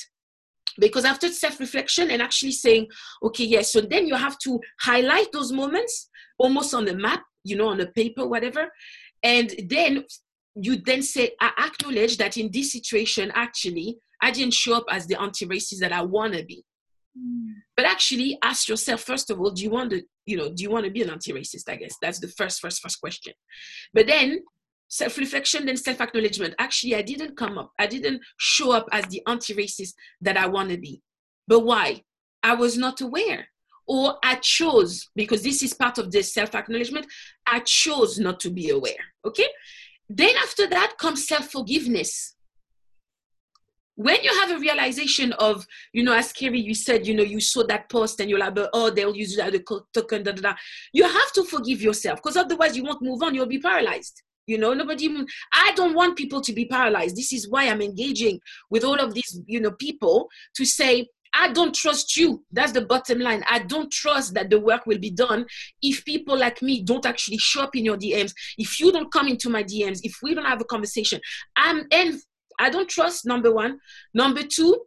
because 0.78 1.06
after 1.06 1.28
self-reflection 1.28 2.11
and 2.11 2.20
actually 2.20 2.52
saying 2.52 2.87
okay 3.22 3.44
yes 3.44 3.72
so 3.72 3.80
then 3.80 4.06
you 4.06 4.14
have 4.14 4.38
to 4.38 4.61
highlight 4.80 5.32
those 5.32 5.50
moments 5.50 6.11
almost 6.37 6.74
on 6.74 6.85
the 6.85 6.94
map 6.94 7.22
you 7.44 7.56
know 7.56 7.68
on 7.68 7.80
a 7.80 7.87
paper 7.87 8.26
whatever 8.26 8.68
and 9.22 9.54
then 9.70 10.04
you 10.57 10.77
then 10.77 11.03
say, 11.03 11.33
I 11.40 11.53
acknowledge 11.66 12.16
that 12.19 12.37
in 12.37 12.51
this 12.51 12.73
situation, 12.73 13.31
actually, 13.35 13.99
I 14.23 14.31
didn't 14.31 14.55
show 14.55 14.75
up 14.75 14.85
as 14.90 15.07
the 15.07 15.21
anti-racist 15.21 15.81
that 15.81 15.92
I 15.92 16.03
want 16.03 16.35
to 16.35 16.45
be. 16.45 16.64
Mm. 17.16 17.55
But 17.77 17.87
actually, 17.87 18.38
ask 18.42 18.69
yourself 18.69 19.03
first 19.03 19.31
of 19.31 19.38
all, 19.40 19.51
do 19.51 19.62
you 19.62 19.71
want 19.71 19.90
to, 19.90 20.03
you 20.25 20.37
know, 20.37 20.49
do 20.49 20.62
you 20.62 20.71
want 20.71 20.87
to 20.87 20.90
be 20.90 21.03
an 21.03 21.11
anti-racist? 21.11 21.69
I 21.69 21.77
guess 21.77 21.97
that's 22.01 22.21
the 22.21 22.29
first, 22.29 22.61
first, 22.61 22.81
first 22.83 23.01
question. 23.01 23.35
But 23.92 24.07
then 24.07 24.42
self-reflection, 24.88 25.66
then 25.66 25.77
self-acknowledgement. 25.77 26.54
Actually, 26.59 26.94
I 26.94 27.02
didn't 27.02 27.37
come 27.37 27.59
up, 27.59 27.73
I 27.79 27.87
didn't 27.87 28.23
show 28.38 28.73
up 28.73 28.88
as 28.92 29.04
the 29.07 29.23
anti-racist 29.27 29.94
that 30.23 30.37
I 30.37 30.46
want 30.46 30.71
to 30.71 30.79
be. 30.79 31.02
But 31.46 31.61
why? 31.61 32.02
I 32.42 32.54
was 32.54 32.79
not 32.79 33.00
aware. 33.00 33.48
Or 33.88 34.17
I 34.23 34.37
chose, 34.37 35.09
because 35.15 35.42
this 35.42 35.63
is 35.63 35.75
part 35.75 35.98
of 35.98 36.11
the 36.11 36.23
self-acknowledgement, 36.23 37.07
I 37.46 37.61
chose 37.61 38.19
not 38.19 38.40
to 38.40 38.50
be 38.50 38.71
aware. 38.71 38.94
Okay? 39.25 39.46
Then 40.09 40.37
after 40.42 40.67
that 40.69 40.94
comes 40.98 41.27
self 41.27 41.50
forgiveness. 41.50 42.35
when 43.96 44.23
you 44.23 44.31
have 44.40 44.50
a 44.50 44.59
realization 44.59 45.33
of, 45.35 45.67
you 45.92 46.02
know, 46.04 46.13
as 46.13 46.31
Kerry, 46.31 46.61
you 46.61 46.75
said, 46.75 47.07
you 47.07 47.15
know, 47.15 47.23
you 47.23 47.40
saw 47.40 47.65
that 47.67 47.88
post 47.88 48.21
and 48.21 48.29
you're 48.29 48.38
like, 48.38 48.52
oh, 48.75 48.90
they'll 48.90 49.17
use 49.17 49.35
that 49.37 49.54
token, 49.94 50.23
da, 50.23 50.33
da, 50.33 50.42
da. 50.42 50.54
You 50.92 51.04
have 51.04 51.33
to 51.33 51.44
forgive 51.44 51.81
yourself 51.81 52.23
because 52.23 52.37
otherwise 52.37 52.77
you 52.77 52.85
won't 52.85 53.00
move 53.00 53.23
on. 53.23 53.35
You'll 53.35 53.46
be 53.46 53.59
paralyzed. 53.59 54.23
You 54.46 54.59
know, 54.59 54.75
nobody, 54.75 55.09
I 55.54 55.73
don't 55.75 55.94
want 55.94 56.17
people 56.17 56.40
to 56.42 56.52
be 56.52 56.67
paralyzed. 56.67 57.17
This 57.17 57.33
is 57.33 57.48
why 57.48 57.65
I'm 57.69 57.81
engaging 57.81 58.38
with 58.71 58.85
all 58.85 59.00
of 59.00 59.15
these, 59.15 59.40
you 59.46 59.61
know, 59.61 59.73
people 59.73 60.29
to 60.57 60.65
say, 60.65 61.09
I 61.38 61.52
don't 61.52 61.74
trust 61.74 62.16
you. 62.16 62.42
That's 62.50 62.72
the 62.72 62.87
bottom 62.87 63.18
line. 63.20 63.44
I 63.48 63.60
don't 63.60 63.90
trust 63.92 64.34
that 64.34 64.48
the 64.48 64.58
work 64.58 64.87
will 64.87 64.98
be 64.98 65.10
done 65.10 65.44
if 65.82 66.04
people 66.04 66.37
like 66.38 66.62
me 66.62 66.82
don't 66.82 67.04
actually 67.04 67.38
show 67.38 67.62
up 67.62 67.76
in 67.76 67.84
your 67.84 67.98
DMs. 67.98 68.32
If 68.56 68.80
you 68.80 68.90
don't 68.90 69.12
come 69.12 69.28
into 69.28 69.50
my 69.50 69.62
DMs, 69.62 70.00
if 70.02 70.16
we 70.22 70.34
don't 70.34 70.46
have 70.46 70.60
a 70.60 70.64
conversation, 70.64 71.20
I'm 71.54 71.84
and 71.90 72.20
I 72.58 72.70
don't 72.70 72.88
trust 72.88 73.26
number 73.26 73.52
one. 73.52 73.78
Number 74.14 74.42
two, 74.42 74.80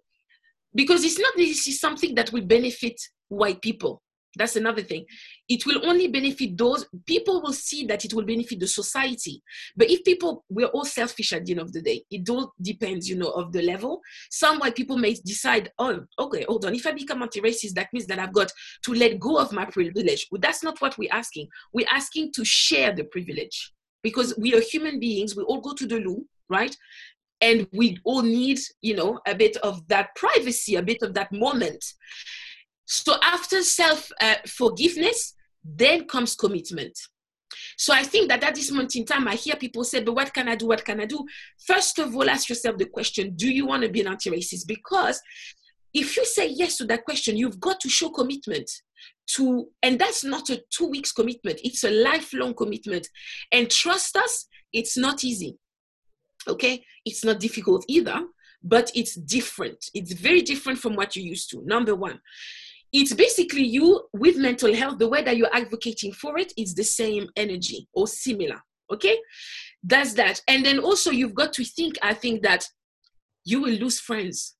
because 0.73 1.03
it's 1.03 1.19
not 1.19 1.33
this 1.37 1.67
is 1.67 1.79
something 1.79 2.15
that 2.15 2.31
will 2.33 2.45
benefit 2.45 2.99
white 3.27 3.61
people. 3.61 4.01
That's 4.35 4.55
another 4.55 4.83
thing. 4.83 5.05
It 5.47 5.65
will 5.65 5.85
only 5.87 6.07
benefit 6.07 6.55
those 6.55 6.85
people 7.07 7.41
will 7.41 7.53
see 7.53 7.85
that 7.87 8.05
it 8.05 8.13
will 8.13 8.25
benefit 8.25 8.59
the 8.59 8.67
society. 8.67 9.41
But 9.75 9.89
if 9.89 10.03
people 10.03 10.45
we're 10.49 10.67
all 10.67 10.85
selfish 10.85 11.33
at 11.33 11.45
the 11.45 11.53
end 11.53 11.61
of 11.61 11.73
the 11.73 11.81
day, 11.81 12.03
it 12.11 12.29
all 12.29 12.53
depends, 12.61 13.09
you 13.09 13.17
know, 13.17 13.31
of 13.31 13.51
the 13.51 13.63
level. 13.63 14.01
Some 14.29 14.59
white 14.59 14.75
people 14.75 14.97
may 14.97 15.13
decide, 15.13 15.71
oh, 15.79 16.05
okay, 16.19 16.45
hold 16.47 16.65
on. 16.65 16.75
If 16.75 16.85
I 16.85 16.91
become 16.91 17.23
anti-racist, 17.23 17.73
that 17.73 17.91
means 17.91 18.05
that 18.05 18.19
I've 18.19 18.33
got 18.33 18.51
to 18.83 18.93
let 18.93 19.19
go 19.19 19.39
of 19.39 19.51
my 19.51 19.65
privilege. 19.65 20.27
Well, 20.31 20.41
that's 20.41 20.63
not 20.63 20.79
what 20.79 20.97
we're 20.97 21.13
asking. 21.13 21.47
We're 21.73 21.87
asking 21.91 22.33
to 22.33 22.45
share 22.45 22.93
the 22.93 23.05
privilege 23.05 23.73
because 24.03 24.37
we 24.37 24.53
are 24.53 24.61
human 24.61 24.99
beings. 24.99 25.35
We 25.35 25.43
all 25.43 25.61
go 25.61 25.73
to 25.73 25.87
the 25.87 25.99
loo, 25.99 26.25
right? 26.49 26.75
and 27.41 27.65
we 27.71 27.97
all 28.03 28.21
need 28.21 28.59
you 28.81 28.93
know 28.93 29.17
a 29.25 29.33
bit 29.33 29.55
of 29.57 29.87
that 29.87 30.13
privacy 30.15 30.75
a 30.75 30.83
bit 30.83 31.01
of 31.01 31.13
that 31.13 31.31
moment 31.31 31.93
so 32.91 33.15
after 33.21 33.61
self 33.61 34.11
uh, 34.19 34.35
forgiveness 34.47 35.35
then 35.63 36.05
comes 36.05 36.35
commitment. 36.35 36.97
So 37.77 37.93
i 37.93 38.03
think 38.03 38.29
that 38.29 38.43
at 38.43 38.55
this 38.55 38.71
moment 38.71 38.95
in 38.95 39.05
time 39.05 39.27
i 39.27 39.35
hear 39.35 39.55
people 39.55 39.83
say 39.83 40.03
but 40.03 40.15
what 40.15 40.33
can 40.33 40.47
i 40.47 40.55
do? 40.55 40.67
What 40.67 40.83
can 40.83 40.99
i 40.99 41.05
do? 41.05 41.25
First 41.65 41.99
of 41.99 42.15
all 42.15 42.29
ask 42.29 42.49
yourself 42.49 42.77
the 42.77 42.85
question 42.85 43.33
do 43.35 43.49
you 43.49 43.65
want 43.65 43.83
to 43.83 43.89
be 43.89 44.01
an 44.01 44.07
anti-racist? 44.07 44.67
Because 44.67 45.21
if 45.93 46.17
you 46.17 46.25
say 46.25 46.47
yes 46.47 46.77
to 46.77 46.85
that 46.85 47.05
question 47.05 47.37
you've 47.37 47.59
got 47.59 47.79
to 47.81 47.89
show 47.89 48.09
commitment 48.09 48.69
to 49.35 49.67
and 49.83 49.99
that's 49.99 50.23
not 50.23 50.49
a 50.49 50.61
two 50.71 50.87
weeks 50.87 51.11
commitment. 51.11 51.59
It's 51.63 51.83
a 51.83 51.91
lifelong 51.91 52.55
commitment. 52.55 53.07
And 53.51 53.69
trust 53.69 54.15
us 54.15 54.47
it's 54.73 54.97
not 54.97 55.23
easy. 55.23 55.57
Okay, 56.47 56.83
it's 57.05 57.23
not 57.23 57.39
difficult 57.39 57.85
either, 57.87 58.21
but 58.63 58.91
it's 58.95 59.15
different. 59.15 59.85
It's 59.93 60.13
very 60.13 60.41
different 60.41 60.79
from 60.79 60.95
what 60.95 61.15
you're 61.15 61.25
used 61.25 61.49
to. 61.51 61.63
Number 61.65 61.95
one, 61.95 62.19
it's 62.91 63.13
basically 63.13 63.63
you 63.63 64.07
with 64.13 64.37
mental 64.37 64.73
health, 64.73 64.99
the 64.99 65.07
way 65.07 65.23
that 65.23 65.37
you're 65.37 65.53
advocating 65.53 66.11
for 66.13 66.37
it 66.37 66.53
is 66.57 66.73
the 66.73 66.83
same 66.83 67.29
energy 67.35 67.87
or 67.93 68.07
similar. 68.07 68.61
Okay, 68.91 69.19
that's 69.83 70.13
that. 70.13 70.41
And 70.47 70.65
then 70.65 70.79
also, 70.79 71.11
you've 71.11 71.35
got 71.35 71.53
to 71.53 71.63
think, 71.63 71.95
I 72.01 72.13
think 72.13 72.41
that 72.43 72.65
you 73.45 73.61
will 73.61 73.73
lose 73.73 73.99
friends. 73.99 74.55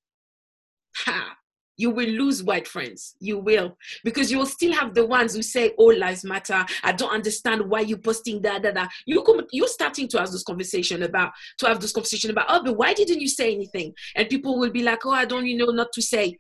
Ha 1.06 1.36
you 1.80 1.90
will 1.90 2.10
lose 2.10 2.44
white 2.44 2.68
friends. 2.68 3.16
You 3.22 3.40
will. 3.40 3.78
Because 4.04 4.30
you 4.30 4.38
will 4.38 4.46
still 4.46 4.74
have 4.74 4.94
the 4.94 5.06
ones 5.06 5.34
who 5.34 5.42
say, 5.42 5.70
all 5.78 5.98
lives 5.98 6.26
matter. 6.26 6.66
I 6.84 6.92
don't 6.92 7.10
understand 7.10 7.62
why 7.62 7.80
you 7.80 7.98
posting 7.98 8.42
that, 8.42 8.64
that, 8.64 8.74
that. 8.74 8.92
You 9.06 9.24
come, 9.24 9.46
you're 9.54 9.70
starting 9.70 10.10
to 10.10 10.20
have 10.20 10.30
this 10.30 10.44
conversation 10.44 11.04
about, 11.04 11.32
to 11.60 11.68
have 11.68 11.80
this 11.80 11.94
conversation 11.94 12.32
about, 12.32 12.48
oh, 12.50 12.62
but 12.66 12.76
why 12.76 12.94
didn't 12.94 13.22
you 13.22 13.30
say 13.30 13.56
anything? 13.56 13.94
And 14.18 14.28
people 14.28 14.60
will 14.60 14.72
be 14.72 14.84
like, 14.84 15.06
oh, 15.06 15.12
I 15.12 15.24
don't 15.24 15.48
you 15.48 15.56
know 15.56 15.72
not 15.72 15.94
to 15.94 16.02
say. 16.02 16.38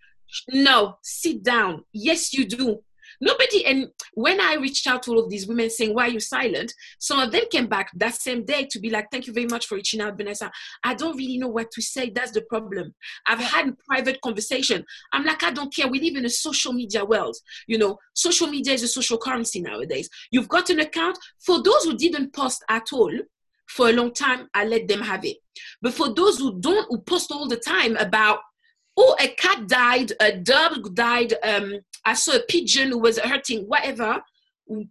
No, 0.50 0.98
sit 1.02 1.44
down. 1.44 1.84
Yes, 1.94 2.34
you 2.34 2.46
do. 2.46 2.80
Nobody, 3.22 3.66
and 3.66 3.88
when 4.14 4.40
I 4.40 4.56
reached 4.56 4.88
out 4.88 5.04
to 5.04 5.12
all 5.12 5.20
of 5.20 5.30
these 5.30 5.46
women 5.46 5.70
saying, 5.70 5.94
Why 5.94 6.06
are 6.06 6.12
you 6.12 6.22
silent? 6.22 6.74
Some 7.00 7.20
of 7.20 7.32
them 7.32 7.44
came 7.52 7.68
back 7.68 7.92
that 7.96 8.16
same 8.16 8.46
day 8.46 8.66
to 8.72 8.80
be 8.80 8.90
like, 8.90 9.08
Thank 9.12 9.28
you 9.28 9.34
very 9.34 9.48
much 9.48 9.66
for 9.66 9.76
reaching 9.76 10.00
out, 10.00 10.16
Vanessa. 10.16 10.50
I 10.84 10.94
don't 10.94 11.18
really 11.18 11.38
know 11.38 11.50
what 11.50 11.70
to 11.72 11.82
say. 11.82 12.10
That's 12.10 12.32
the 12.32 12.42
problem. 12.42 12.94
I've 13.28 13.40
had 13.40 13.78
private 13.80 14.22
conversation. 14.22 14.86
I'm 15.12 15.26
like, 15.26 15.44
I 15.44 15.52
don't 15.52 15.74
care. 15.74 15.88
We 15.88 16.00
live 16.00 16.16
in 16.16 16.26
a 16.26 16.30
social 16.30 16.72
media 16.72 17.04
world. 17.04 17.36
You 17.68 17.78
know, 17.78 17.98
social 18.14 18.48
media 18.48 18.74
is 18.74 18.84
a 18.84 18.88
social 18.88 19.18
currency 19.18 19.62
nowadays. 19.62 20.10
You've 20.32 20.50
got 20.50 20.70
an 20.70 20.80
account. 20.80 21.18
For 21.40 21.62
those 21.62 21.84
who 21.84 21.98
didn't 21.98 22.34
post 22.34 22.64
at 22.70 22.88
all, 22.94 23.12
for 23.68 23.90
a 23.90 23.94
long 23.94 24.12
time, 24.14 24.50
I 24.54 24.66
let 24.66 24.88
them 24.88 25.02
have 25.02 25.24
it. 25.24 25.38
But 25.82 25.94
for 25.94 26.14
those 26.14 26.40
who 26.40 26.60
don't, 26.60 26.88
who 26.90 27.00
post 27.02 27.32
all 27.32 27.48
the 27.48 27.58
time 27.58 27.96
about 27.98 28.40
oh, 29.00 29.16
a 29.20 29.30
cat 29.30 29.68
died, 29.68 30.12
a 30.20 30.36
dog 30.38 30.94
died, 30.94 31.34
um, 31.42 31.80
I 32.06 32.14
saw 32.14 32.36
a 32.36 32.44
pigeon 32.50 32.90
who 32.90 33.00
was 33.00 33.18
hurting, 33.18 33.64
whatever. 33.64 34.22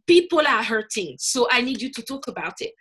People 0.06 0.40
are 0.40 0.62
hurting. 0.62 1.16
So 1.18 1.46
I 1.50 1.60
need 1.60 1.82
you 1.82 1.90
to 1.92 2.02
talk 2.02 2.26
about 2.26 2.54
it. 2.60 2.72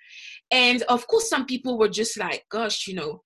And 0.52 0.84
of 0.84 1.06
course, 1.08 1.30
some 1.30 1.46
people 1.46 1.78
were 1.78 1.90
just 1.90 2.18
like, 2.18 2.46
gosh, 2.50 2.88
you 2.88 2.96
know, 2.96 3.22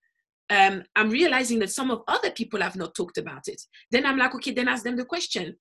um, 0.50 0.82
I'm 0.96 1.10
realizing 1.10 1.60
that 1.60 1.70
some 1.70 1.90
of 1.90 2.02
other 2.08 2.30
people 2.30 2.60
have 2.60 2.76
not 2.76 2.94
talked 2.94 3.18
about 3.18 3.46
it. 3.46 3.62
Then 3.90 4.04
I'm 4.04 4.18
like, 4.18 4.34
okay, 4.34 4.50
then 4.50 4.68
ask 4.68 4.82
them 4.82 4.96
the 4.96 5.04
question. 5.04 5.56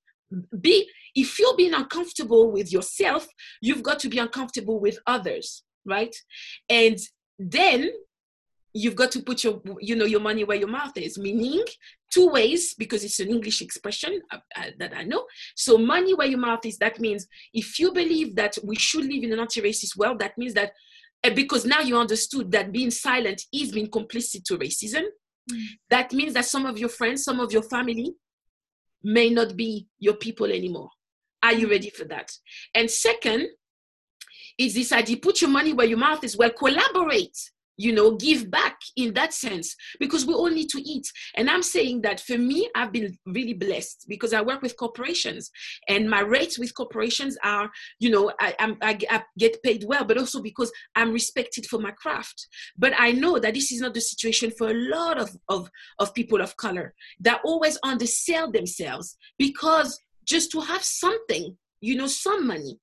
Be 0.59 0.89
if 1.13 1.37
you're 1.37 1.55
being 1.55 1.73
uncomfortable 1.73 2.51
with 2.51 2.71
yourself, 2.71 3.27
you've 3.61 3.83
got 3.83 3.99
to 3.99 4.09
be 4.09 4.17
uncomfortable 4.17 4.79
with 4.79 4.97
others, 5.05 5.63
right? 5.85 6.15
And 6.69 6.97
then 7.37 7.91
you've 8.73 8.95
got 8.95 9.11
to 9.11 9.21
put 9.21 9.43
your 9.43 9.61
you 9.79 9.95
know 9.95 10.05
your 10.05 10.19
money 10.19 10.43
where 10.43 10.57
your 10.57 10.67
mouth 10.67 10.95
is 10.95 11.17
meaning 11.17 11.63
two 12.11 12.29
ways 12.29 12.73
because 12.75 13.03
it's 13.03 13.19
an 13.19 13.29
english 13.29 13.61
expression 13.61 14.21
uh, 14.31 14.37
uh, 14.55 14.67
that 14.79 14.93
i 14.95 15.03
know. 15.03 15.25
So 15.55 15.77
money 15.77 16.13
where 16.13 16.27
your 16.27 16.39
mouth 16.39 16.65
is 16.65 16.77
that 16.77 16.99
means 16.99 17.27
if 17.53 17.79
you 17.79 17.91
believe 17.91 18.35
that 18.35 18.57
we 18.63 18.75
should 18.75 19.05
live 19.05 19.23
in 19.23 19.33
an 19.33 19.39
anti-racist 19.39 19.97
world 19.97 20.19
that 20.19 20.37
means 20.37 20.53
that 20.53 20.71
uh, 21.23 21.29
because 21.31 21.65
now 21.65 21.81
you 21.81 21.97
understood 21.97 22.51
that 22.51 22.71
being 22.71 22.91
silent 22.91 23.43
is 23.53 23.71
being 23.71 23.87
complicit 23.87 24.43
to 24.45 24.57
racism. 24.57 25.03
Mm. 25.51 25.65
that 25.89 26.13
means 26.13 26.33
that 26.33 26.45
some 26.45 26.67
of 26.67 26.77
your 26.77 26.89
friends 26.89 27.23
some 27.23 27.39
of 27.39 27.51
your 27.51 27.63
family 27.63 28.13
may 29.03 29.31
not 29.31 29.57
be 29.57 29.87
your 29.97 30.13
people 30.13 30.45
anymore. 30.45 30.89
Are 31.41 31.53
you 31.53 31.65
mm. 31.65 31.71
ready 31.71 31.89
for 31.89 32.05
that? 32.05 32.31
And 32.75 32.89
second 32.89 33.47
is 34.57 34.75
this 34.75 34.91
idea 34.91 35.17
put 35.17 35.41
your 35.41 35.49
money 35.49 35.73
where 35.73 35.87
your 35.87 35.97
mouth 35.97 36.23
is 36.23 36.37
well 36.37 36.51
collaborate 36.51 37.37
you 37.81 37.91
know, 37.91 38.11
give 38.15 38.51
back 38.51 38.77
in 38.95 39.11
that 39.15 39.33
sense 39.33 39.75
because 39.99 40.23
we 40.25 40.35
all 40.35 40.51
need 40.51 40.69
to 40.69 40.79
eat. 40.81 41.11
And 41.35 41.49
I'm 41.49 41.63
saying 41.63 42.01
that 42.01 42.19
for 42.19 42.37
me, 42.37 42.69
I've 42.75 42.91
been 42.91 43.17
really 43.25 43.55
blessed 43.55 44.05
because 44.07 44.33
I 44.33 44.41
work 44.41 44.61
with 44.61 44.77
corporations 44.77 45.49
and 45.87 46.07
my 46.07 46.19
rates 46.19 46.59
with 46.59 46.75
corporations 46.75 47.37
are, 47.43 47.71
you 47.99 48.11
know, 48.11 48.31
I, 48.39 48.75
I, 48.81 48.97
I 49.09 49.23
get 49.39 49.63
paid 49.63 49.83
well, 49.87 50.05
but 50.05 50.19
also 50.19 50.43
because 50.43 50.71
I'm 50.95 51.11
respected 51.11 51.65
for 51.65 51.79
my 51.79 51.91
craft. 51.91 52.47
But 52.77 52.93
I 52.99 53.13
know 53.13 53.39
that 53.39 53.55
this 53.55 53.71
is 53.71 53.81
not 53.81 53.95
the 53.95 54.01
situation 54.01 54.51
for 54.51 54.69
a 54.69 54.75
lot 54.95 55.19
of, 55.19 55.35
of, 55.49 55.67
of 55.97 56.13
people 56.13 56.39
of 56.39 56.55
color 56.57 56.93
that 57.21 57.41
always 57.43 57.79
undersell 57.81 58.51
themselves 58.51 59.17
because 59.39 59.99
just 60.23 60.51
to 60.51 60.61
have 60.61 60.83
something, 60.83 61.57
you 61.81 61.95
know, 61.95 62.07
some 62.07 62.45
money 62.45 62.77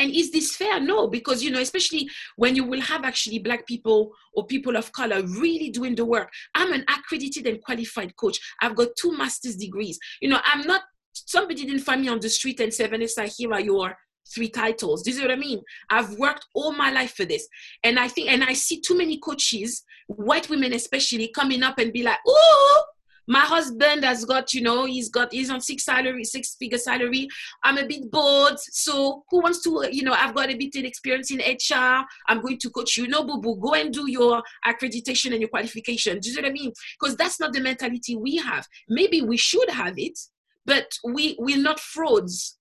and 0.00 0.14
is 0.14 0.30
this 0.30 0.56
fair? 0.56 0.80
No, 0.80 1.08
because, 1.08 1.42
you 1.42 1.50
know, 1.50 1.60
especially 1.60 2.08
when 2.36 2.56
you 2.56 2.64
will 2.64 2.80
have 2.80 3.04
actually 3.04 3.38
Black 3.38 3.66
people 3.66 4.10
or 4.32 4.46
people 4.46 4.76
of 4.76 4.90
color 4.92 5.22
really 5.22 5.68
doing 5.68 5.94
the 5.94 6.06
work. 6.06 6.30
I'm 6.54 6.72
an 6.72 6.86
accredited 6.88 7.46
and 7.46 7.62
qualified 7.62 8.16
coach. 8.16 8.40
I've 8.62 8.74
got 8.74 8.88
two 8.98 9.14
master's 9.16 9.56
degrees. 9.56 9.98
You 10.22 10.30
know, 10.30 10.40
I'm 10.46 10.66
not, 10.66 10.82
somebody 11.12 11.66
didn't 11.66 11.80
find 11.80 12.00
me 12.00 12.08
on 12.08 12.18
the 12.18 12.30
street 12.30 12.60
and 12.60 12.72
say, 12.72 12.86
Vanessa, 12.86 13.24
here 13.24 13.52
are 13.52 13.60
your 13.60 13.94
three 14.34 14.48
titles. 14.48 15.06
You 15.06 15.12
see 15.12 15.22
what 15.22 15.32
I 15.32 15.36
mean? 15.36 15.60
I've 15.90 16.14
worked 16.14 16.46
all 16.54 16.72
my 16.72 16.90
life 16.90 17.12
for 17.12 17.26
this. 17.26 17.46
And 17.84 17.98
I 17.98 18.08
think, 18.08 18.30
and 18.30 18.42
I 18.42 18.54
see 18.54 18.80
too 18.80 18.96
many 18.96 19.18
coaches, 19.18 19.82
white 20.06 20.48
women 20.48 20.72
especially, 20.72 21.28
coming 21.28 21.62
up 21.62 21.78
and 21.78 21.92
be 21.92 22.02
like, 22.02 22.18
oh, 22.26 22.84
my 23.30 23.40
husband 23.40 24.04
has 24.04 24.24
got 24.24 24.52
you 24.52 24.60
know 24.60 24.86
he's 24.86 25.08
got 25.08 25.32
he's 25.32 25.50
on 25.50 25.60
six 25.60 25.84
salary 25.84 26.24
six 26.24 26.56
figure 26.56 26.76
salary. 26.78 27.28
I'm 27.62 27.78
a 27.78 27.86
bit 27.86 28.10
bored 28.10 28.58
so 28.58 29.22
who 29.30 29.40
wants 29.40 29.62
to 29.62 29.88
you 29.90 30.02
know 30.02 30.12
i've 30.12 30.34
got 30.34 30.50
a 30.50 30.56
bit 30.56 30.74
of 30.74 30.84
experience 30.84 31.30
in 31.30 31.38
hr 31.38 32.04
i'm 32.26 32.40
going 32.40 32.58
to 32.58 32.70
coach 32.70 32.96
you. 32.96 33.06
No 33.06 33.22
boo 33.22 33.40
boo 33.40 33.56
go 33.56 33.74
and 33.74 33.94
do 33.94 34.10
your 34.10 34.42
accreditation 34.66 35.30
and 35.30 35.40
your 35.40 35.48
qualification. 35.48 36.18
Do 36.18 36.28
you 36.28 36.36
know 36.36 36.42
what 36.42 36.48
i 36.48 36.52
mean? 36.52 36.72
Because 36.98 37.16
that's 37.16 37.38
not 37.38 37.52
the 37.52 37.60
mentality 37.60 38.16
we 38.16 38.36
have. 38.38 38.66
Maybe 38.88 39.22
we 39.22 39.36
should 39.36 39.70
have 39.70 39.94
it 39.96 40.18
but 40.66 40.90
we 41.04 41.36
we're 41.38 41.62
not 41.62 41.78
frauds. 41.78 42.58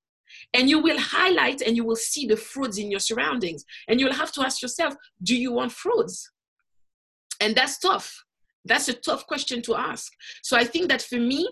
And 0.53 0.70
you 0.70 0.80
will 0.80 0.99
highlight 0.99 1.61
and 1.61 1.76
you 1.76 1.84
will 1.84 1.95
see 1.95 2.28
the 2.28 2.38
frauds 2.38 2.78
in 2.78 2.91
your 2.91 2.99
surroundings. 2.99 3.65
And 3.88 3.99
you'll 3.99 4.13
have 4.13 4.32
to 4.34 4.41
ask 4.45 4.61
yourself 4.61 4.93
do 5.24 5.36
you 5.36 5.51
want 5.51 5.72
frauds? 5.72 6.32
And 7.41 7.55
that's 7.55 7.80
tough 7.80 8.24
that's 8.66 8.89
a 8.89 8.93
tough 8.93 9.26
question 9.28 9.62
to 9.64 9.76
ask. 9.76 10.12
So 10.43 10.57
I 10.57 10.66
think 10.66 10.89
that 10.89 11.01
for 11.01 11.20
me, 11.20 11.49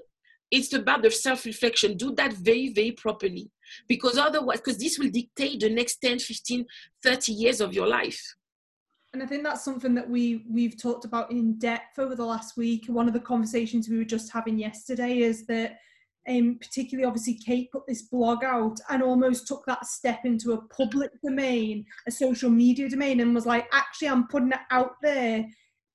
it's 0.52 0.74
about 0.74 1.02
the 1.02 1.12
self-reflection. 1.12 1.98
Do 1.98 2.14
that 2.16 2.34
very, 2.34 2.70
very 2.74 2.92
properly. 2.92 3.52
Because 3.88 4.18
otherwise, 4.18 4.62
because 4.62 4.78
this 4.78 4.98
will 4.98 5.10
dictate 5.10 5.60
the 5.60 5.70
next 5.70 5.98
10, 5.98 6.20
15, 6.20 6.66
30 7.04 7.32
years 7.34 7.60
of 7.60 7.74
your 7.74 7.88
life. 7.88 8.22
and 9.14 9.22
I 9.22 9.26
think 9.26 9.44
that's 9.44 9.64
something 9.64 9.94
that 9.96 10.10
we 10.10 10.46
we've 10.50 10.78
talked 10.82 11.06
about 11.06 11.32
in 11.32 11.58
depth 11.58 12.00
over 12.00 12.16
the 12.16 12.26
last 12.26 12.56
week. 12.56 12.86
One 12.88 13.08
of 13.08 13.14
the 13.14 13.20
conversations 13.20 13.90
we 13.90 13.98
were 13.98 14.06
just 14.06 14.32
having 14.32 14.58
yesterday 14.58 15.20
is 15.20 15.46
that 15.48 15.80
um, 16.30 16.58
particularly 16.62 17.08
obviously 17.08 17.36
Kate 17.36 17.72
put 17.72 17.88
this 17.88 18.04
blog 18.04 18.44
out 18.44 18.80
and 18.90 19.02
almost 19.02 19.48
took 19.48 19.66
that 19.66 19.86
step 19.86 20.20
into 20.26 20.54
a 20.54 20.62
public 20.68 21.12
domain, 21.24 21.86
a 22.06 22.12
social 22.12 22.50
media 22.50 22.90
domain, 22.90 23.22
and 23.22 23.34
was 23.34 23.46
like, 23.46 23.68
actually, 23.72 24.10
I'm 24.10 24.28
putting 24.28 24.52
it 24.52 24.60
out 24.72 24.96
there 25.02 25.46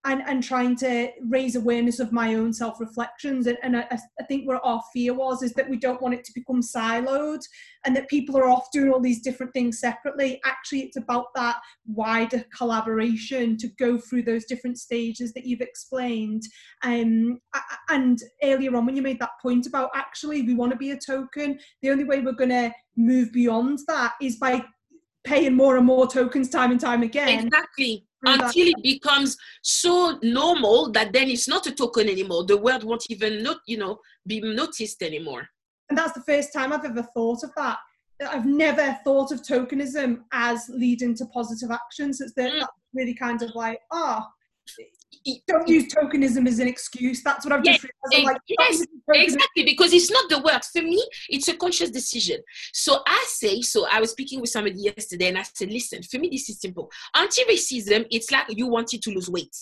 and, 0.04 0.22
and 0.26 0.42
trying 0.42 0.74
to 0.74 1.10
raise 1.28 1.54
awareness 1.54 2.00
of 2.00 2.12
my 2.12 2.34
own 2.34 2.52
self 2.52 2.80
reflections. 2.80 3.46
And, 3.46 3.56
and 3.62 3.76
I, 3.76 3.86
I, 4.18 4.24
think 4.24 4.48
where 4.48 4.64
our 4.66 4.82
fear 4.92 5.14
was 5.14 5.42
is 5.42 5.52
that 5.54 5.68
we 5.68 5.76
don't 5.76 6.02
want 6.02 6.14
it 6.14 6.24
to 6.24 6.32
become 6.34 6.60
siloed 6.60 7.40
and 7.84 7.94
that 7.94 8.08
people 8.08 8.36
are 8.36 8.48
off 8.48 8.70
doing 8.72 8.92
all 8.92 9.00
these 9.00 9.22
different 9.22 9.52
things 9.52 9.78
separately. 9.78 10.40
Actually, 10.44 10.80
it's 10.80 10.96
about 10.96 11.26
that 11.36 11.56
wider 11.86 12.44
collaboration 12.56 13.56
to 13.58 13.68
go 13.78 13.96
through 13.96 14.22
those 14.22 14.44
different 14.44 14.78
stages 14.78 15.32
that 15.34 15.46
you've 15.46 15.60
explained. 15.60 16.42
Um, 16.82 17.40
and 17.88 18.18
earlier 18.42 18.74
on, 18.76 18.86
when 18.86 18.96
you 18.96 19.02
made 19.02 19.20
that 19.20 19.40
point 19.40 19.66
about 19.66 19.90
actually 19.94 20.42
we 20.42 20.54
want 20.54 20.72
to 20.72 20.78
be 20.78 20.90
a 20.90 20.98
token, 20.98 21.60
the 21.80 21.90
only 21.90 22.04
way 22.04 22.20
we're 22.20 22.32
going 22.32 22.50
to 22.50 22.72
move 22.96 23.32
beyond 23.32 23.78
that 23.86 24.14
is 24.20 24.36
by 24.36 24.64
paying 25.22 25.54
more 25.54 25.76
and 25.76 25.86
more 25.86 26.08
tokens 26.08 26.48
time 26.48 26.72
and 26.72 26.80
time 26.80 27.04
again. 27.04 27.46
Exactly 27.46 28.04
until 28.24 28.68
it 28.68 28.82
becomes 28.82 29.36
so 29.62 30.18
normal 30.22 30.90
that 30.92 31.12
then 31.12 31.28
it's 31.28 31.48
not 31.48 31.66
a 31.66 31.72
token 31.72 32.08
anymore. 32.08 32.44
The 32.44 32.56
word 32.56 32.84
won't 32.84 33.04
even 33.10 33.42
not, 33.42 33.58
you 33.66 33.78
know, 33.78 33.98
be 34.26 34.40
noticed 34.40 35.02
anymore. 35.02 35.48
And 35.88 35.98
that's 35.98 36.12
the 36.12 36.22
first 36.22 36.52
time 36.52 36.72
I've 36.72 36.84
ever 36.84 37.02
thought 37.02 37.42
of 37.42 37.50
that. 37.56 37.78
I've 38.26 38.46
never 38.46 38.96
thought 39.04 39.32
of 39.32 39.42
tokenism 39.42 40.20
as 40.32 40.68
leading 40.68 41.14
to 41.16 41.26
positive 41.26 41.70
actions. 41.70 42.20
It's 42.20 42.34
that 42.34 42.52
mm. 42.52 42.66
really 42.94 43.14
kind 43.14 43.42
of 43.42 43.54
like, 43.54 43.80
ah, 43.92 44.28
oh, 44.28 44.84
don't 45.46 45.68
use 45.68 45.92
tokenism 45.92 46.46
as 46.46 46.58
an 46.58 46.68
excuse. 46.68 47.22
That's 47.22 47.44
what 47.44 47.52
I've 47.52 47.60
eh, 47.60 47.72
yes, 47.72 47.80
just 47.80 47.92
realized. 48.12 48.26
Like, 48.26 48.40
yes, 48.48 48.86
exactly, 49.08 49.64
because 49.64 49.92
it's 49.92 50.10
not 50.10 50.28
the 50.28 50.40
word. 50.40 50.64
For 50.64 50.82
me, 50.82 51.04
it's 51.28 51.48
a 51.48 51.56
conscious 51.56 51.90
decision. 51.90 52.40
So 52.72 53.00
I 53.06 53.24
say, 53.28 53.60
so 53.62 53.86
I 53.90 54.00
was 54.00 54.10
speaking 54.10 54.40
with 54.40 54.50
somebody 54.50 54.80
yesterday 54.80 55.28
and 55.28 55.38
I 55.38 55.42
said, 55.42 55.70
listen, 55.70 56.02
for 56.02 56.18
me, 56.18 56.28
this 56.30 56.48
is 56.48 56.60
simple. 56.60 56.90
Anti-racism, 57.14 58.06
it's 58.10 58.30
like 58.30 58.46
you 58.48 58.66
wanted 58.66 59.02
to 59.02 59.10
lose 59.10 59.28
weight. 59.28 59.56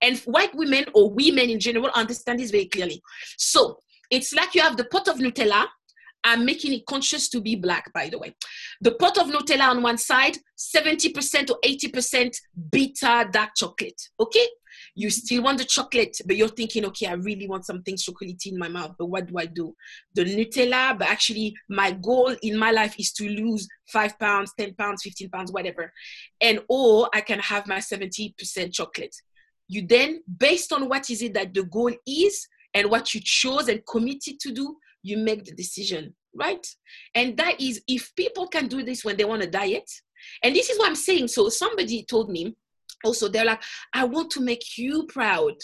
And 0.00 0.18
white 0.20 0.54
women 0.54 0.86
or 0.94 1.12
women 1.12 1.50
in 1.50 1.60
general 1.60 1.90
understand 1.94 2.38
this 2.40 2.50
very 2.50 2.66
clearly. 2.66 3.02
So 3.36 3.78
it's 4.10 4.32
like 4.32 4.54
you 4.54 4.62
have 4.62 4.76
the 4.76 4.84
pot 4.84 5.08
of 5.08 5.16
Nutella. 5.16 5.66
I'm 6.24 6.44
making 6.44 6.72
it 6.72 6.86
conscious 6.86 7.28
to 7.30 7.40
be 7.40 7.56
black, 7.56 7.92
by 7.92 8.08
the 8.08 8.18
way. 8.18 8.34
The 8.80 8.92
pot 8.92 9.18
of 9.18 9.26
Nutella 9.28 9.70
on 9.70 9.82
one 9.82 9.98
side, 9.98 10.36
70% 10.56 11.50
or 11.50 11.58
80% 11.64 12.36
bitter 12.70 13.28
dark 13.30 13.50
chocolate. 13.56 14.00
Okay? 14.20 14.46
you 14.94 15.10
still 15.10 15.42
want 15.42 15.58
the 15.58 15.64
chocolate, 15.64 16.16
but 16.26 16.36
you're 16.36 16.48
thinking, 16.48 16.84
okay, 16.86 17.06
I 17.06 17.14
really 17.14 17.48
want 17.48 17.64
something 17.64 17.96
chocolatey 17.96 18.52
in 18.52 18.58
my 18.58 18.68
mouth, 18.68 18.94
but 18.98 19.06
what 19.06 19.26
do 19.26 19.38
I 19.38 19.46
do? 19.46 19.74
The 20.14 20.24
Nutella, 20.24 20.98
but 20.98 21.08
actually, 21.08 21.54
my 21.68 21.92
goal 21.92 22.34
in 22.42 22.58
my 22.58 22.70
life 22.70 22.94
is 22.98 23.12
to 23.12 23.28
lose 23.28 23.66
five 23.90 24.18
pounds, 24.18 24.52
10 24.58 24.74
pounds, 24.74 25.02
15 25.02 25.30
pounds, 25.30 25.52
whatever. 25.52 25.92
And 26.40 26.60
or 26.68 27.08
I 27.14 27.20
can 27.22 27.38
have 27.38 27.66
my 27.66 27.78
70% 27.78 28.72
chocolate. 28.72 29.14
You 29.68 29.86
then, 29.86 30.22
based 30.38 30.72
on 30.72 30.88
what 30.88 31.08
is 31.08 31.22
it 31.22 31.34
that 31.34 31.54
the 31.54 31.64
goal 31.64 31.92
is 32.06 32.46
and 32.74 32.90
what 32.90 33.14
you 33.14 33.20
chose 33.22 33.68
and 33.68 33.84
committed 33.86 34.40
to 34.40 34.52
do, 34.52 34.76
you 35.02 35.18
make 35.18 35.44
the 35.44 35.54
decision, 35.54 36.14
right? 36.34 36.66
And 37.14 37.36
that 37.36 37.60
is 37.60 37.82
if 37.88 38.14
people 38.16 38.46
can 38.48 38.68
do 38.68 38.82
this 38.82 39.04
when 39.04 39.16
they 39.16 39.24
want 39.24 39.42
a 39.42 39.46
diet, 39.46 39.90
and 40.42 40.54
this 40.54 40.70
is 40.70 40.78
what 40.78 40.88
I'm 40.88 40.94
saying. 40.94 41.28
So 41.28 41.48
somebody 41.48 42.04
told 42.04 42.30
me, 42.30 42.56
also 43.04 43.28
they're 43.28 43.44
like 43.44 43.62
i 43.92 44.04
want 44.04 44.30
to 44.30 44.40
make 44.40 44.78
you 44.78 45.04
proud 45.04 45.54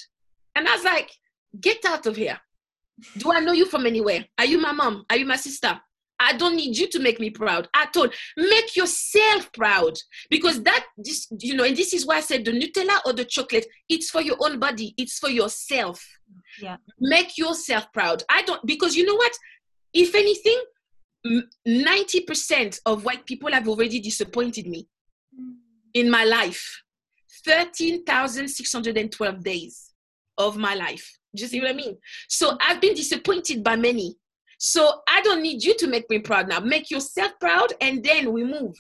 and 0.54 0.68
i 0.68 0.74
was 0.74 0.84
like 0.84 1.10
get 1.60 1.84
out 1.84 2.06
of 2.06 2.16
here 2.16 2.38
do 3.16 3.32
i 3.32 3.40
know 3.40 3.52
you 3.52 3.66
from 3.66 3.86
anywhere 3.86 4.24
are 4.38 4.44
you 4.44 4.60
my 4.60 4.72
mom 4.72 5.04
are 5.10 5.16
you 5.16 5.26
my 5.26 5.36
sister 5.36 5.80
I 6.20 6.36
don't 6.36 6.56
need 6.56 6.76
you 6.76 6.88
to 6.88 6.98
make 6.98 7.20
me 7.20 7.30
proud 7.30 7.68
at 7.74 7.96
all. 7.96 8.08
Make 8.36 8.76
yourself 8.76 9.52
proud 9.52 9.96
because 10.30 10.62
that, 10.64 10.84
this, 10.96 11.28
you 11.40 11.54
know, 11.54 11.64
and 11.64 11.76
this 11.76 11.94
is 11.94 12.06
why 12.06 12.16
I 12.16 12.20
said 12.20 12.44
the 12.44 12.52
Nutella 12.52 13.00
or 13.06 13.12
the 13.12 13.24
chocolate, 13.24 13.66
it's 13.88 14.10
for 14.10 14.20
your 14.20 14.36
own 14.40 14.58
body, 14.58 14.94
it's 14.96 15.18
for 15.18 15.30
yourself. 15.30 16.04
Yeah. 16.60 16.76
Make 16.98 17.38
yourself 17.38 17.86
proud. 17.92 18.24
I 18.28 18.42
don't, 18.42 18.64
because 18.66 18.96
you 18.96 19.06
know 19.06 19.14
what? 19.14 19.32
If 19.92 20.14
anything, 20.14 20.60
90% 21.66 22.80
of 22.86 23.04
white 23.04 23.26
people 23.26 23.52
have 23.52 23.68
already 23.68 24.00
disappointed 24.00 24.66
me 24.66 24.88
mm. 25.38 25.54
in 25.94 26.10
my 26.10 26.24
life. 26.24 26.82
13,612 27.44 29.44
days 29.44 29.92
of 30.36 30.56
my 30.56 30.74
life. 30.74 31.18
Do 31.34 31.42
you 31.42 31.48
see 31.48 31.60
what 31.60 31.70
I 31.70 31.74
mean? 31.74 31.96
So 32.28 32.56
I've 32.60 32.80
been 32.80 32.94
disappointed 32.94 33.62
by 33.62 33.76
many. 33.76 34.16
So 34.58 35.00
I 35.08 35.20
don't 35.22 35.42
need 35.42 35.62
you 35.62 35.76
to 35.78 35.86
make 35.86 36.08
me 36.10 36.18
proud 36.18 36.48
now. 36.48 36.60
Make 36.60 36.90
yourself 36.90 37.32
proud 37.40 37.72
and 37.80 38.02
then 38.04 38.32
we 38.32 38.44
move. 38.44 38.74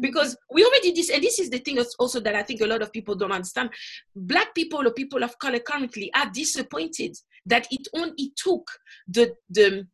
Because 0.00 0.36
we 0.52 0.64
already 0.64 0.92
this, 0.92 1.10
and 1.10 1.22
this 1.22 1.40
is 1.40 1.50
the 1.50 1.58
thing 1.58 1.78
also 1.98 2.20
that 2.20 2.36
I 2.36 2.44
think 2.44 2.60
a 2.60 2.66
lot 2.66 2.82
of 2.82 2.92
people 2.92 3.16
don't 3.16 3.32
understand. 3.32 3.70
Black 4.14 4.54
people 4.54 4.86
or 4.86 4.92
people 4.92 5.24
of 5.24 5.36
color 5.38 5.58
currently 5.58 6.12
are 6.14 6.30
disappointed 6.30 7.16
that 7.46 7.66
it 7.72 7.88
only 7.94 8.32
took 8.36 8.70
the 9.08 9.34
the 9.48 9.88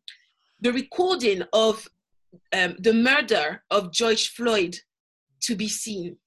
the 0.60 0.72
recording 0.72 1.42
of 1.54 1.88
um, 2.52 2.76
the 2.78 2.92
murder 2.92 3.62
of 3.70 3.90
George 3.90 4.28
Floyd 4.30 4.76
to 5.42 5.54
be 5.54 5.68
seen 5.68 6.18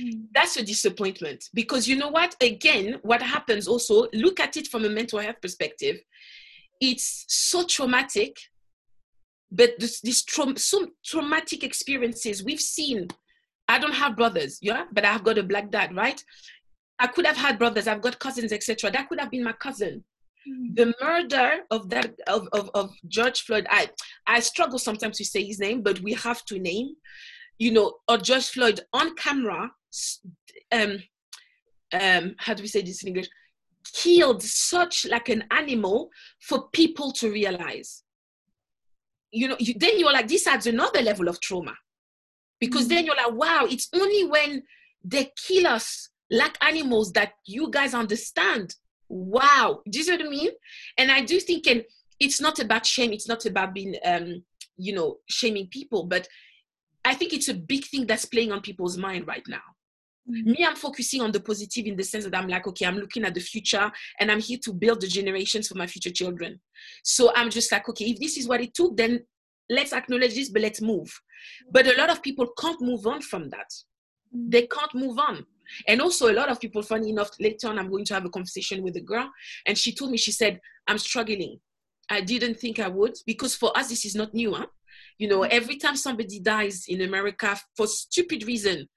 Mm. 0.00 0.26
That's 0.32 0.56
a 0.56 0.64
disappointment 0.64 1.48
because 1.54 1.88
you 1.88 1.96
know 1.96 2.08
what? 2.08 2.36
Again, 2.40 2.98
what 3.02 3.22
happens 3.22 3.66
also, 3.66 4.06
look 4.12 4.40
at 4.40 4.56
it 4.56 4.68
from 4.68 4.84
a 4.84 4.88
mental 4.88 5.18
health 5.18 5.40
perspective. 5.42 5.96
It's 6.80 7.24
so 7.28 7.64
traumatic, 7.64 8.36
but 9.50 9.78
this, 9.78 10.00
this 10.00 10.22
tra- 10.22 10.58
some 10.58 10.92
traumatic 11.04 11.64
experiences 11.64 12.44
we've 12.44 12.60
seen. 12.60 13.08
I 13.66 13.78
don't 13.78 13.94
have 13.94 14.16
brothers, 14.16 14.58
yeah, 14.62 14.84
but 14.92 15.04
I've 15.04 15.24
got 15.24 15.38
a 15.38 15.42
black 15.42 15.70
dad, 15.70 15.94
right? 15.94 16.22
I 16.98 17.06
could 17.06 17.26
have 17.26 17.36
had 17.36 17.58
brothers, 17.58 17.86
I've 17.86 18.02
got 18.02 18.18
cousins, 18.18 18.52
etc. 18.52 18.90
That 18.90 19.08
could 19.08 19.20
have 19.20 19.30
been 19.30 19.44
my 19.44 19.52
cousin. 19.52 20.04
Mm. 20.48 20.76
The 20.76 20.94
murder 21.00 21.60
of 21.70 21.90
that 21.90 22.14
of, 22.26 22.48
of, 22.52 22.70
of 22.74 22.90
George 23.08 23.42
Floyd, 23.42 23.66
I 23.70 23.90
I 24.26 24.40
struggle 24.40 24.78
sometimes 24.78 25.18
to 25.18 25.24
say 25.24 25.44
his 25.44 25.58
name, 25.58 25.82
but 25.82 26.00
we 26.00 26.14
have 26.14 26.44
to 26.46 26.58
name, 26.58 26.94
you 27.58 27.72
know, 27.72 27.94
or 28.08 28.18
George 28.18 28.48
Floyd 28.48 28.80
on 28.92 29.14
camera 29.16 29.70
um, 30.72 30.98
um, 31.92 32.34
how 32.38 32.54
do 32.54 32.62
we 32.62 32.68
say 32.68 32.82
this 32.82 33.02
in 33.02 33.08
English? 33.08 33.28
Killed 33.94 34.42
such 34.42 35.06
like 35.06 35.28
an 35.28 35.44
animal 35.50 36.10
for 36.40 36.68
people 36.72 37.12
to 37.12 37.30
realize. 37.30 38.02
You 39.30 39.48
know, 39.48 39.56
you, 39.58 39.74
then 39.76 39.98
you're 39.98 40.12
like, 40.12 40.28
this 40.28 40.46
adds 40.46 40.66
another 40.66 41.02
level 41.02 41.28
of 41.28 41.40
trauma. 41.40 41.74
Because 42.60 42.82
mm-hmm. 42.82 42.94
then 42.94 43.06
you're 43.06 43.16
like, 43.16 43.32
wow, 43.32 43.66
it's 43.68 43.88
only 43.94 44.24
when 44.24 44.62
they 45.04 45.32
kill 45.46 45.66
us 45.66 46.10
like 46.30 46.56
animals 46.62 47.12
that 47.12 47.32
you 47.46 47.70
guys 47.70 47.94
understand. 47.94 48.74
Wow. 49.08 49.80
Do 49.88 49.98
you 49.98 50.04
see 50.04 50.12
what 50.12 50.26
I 50.26 50.28
mean? 50.28 50.50
And 50.98 51.10
I 51.10 51.22
do 51.22 51.40
think, 51.40 51.66
and 51.66 51.84
it's 52.20 52.40
not 52.40 52.58
about 52.58 52.84
shame, 52.84 53.12
it's 53.12 53.28
not 53.28 53.46
about 53.46 53.74
being, 53.74 53.94
um, 54.04 54.44
you 54.76 54.92
know, 54.94 55.18
shaming 55.28 55.68
people, 55.68 56.04
but 56.04 56.28
I 57.04 57.14
think 57.14 57.32
it's 57.32 57.48
a 57.48 57.54
big 57.54 57.84
thing 57.86 58.06
that's 58.06 58.24
playing 58.24 58.52
on 58.52 58.60
people's 58.60 58.98
mind 58.98 59.26
right 59.26 59.44
now. 59.48 59.62
Mm-hmm. 60.30 60.50
Me, 60.50 60.66
I'm 60.66 60.76
focusing 60.76 61.22
on 61.22 61.32
the 61.32 61.40
positive 61.40 61.86
in 61.86 61.96
the 61.96 62.04
sense 62.04 62.24
that 62.24 62.36
I'm 62.36 62.48
like, 62.48 62.66
okay, 62.66 62.86
I'm 62.86 62.98
looking 62.98 63.24
at 63.24 63.34
the 63.34 63.40
future 63.40 63.90
and 64.20 64.30
I'm 64.30 64.40
here 64.40 64.58
to 64.64 64.72
build 64.72 65.00
the 65.00 65.08
generations 65.08 65.68
for 65.68 65.74
my 65.76 65.86
future 65.86 66.10
children. 66.10 66.60
So 67.02 67.32
I'm 67.34 67.50
just 67.50 67.72
like, 67.72 67.88
okay, 67.88 68.06
if 68.06 68.18
this 68.18 68.36
is 68.36 68.46
what 68.46 68.60
it 68.60 68.74
took, 68.74 68.96
then 68.96 69.20
let's 69.70 69.92
acknowledge 69.92 70.34
this, 70.34 70.50
but 70.50 70.62
let's 70.62 70.80
move. 70.80 71.08
But 71.70 71.86
a 71.86 71.96
lot 71.96 72.10
of 72.10 72.22
people 72.22 72.48
can't 72.58 72.80
move 72.80 73.06
on 73.06 73.22
from 73.22 73.48
that. 73.50 73.70
Mm-hmm. 74.34 74.50
They 74.50 74.66
can't 74.66 74.94
move 74.94 75.18
on. 75.18 75.46
And 75.86 76.00
also, 76.00 76.30
a 76.30 76.34
lot 76.34 76.48
of 76.48 76.60
people, 76.60 76.82
funny 76.82 77.10
enough, 77.10 77.30
later 77.38 77.68
on, 77.68 77.78
I'm 77.78 77.90
going 77.90 78.04
to 78.06 78.14
have 78.14 78.24
a 78.24 78.30
conversation 78.30 78.82
with 78.82 78.96
a 78.96 79.02
girl, 79.02 79.30
and 79.66 79.76
she 79.76 79.94
told 79.94 80.10
me, 80.10 80.16
she 80.16 80.32
said, 80.32 80.60
I'm 80.86 80.96
struggling. 80.96 81.60
I 82.08 82.22
didn't 82.22 82.58
think 82.58 82.78
I 82.78 82.88
would 82.88 83.14
because 83.26 83.54
for 83.54 83.76
us, 83.76 83.90
this 83.90 84.06
is 84.06 84.14
not 84.14 84.32
new. 84.32 84.54
Huh? 84.54 84.66
You 85.18 85.28
know, 85.28 85.40
mm-hmm. 85.40 85.52
every 85.52 85.76
time 85.76 85.96
somebody 85.96 86.40
dies 86.40 86.84
in 86.88 87.02
America 87.02 87.58
for 87.76 87.86
stupid 87.86 88.46
reason, 88.46 88.88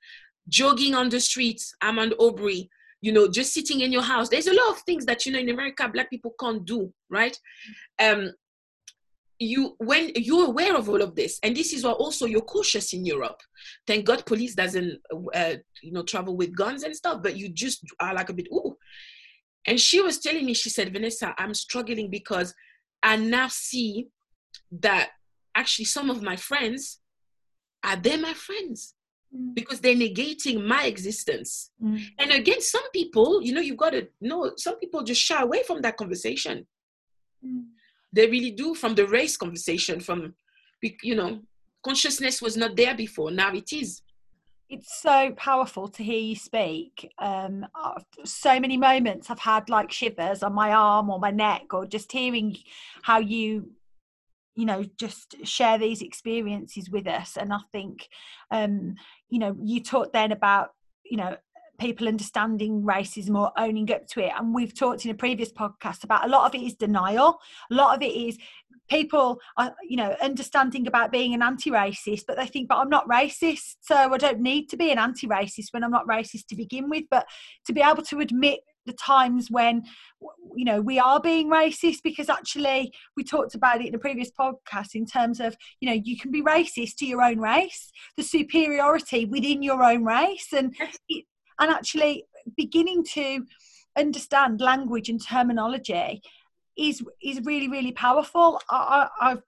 jogging 0.49 0.95
on 0.95 1.09
the 1.09 1.19
streets, 1.19 1.73
Ahmaud 1.83 2.13
Arbery. 2.19 2.69
you 3.01 3.11
know, 3.11 3.27
just 3.27 3.53
sitting 3.53 3.81
in 3.81 3.91
your 3.91 4.03
house. 4.03 4.29
There's 4.29 4.47
a 4.47 4.53
lot 4.53 4.69
of 4.69 4.81
things 4.81 5.05
that, 5.05 5.25
you 5.25 5.31
know, 5.31 5.39
in 5.39 5.49
America, 5.49 5.89
Black 5.91 6.09
people 6.09 6.35
can't 6.39 6.63
do, 6.65 6.93
right? 7.09 7.35
Um, 7.99 8.31
you 9.41 9.75
when 9.79 10.11
you're 10.15 10.45
aware 10.45 10.75
of 10.77 10.87
all 10.87 11.01
of 11.01 11.15
this 11.15 11.39
and 11.41 11.57
this 11.57 11.73
is 11.73 11.83
why 11.83 11.89
also 11.91 12.27
you're 12.27 12.41
cautious 12.41 12.93
in 12.93 13.03
europe 13.03 13.39
thank 13.87 14.05
god 14.05 14.23
police 14.25 14.53
doesn't 14.53 14.99
uh, 15.33 15.55
you 15.81 15.91
know 15.91 16.03
travel 16.03 16.37
with 16.37 16.55
guns 16.55 16.83
and 16.83 16.95
stuff 16.95 17.23
but 17.23 17.35
you 17.35 17.49
just 17.49 17.83
are 17.99 18.13
like 18.13 18.29
a 18.29 18.33
bit 18.33 18.47
ooh 18.53 18.77
and 19.65 19.79
she 19.79 19.99
was 19.99 20.19
telling 20.19 20.45
me 20.45 20.53
she 20.53 20.69
said 20.69 20.93
vanessa 20.93 21.33
i'm 21.39 21.55
struggling 21.55 22.09
because 22.11 22.53
i 23.01 23.15
now 23.15 23.47
see 23.47 24.07
that 24.71 25.09
actually 25.55 25.85
some 25.85 26.11
of 26.11 26.21
my 26.21 26.35
friends 26.35 26.99
are 27.83 27.95
they 27.95 28.17
my 28.17 28.33
friends 28.33 28.93
Mm. 29.33 29.55
because 29.55 29.79
they're 29.79 29.95
negating 29.95 30.65
my 30.65 30.83
existence. 30.85 31.71
Mm. 31.81 32.01
And 32.19 32.31
again, 32.31 32.59
some 32.59 32.91
people, 32.91 33.41
you 33.41 33.53
know, 33.53 33.61
you've 33.61 33.77
got 33.77 33.91
to 33.91 34.09
know, 34.19 34.51
some 34.57 34.77
people 34.77 35.03
just 35.03 35.21
shy 35.21 35.41
away 35.41 35.63
from 35.63 35.81
that 35.83 35.95
conversation. 35.95 36.67
Mm. 37.41 37.63
They 38.11 38.27
really 38.27 38.51
do 38.51 38.75
from 38.75 38.93
the 38.93 39.07
race 39.07 39.37
conversation, 39.37 40.01
from, 40.01 40.35
you 41.01 41.15
know, 41.15 41.39
consciousness 41.81 42.41
was 42.41 42.57
not 42.57 42.75
there 42.75 42.93
before. 42.93 43.31
Now 43.31 43.53
it 43.53 43.71
is. 43.71 44.01
it's 44.71 45.01
so 45.01 45.31
powerful 45.35 45.89
to 45.89 46.01
hear 46.01 46.19
you 46.19 46.35
speak. 46.35 47.11
Um, 47.19 47.67
so 48.23 48.57
many 48.57 48.77
moments 48.77 49.29
I've 49.29 49.39
had 49.39 49.69
like 49.69 49.91
shivers 49.91 50.43
on 50.43 50.53
my 50.53 50.71
arm 50.71 51.09
or 51.09 51.19
my 51.19 51.31
neck, 51.31 51.73
or 51.73 51.85
just 51.85 52.11
hearing 52.11 52.55
how 53.03 53.19
you, 53.19 53.69
you 54.55 54.65
know, 54.65 54.83
just 54.97 55.35
share 55.43 55.77
these 55.77 56.01
experiences 56.01 56.89
with 56.89 57.07
us. 57.07 57.37
And 57.37 57.53
I 57.53 57.59
think, 57.71 58.07
um, 58.51 58.95
you 59.29 59.39
know, 59.39 59.55
you 59.61 59.81
talked 59.81 60.13
then 60.13 60.31
about, 60.31 60.69
you 61.05 61.17
know, 61.17 61.37
people 61.79 62.07
understanding 62.07 62.83
racism 62.83 63.35
or 63.35 63.51
owning 63.57 63.91
up 63.91 64.05
to 64.07 64.23
it. 64.23 64.31
And 64.37 64.53
we've 64.53 64.77
talked 64.77 65.03
in 65.05 65.11
a 65.11 65.15
previous 65.15 65.51
podcast 65.51 66.03
about 66.03 66.25
a 66.25 66.29
lot 66.29 66.45
of 66.45 66.53
it 66.53 66.63
is 66.65 66.75
denial. 66.75 67.39
A 67.71 67.73
lot 67.73 67.95
of 67.95 68.03
it 68.03 68.13
is 68.13 68.37
people 68.91 69.39
are 69.57 69.73
you 69.87 69.95
know 69.95 70.15
understanding 70.21 70.85
about 70.85 71.11
being 71.11 71.33
an 71.33 71.41
anti-racist 71.41 72.23
but 72.27 72.35
they 72.35 72.45
think 72.45 72.67
but 72.67 72.77
i'm 72.77 72.89
not 72.89 73.07
racist 73.07 73.75
so 73.79 73.95
i 73.95 74.17
don't 74.17 74.41
need 74.41 74.67
to 74.67 74.75
be 74.75 74.91
an 74.91 74.99
anti-racist 74.99 75.67
when 75.71 75.83
i'm 75.83 75.91
not 75.91 76.07
racist 76.07 76.45
to 76.47 76.55
begin 76.55 76.89
with 76.89 77.05
but 77.09 77.25
to 77.65 77.71
be 77.71 77.81
able 77.81 78.03
to 78.03 78.19
admit 78.19 78.59
the 78.85 78.93
times 78.93 79.49
when 79.49 79.83
you 80.55 80.65
know 80.65 80.81
we 80.81 80.99
are 80.99 81.19
being 81.19 81.49
racist 81.49 81.99
because 82.03 82.29
actually 82.29 82.91
we 83.15 83.23
talked 83.23 83.55
about 83.55 83.81
it 83.81 83.87
in 83.87 83.95
a 83.95 83.99
previous 83.99 84.31
podcast 84.31 84.95
in 84.95 85.05
terms 85.05 85.39
of 85.39 85.55
you 85.79 85.89
know 85.89 86.01
you 86.03 86.17
can 86.17 86.31
be 86.31 86.41
racist 86.41 86.95
to 86.97 87.05
your 87.05 87.21
own 87.21 87.39
race 87.39 87.91
the 88.17 88.23
superiority 88.23 89.25
within 89.25 89.61
your 89.61 89.83
own 89.83 90.03
race 90.03 90.47
and 90.53 90.75
and 91.59 91.71
actually 91.71 92.25
beginning 92.57 93.03
to 93.03 93.45
understand 93.97 94.61
language 94.61 95.09
and 95.09 95.23
terminology 95.25 96.21
is 96.77 97.03
is 97.21 97.41
really 97.43 97.67
really 97.67 97.91
powerful. 97.91 98.61
I, 98.69 99.07
I, 99.19 99.31
I've 99.31 99.43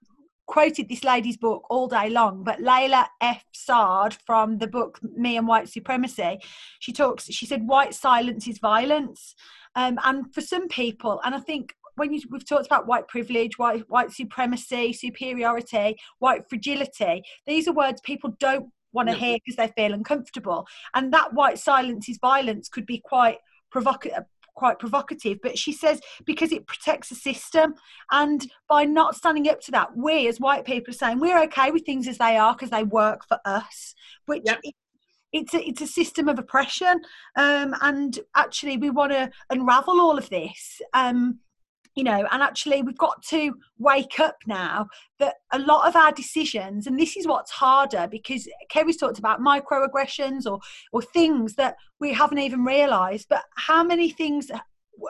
quoted 0.46 0.88
this 0.88 1.04
lady's 1.04 1.36
book 1.36 1.64
all 1.70 1.88
day 1.88 2.10
long, 2.10 2.44
but 2.44 2.60
Layla 2.60 3.06
F. 3.20 3.44
Saad 3.52 4.16
from 4.26 4.58
the 4.58 4.66
book 4.66 5.00
Me 5.16 5.36
and 5.36 5.48
White 5.48 5.68
Supremacy, 5.68 6.38
she 6.80 6.92
talks. 6.92 7.26
She 7.26 7.46
said 7.46 7.66
white 7.66 7.94
silence 7.94 8.46
is 8.46 8.58
violence, 8.58 9.34
um, 9.74 9.98
and 10.04 10.32
for 10.34 10.40
some 10.40 10.68
people, 10.68 11.20
and 11.24 11.34
I 11.34 11.40
think 11.40 11.74
when 11.96 12.12
you, 12.12 12.20
we've 12.30 12.46
talked 12.46 12.66
about 12.66 12.86
white 12.86 13.08
privilege, 13.08 13.56
white 13.58 13.88
white 13.88 14.10
supremacy, 14.10 14.92
superiority, 14.92 15.96
white 16.18 16.48
fragility, 16.48 17.22
these 17.46 17.68
are 17.68 17.72
words 17.72 18.00
people 18.02 18.34
don't 18.38 18.70
want 18.92 19.08
to 19.08 19.14
No. 19.14 19.18
hear 19.18 19.38
because 19.44 19.56
they 19.56 19.72
feel 19.80 19.94
uncomfortable, 19.94 20.66
and 20.94 21.12
that 21.12 21.32
white 21.34 21.58
silence 21.58 22.08
is 22.08 22.18
violence 22.20 22.68
could 22.68 22.86
be 22.86 23.00
quite 23.02 23.38
provocative 23.70 24.24
quite 24.54 24.78
provocative 24.78 25.38
but 25.42 25.58
she 25.58 25.72
says 25.72 26.00
because 26.24 26.52
it 26.52 26.66
protects 26.66 27.08
the 27.08 27.14
system 27.14 27.74
and 28.12 28.50
by 28.68 28.84
not 28.84 29.14
standing 29.16 29.48
up 29.48 29.60
to 29.60 29.70
that 29.70 29.96
we 29.96 30.28
as 30.28 30.38
white 30.40 30.64
people 30.64 30.90
are 30.92 30.96
saying 30.96 31.18
we're 31.18 31.42
okay 31.42 31.70
with 31.70 31.84
things 31.84 32.06
as 32.08 32.18
they 32.18 32.36
are 32.36 32.54
because 32.54 32.70
they 32.70 32.84
work 32.84 33.24
for 33.26 33.38
us 33.44 33.94
which 34.26 34.42
Yep. 34.44 34.60
it- 34.62 34.74
it's 35.36 35.52
a, 35.52 35.68
it's 35.68 35.80
a 35.80 35.86
system 35.88 36.28
of 36.28 36.38
oppression 36.38 37.00
um, 37.34 37.74
and 37.82 38.20
actually 38.36 38.76
we 38.76 38.88
want 38.88 39.10
to 39.10 39.28
unravel 39.50 40.00
all 40.00 40.16
of 40.16 40.30
this 40.30 40.80
um, 40.92 41.40
you 41.94 42.04
know 42.04 42.26
and 42.30 42.42
actually 42.42 42.82
we've 42.82 42.98
got 42.98 43.22
to 43.22 43.54
wake 43.78 44.18
up 44.18 44.36
now 44.46 44.86
that 45.18 45.36
a 45.52 45.58
lot 45.58 45.86
of 45.88 45.96
our 45.96 46.12
decisions 46.12 46.86
and 46.86 46.98
this 46.98 47.16
is 47.16 47.26
what's 47.26 47.50
harder 47.50 48.08
because 48.10 48.48
kerry's 48.68 48.96
talked 48.96 49.18
about 49.18 49.40
microaggressions 49.40 50.50
or 50.50 50.58
or 50.92 51.02
things 51.02 51.54
that 51.54 51.76
we 52.00 52.12
haven't 52.12 52.38
even 52.38 52.64
realized 52.64 53.26
but 53.28 53.44
how 53.56 53.82
many 53.82 54.10
things 54.10 54.50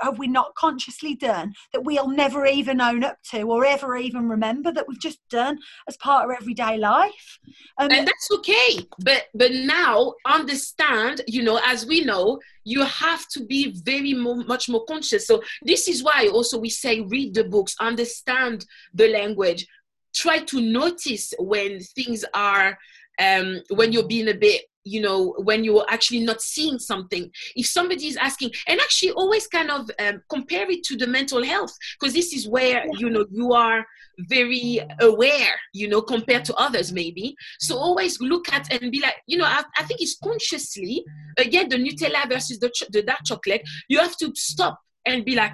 have 0.02 0.18
we 0.18 0.26
not 0.26 0.54
consciously 0.54 1.14
done 1.14 1.52
that 1.72 1.84
we'll 1.84 2.08
never 2.08 2.46
even 2.46 2.80
own 2.80 3.04
up 3.04 3.18
to 3.30 3.42
or 3.42 3.64
ever 3.64 3.96
even 3.96 4.28
remember 4.28 4.72
that 4.72 4.86
we've 4.88 5.00
just 5.00 5.18
done 5.30 5.58
as 5.88 5.96
part 5.96 6.24
of 6.24 6.36
everyday 6.40 6.76
life? 6.78 7.38
Um, 7.78 7.90
and 7.90 8.06
that's 8.06 8.28
okay 8.32 8.78
but 9.00 9.24
but 9.34 9.52
now 9.52 10.14
understand 10.26 11.20
you 11.26 11.42
know 11.42 11.60
as 11.64 11.86
we 11.86 12.04
know 12.04 12.38
you 12.64 12.82
have 12.82 13.28
to 13.28 13.44
be 13.44 13.72
very 13.84 14.14
mo- 14.14 14.42
much 14.46 14.68
more 14.68 14.84
conscious. 14.86 15.26
So 15.26 15.42
this 15.62 15.86
is 15.86 16.02
why 16.02 16.30
also 16.32 16.58
we 16.58 16.70
say 16.70 17.00
read 17.00 17.34
the 17.34 17.44
books 17.44 17.76
understand 17.78 18.64
the 18.92 19.08
language. 19.08 19.66
Try 20.14 20.38
to 20.40 20.60
notice 20.60 21.32
when 21.38 21.80
things 21.80 22.24
are 22.34 22.78
um 23.20 23.60
when 23.70 23.92
you're 23.92 24.08
being 24.08 24.28
a 24.28 24.34
bit 24.34 24.62
you 24.84 25.00
know 25.00 25.34
when 25.38 25.64
you're 25.64 25.86
actually 25.88 26.20
not 26.20 26.40
seeing 26.40 26.78
something. 26.78 27.30
If 27.56 27.66
somebody 27.66 28.06
is 28.06 28.16
asking 28.16 28.50
and 28.66 28.80
actually 28.80 29.12
always 29.12 29.46
kind 29.46 29.70
of 29.70 29.90
um, 29.98 30.22
compare 30.28 30.70
it 30.70 30.84
to 30.84 30.96
the 30.96 31.06
mental 31.06 31.42
health 31.42 31.74
because 31.98 32.14
this 32.14 32.32
is 32.32 32.48
where 32.48 32.84
you 32.98 33.10
know 33.10 33.24
you 33.30 33.52
are 33.52 33.84
very 34.28 34.80
aware 35.00 35.54
you 35.72 35.88
know 35.88 36.02
compared 36.02 36.44
to 36.46 36.54
others 36.54 36.92
maybe. 36.92 37.34
So 37.60 37.76
always 37.76 38.20
look 38.20 38.52
at 38.52 38.72
and 38.72 38.90
be 38.90 39.00
like 39.00 39.16
you 39.26 39.38
know 39.38 39.44
i, 39.44 39.62
I 39.78 39.84
think 39.84 40.00
it's 40.00 40.18
consciously 40.18 41.04
again 41.38 41.68
the 41.68 41.76
nutella 41.76 42.28
versus 42.28 42.58
the, 42.58 42.70
ch- 42.70 42.90
the 42.90 43.02
dark 43.02 43.20
chocolate 43.24 43.62
you 43.88 43.98
have 43.98 44.16
to 44.18 44.32
stop 44.34 44.78
and 45.06 45.24
be 45.24 45.34
like 45.34 45.52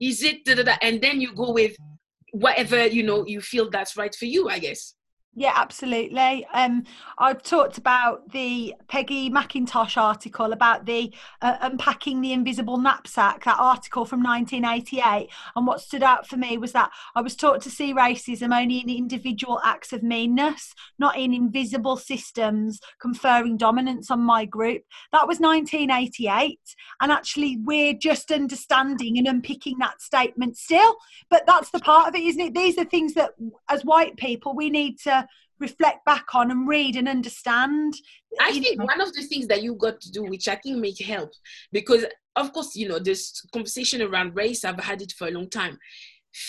is 0.00 0.22
it 0.22 0.44
da, 0.44 0.54
da, 0.54 0.62
da, 0.62 0.76
and 0.82 1.00
then 1.00 1.20
you 1.20 1.34
go 1.34 1.52
with 1.52 1.76
whatever 2.32 2.86
you 2.86 3.02
know 3.02 3.24
you 3.26 3.40
feel 3.40 3.70
that's 3.70 3.96
right 3.96 4.14
for 4.14 4.26
you 4.26 4.48
i 4.48 4.58
guess 4.58 4.94
Yeah, 5.36 5.52
absolutely. 5.56 6.46
Um, 6.54 6.84
I've 7.18 7.42
talked 7.42 7.76
about 7.76 8.30
the 8.30 8.72
Peggy 8.86 9.30
McIntosh 9.30 10.00
article 10.00 10.52
about 10.52 10.86
the 10.86 11.12
uh, 11.42 11.56
unpacking 11.60 12.20
the 12.20 12.32
invisible 12.32 12.76
knapsack. 12.76 13.44
That 13.44 13.58
article 13.58 14.04
from 14.04 14.22
1988, 14.22 15.28
and 15.56 15.66
what 15.66 15.80
stood 15.80 16.04
out 16.04 16.28
for 16.28 16.36
me 16.36 16.56
was 16.56 16.70
that 16.72 16.90
I 17.16 17.20
was 17.20 17.34
taught 17.34 17.62
to 17.62 17.70
see 17.70 17.92
racism 17.92 18.56
only 18.56 18.78
in 18.78 18.88
individual 18.88 19.60
acts 19.64 19.92
of 19.92 20.04
meanness, 20.04 20.72
not 21.00 21.18
in 21.18 21.34
invisible 21.34 21.96
systems 21.96 22.78
conferring 23.00 23.56
dominance 23.56 24.12
on 24.12 24.20
my 24.20 24.44
group. 24.44 24.82
That 25.10 25.26
was 25.26 25.40
1988, 25.40 26.60
and 27.00 27.10
actually 27.10 27.56
we're 27.56 27.94
just 27.94 28.30
understanding 28.30 29.18
and 29.18 29.26
unpicking 29.26 29.78
that 29.80 30.00
statement 30.00 30.56
still. 30.56 30.94
But 31.28 31.44
that's 31.44 31.70
the 31.70 31.80
part 31.80 32.06
of 32.06 32.14
it, 32.14 32.22
isn't 32.22 32.40
it? 32.40 32.54
These 32.54 32.78
are 32.78 32.84
things 32.84 33.14
that, 33.14 33.32
as 33.68 33.84
white 33.84 34.16
people, 34.16 34.54
we 34.54 34.70
need 34.70 35.00
to 35.00 35.23
reflect 35.60 36.04
back 36.04 36.34
on 36.34 36.50
and 36.50 36.68
read 36.68 36.96
and 36.96 37.08
understand. 37.08 37.94
I 38.40 38.48
You 38.50 38.62
think 38.62 38.78
know, 38.78 38.86
one 38.86 39.00
of 39.00 39.12
the 39.14 39.22
things 39.22 39.46
that 39.48 39.62
you 39.62 39.74
got 39.74 40.00
to 40.00 40.10
do, 40.10 40.24
which 40.24 40.48
I 40.48 40.56
think 40.56 40.78
may 40.78 40.94
help, 41.04 41.30
because 41.72 42.04
of 42.36 42.52
course, 42.52 42.74
you 42.74 42.88
know, 42.88 42.98
this 42.98 43.40
conversation 43.52 44.02
around 44.02 44.34
race, 44.34 44.64
I've 44.64 44.80
had 44.80 45.02
it 45.02 45.12
for 45.12 45.28
a 45.28 45.30
long 45.30 45.48
time. 45.48 45.78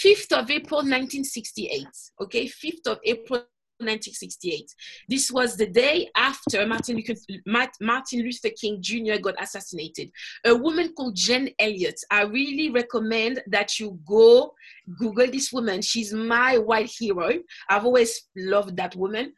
5th 0.03 0.31
of 0.31 0.49
April 0.49 0.79
1968, 0.79 1.85
okay, 2.21 2.47
5th 2.47 2.87
of 2.87 2.99
April 3.03 3.43
1968. 3.80 4.73
This 5.07 5.32
was 5.32 5.57
the 5.57 5.67
day 5.67 6.09
after 6.15 6.65
Martin 6.65 6.97
Luther, 6.97 7.69
Martin 7.82 8.21
Luther 8.21 8.49
King 8.49 8.78
Jr. 8.82 9.19
got 9.21 9.36
assassinated. 9.41 10.11
A 10.45 10.55
woman 10.55 10.93
called 10.93 11.15
Jen 11.15 11.49
Elliott. 11.59 11.99
I 12.09 12.23
really 12.23 12.69
recommend 12.69 13.41
that 13.47 13.80
you 13.80 13.99
go 14.05 14.53
Google 14.97 15.28
this 15.28 15.51
woman. 15.51 15.82
She's 15.82 16.13
my 16.13 16.57
white 16.57 16.91
hero. 16.97 17.32
I've 17.69 17.86
always 17.86 18.28
loved 18.36 18.78
that 18.78 18.95
woman 18.95 19.34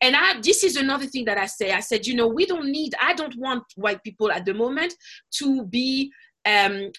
and 0.00 0.14
I, 0.14 0.40
this 0.40 0.62
is 0.62 0.76
another 0.76 1.06
thing 1.06 1.24
that 1.24 1.38
I 1.38 1.46
say. 1.46 1.72
I 1.72 1.80
said, 1.80 2.06
you 2.06 2.14
know, 2.14 2.28
we 2.28 2.46
don't 2.46 2.70
need. 2.70 2.94
I 3.00 3.14
don't 3.14 3.36
want 3.38 3.64
white 3.76 4.02
people 4.02 4.30
at 4.30 4.44
the 4.44 4.54
moment 4.54 4.94
to 5.38 5.64
be 5.64 6.12
um, 6.44 6.90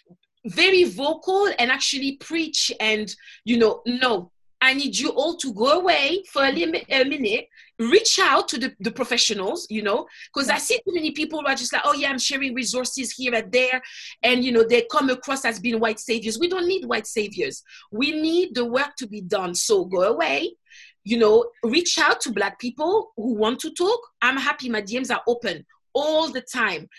very 0.45 0.83
vocal 0.85 1.47
and 1.59 1.71
actually 1.71 2.13
preach. 2.17 2.71
And 2.79 3.13
you 3.45 3.57
know, 3.57 3.81
no, 3.85 4.31
I 4.59 4.73
need 4.73 4.97
you 4.97 5.09
all 5.09 5.37
to 5.37 5.53
go 5.53 5.79
away 5.79 6.23
for 6.31 6.43
a, 6.43 6.49
a 6.49 7.03
minute. 7.03 7.47
Reach 7.79 8.19
out 8.19 8.47
to 8.49 8.57
the, 8.57 8.73
the 8.79 8.91
professionals, 8.91 9.67
you 9.69 9.83
know, 9.83 10.07
because 10.33 10.49
I 10.49 10.57
see 10.57 10.77
too 10.77 10.93
many 10.93 11.11
people 11.11 11.41
who 11.41 11.47
are 11.47 11.55
just 11.55 11.71
like, 11.71 11.83
oh 11.85 11.93
yeah, 11.93 12.09
I'm 12.09 12.17
sharing 12.17 12.55
resources 12.55 13.11
here 13.11 13.35
and 13.35 13.51
there, 13.51 13.81
and 14.23 14.43
you 14.43 14.51
know, 14.51 14.63
they 14.63 14.87
come 14.91 15.09
across 15.09 15.45
as 15.45 15.59
being 15.59 15.79
white 15.79 15.99
saviors. 15.99 16.39
We 16.39 16.47
don't 16.47 16.67
need 16.67 16.85
white 16.85 17.05
saviors. 17.05 17.63
We 17.91 18.19
need 18.19 18.55
the 18.55 18.65
work 18.65 18.95
to 18.97 19.07
be 19.07 19.21
done. 19.21 19.53
So 19.53 19.85
go 19.85 20.01
away, 20.01 20.55
you 21.03 21.17
know, 21.17 21.51
reach 21.63 21.99
out 21.99 22.19
to 22.21 22.31
black 22.31 22.59
people 22.59 23.11
who 23.15 23.35
want 23.35 23.59
to 23.59 23.71
talk. 23.71 23.99
I'm 24.21 24.37
happy 24.37 24.69
my 24.69 24.81
DMs 24.81 25.13
are 25.13 25.21
open 25.27 25.65
all 25.93 26.29
the 26.29 26.41
time. 26.41 26.89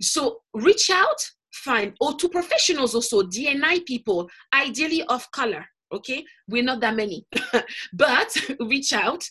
So 0.00 0.40
reach 0.54 0.90
out, 0.90 1.20
fine. 1.52 1.94
Or 2.00 2.14
to 2.14 2.28
professionals 2.28 2.94
also, 2.94 3.22
DNI 3.22 3.84
people, 3.84 4.28
ideally 4.52 5.02
of 5.04 5.30
color. 5.30 5.66
Okay, 5.94 6.24
we're 6.48 6.62
not 6.62 6.80
that 6.80 6.96
many, 6.96 7.26
but 7.92 8.36
reach 8.60 8.92
out 8.92 9.24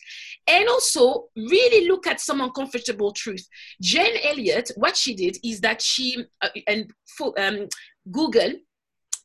and 0.48 0.68
also 0.70 1.26
really 1.36 1.88
look 1.88 2.08
at 2.08 2.20
some 2.20 2.42
uncomfortable 2.42 3.12
truth. 3.12 3.46
jane 3.82 4.18
Elliott, 4.24 4.72
what 4.76 4.96
she 4.96 5.14
did 5.16 5.38
is 5.44 5.62
that 5.62 5.82
she 5.82 6.26
uh, 6.42 6.50
and 6.68 6.92
for, 7.18 7.34
um, 7.40 7.68
Google 8.12 8.54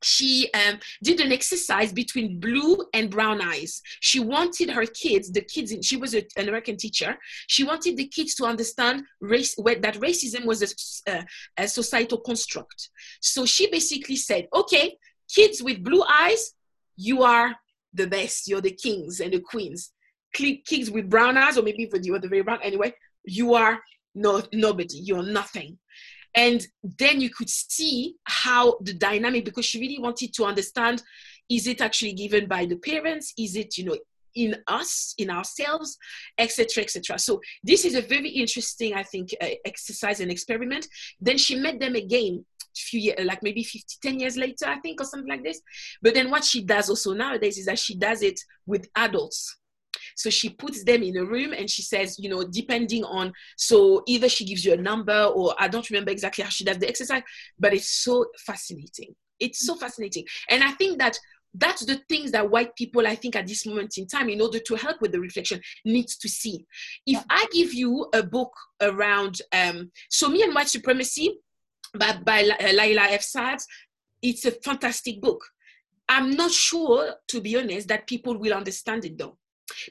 she 0.02 0.50
um, 0.52 0.78
did 1.02 1.20
an 1.20 1.32
exercise 1.32 1.92
between 1.92 2.38
blue 2.38 2.78
and 2.94 3.10
brown 3.10 3.40
eyes. 3.40 3.80
She 4.00 4.20
wanted 4.20 4.70
her 4.70 4.86
kids, 4.86 5.30
the 5.32 5.40
kids, 5.40 5.74
she 5.82 5.96
was 5.96 6.14
an 6.14 6.24
American 6.36 6.76
teacher. 6.76 7.16
She 7.46 7.64
wanted 7.64 7.96
the 7.96 8.06
kids 8.06 8.34
to 8.36 8.44
understand 8.44 9.04
race, 9.20 9.54
that 9.56 9.98
racism 9.98 10.44
was 10.44 10.62
a, 11.06 11.12
uh, 11.12 11.22
a 11.56 11.68
societal 11.68 12.18
construct. 12.18 12.90
So 13.20 13.44
she 13.44 13.70
basically 13.70 14.16
said, 14.16 14.46
okay, 14.54 14.96
kids 15.28 15.62
with 15.62 15.82
blue 15.82 16.04
eyes, 16.08 16.52
you 16.98 17.22
are 17.22 17.54
the 17.94 18.06
best. 18.06 18.46
You're 18.46 18.60
the 18.60 18.72
kings 18.72 19.20
and 19.20 19.32
the 19.32 19.40
queens. 19.40 19.92
Kings 20.34 20.90
with 20.90 21.08
brown 21.08 21.38
eyes, 21.38 21.56
or 21.56 21.62
maybe 21.62 21.88
you 22.02 22.14
are 22.14 22.18
the 22.18 22.28
very 22.28 22.42
brown, 22.42 22.58
anyway, 22.62 22.92
you 23.24 23.54
are 23.54 23.80
no, 24.14 24.42
nobody. 24.52 24.98
You're 24.98 25.22
nothing 25.22 25.78
and 26.34 26.66
then 26.82 27.20
you 27.20 27.30
could 27.30 27.50
see 27.50 28.14
how 28.24 28.78
the 28.82 28.94
dynamic 28.94 29.44
because 29.44 29.64
she 29.64 29.80
really 29.80 29.98
wanted 29.98 30.32
to 30.34 30.44
understand 30.44 31.02
is 31.48 31.66
it 31.66 31.80
actually 31.80 32.12
given 32.12 32.46
by 32.46 32.66
the 32.66 32.76
parents 32.76 33.32
is 33.38 33.56
it 33.56 33.76
you 33.78 33.84
know 33.84 33.96
in 34.34 34.54
us 34.66 35.14
in 35.18 35.30
ourselves 35.30 35.96
etc 36.38 36.84
etc 36.84 37.18
so 37.18 37.40
this 37.64 37.84
is 37.84 37.94
a 37.94 38.02
very 38.02 38.28
interesting 38.28 38.94
i 38.94 39.02
think 39.02 39.30
uh, 39.40 39.48
exercise 39.64 40.20
and 40.20 40.30
experiment 40.30 40.86
then 41.20 41.38
she 41.38 41.56
met 41.56 41.80
them 41.80 41.94
again 41.94 42.44
few 42.82 43.00
years 43.00 43.18
like 43.24 43.42
maybe 43.42 43.62
50 43.62 43.96
10 44.02 44.20
years 44.20 44.36
later 44.36 44.66
i 44.66 44.78
think 44.80 45.00
or 45.00 45.04
something 45.04 45.28
like 45.28 45.44
this 45.44 45.60
but 46.02 46.14
then 46.14 46.30
what 46.30 46.44
she 46.44 46.62
does 46.62 46.88
also 46.88 47.12
nowadays 47.12 47.58
is 47.58 47.66
that 47.66 47.78
she 47.78 47.96
does 47.96 48.22
it 48.22 48.40
with 48.66 48.88
adults 48.96 49.56
so 50.18 50.30
she 50.30 50.50
puts 50.50 50.82
them 50.82 51.02
in 51.04 51.16
a 51.16 51.24
room 51.24 51.52
and 51.52 51.70
she 51.70 51.82
says, 51.82 52.18
you 52.18 52.28
know, 52.28 52.42
depending 52.42 53.04
on, 53.04 53.32
so 53.56 54.02
either 54.06 54.28
she 54.28 54.44
gives 54.44 54.64
you 54.64 54.72
a 54.72 54.76
number 54.76 55.24
or 55.24 55.54
I 55.58 55.68
don't 55.68 55.88
remember 55.88 56.10
exactly 56.10 56.42
how 56.42 56.50
she 56.50 56.64
does 56.64 56.78
the 56.78 56.88
exercise, 56.88 57.22
but 57.58 57.72
it's 57.72 58.02
so 58.02 58.26
fascinating. 58.44 59.14
It's 59.38 59.64
so 59.64 59.76
fascinating. 59.76 60.24
And 60.50 60.64
I 60.64 60.72
think 60.72 60.98
that 60.98 61.18
that's 61.54 61.84
the 61.84 62.00
things 62.08 62.30
that 62.30 62.50
white 62.50 62.76
people 62.76 63.06
i 63.06 63.14
think 63.14 63.34
at 63.34 63.46
this 63.46 63.64
moment 63.64 63.96
in 63.96 64.06
time 64.06 64.28
in 64.28 64.40
order 64.40 64.58
to 64.58 64.74
help 64.74 65.00
with 65.00 65.12
the 65.12 65.18
reflection 65.18 65.58
needs 65.84 66.18
to 66.18 66.28
see 66.28 66.66
if 67.06 67.14
yeah. 67.14 67.22
i 67.30 67.46
give 67.52 67.72
you 67.72 68.06
a 68.12 68.22
book 68.22 68.52
around 68.82 69.40
um 69.54 69.90
so 70.10 70.28
me 70.28 70.42
and 70.42 70.54
white 70.54 70.68
supremacy 70.68 71.38
by, 71.96 72.18
by 72.24 72.42
Layla 72.42 73.06
uh, 73.06 73.08
F. 73.10 73.22
Saad, 73.22 73.58
it's 74.22 74.44
a 74.44 74.50
fantastic 74.50 75.20
book 75.20 75.44
i'm 76.08 76.30
not 76.30 76.50
sure 76.50 77.14
to 77.28 77.40
be 77.40 77.56
honest 77.56 77.88
that 77.88 78.06
people 78.06 78.36
will 78.38 78.54
understand 78.54 79.04
it 79.04 79.16
though 79.18 79.36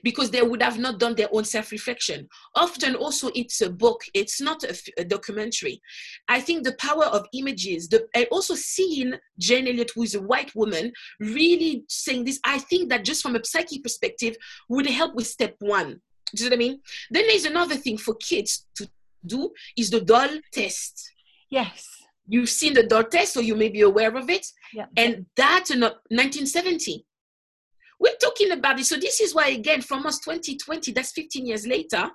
because 0.04 0.32
they 0.32 0.41
would 0.41 0.62
have 0.62 0.80
not 0.80 1.00
done 1.00 1.16
their 1.16 1.30
own 1.32 1.43
self 1.43 1.72
reflection. 1.72 2.28
Often, 2.56 2.95
also, 2.95 3.30
it's 3.36 3.62
a 3.62 3.70
book, 3.70 4.02
it's 4.14 4.41
not 4.41 4.64
a, 4.64 4.76
a, 4.98 5.04
documentary. 5.04 5.82
I 6.28 6.41
think 6.41 6.64
the 6.64 6.74
power 6.74 7.06
of 7.06 7.28
images, 7.34 7.88
the, 7.88 8.08
I 8.16 8.28
also 8.32 8.56
seeing 8.56 9.14
Jane 9.39 9.68
Elliott, 9.68 9.91
who 9.95 10.04
is 10.04 10.16
a 10.16 10.22
white 10.22 10.54
woman, 10.56 10.91
really 11.20 11.84
saying 11.88 12.26
this, 12.26 12.39
I 12.43 12.60
think 12.60 12.89
that 12.89 13.06
just 13.06 13.22
from 13.22 13.36
a 13.36 13.43
psyche 13.43 13.80
perspective 13.80 14.36
would 14.70 14.88
help 14.88 15.16
with 15.16 15.28
step 15.28 15.56
one. 15.60 16.02
Do 16.36 16.43
you 16.43 16.50
know 16.50 16.56
what 16.56 16.64
I 16.64 16.68
mean? 16.68 16.82
Then 17.12 17.28
there's 17.28 17.45
another 17.45 17.76
thing 17.76 17.98
for 17.98 18.16
kids 18.16 18.66
to 18.76 18.89
do 19.26 19.52
is 19.78 19.89
the 19.89 20.02
doll 20.02 20.30
test. 20.52 21.12
Yes. 21.50 21.88
You've 22.28 22.50
seen 22.50 22.74
the 22.74 22.84
doll 22.84 23.04
test, 23.04 23.34
so 23.34 23.39
you 23.39 23.56
may 23.56 23.70
be 23.70 23.82
aware 23.82 24.16
of 24.16 24.30
it. 24.30 24.45
Yeah. 24.74 24.88
And 24.98 25.26
that's 25.36 25.72
in 25.72 25.84
uh, 25.84 25.95
1970 26.10 27.06
we're 28.00 28.16
talking 28.22 28.52
about 28.52 28.80
it. 28.80 28.86
So 28.86 28.98
this 28.98 29.22
is 29.22 29.34
why, 29.34 29.50
again, 29.50 29.82
from 29.82 30.06
us 30.06 30.20
2020, 30.20 30.91
that's 30.91 31.12
15 31.12 31.45
years 31.45 31.66
later, 31.66 32.10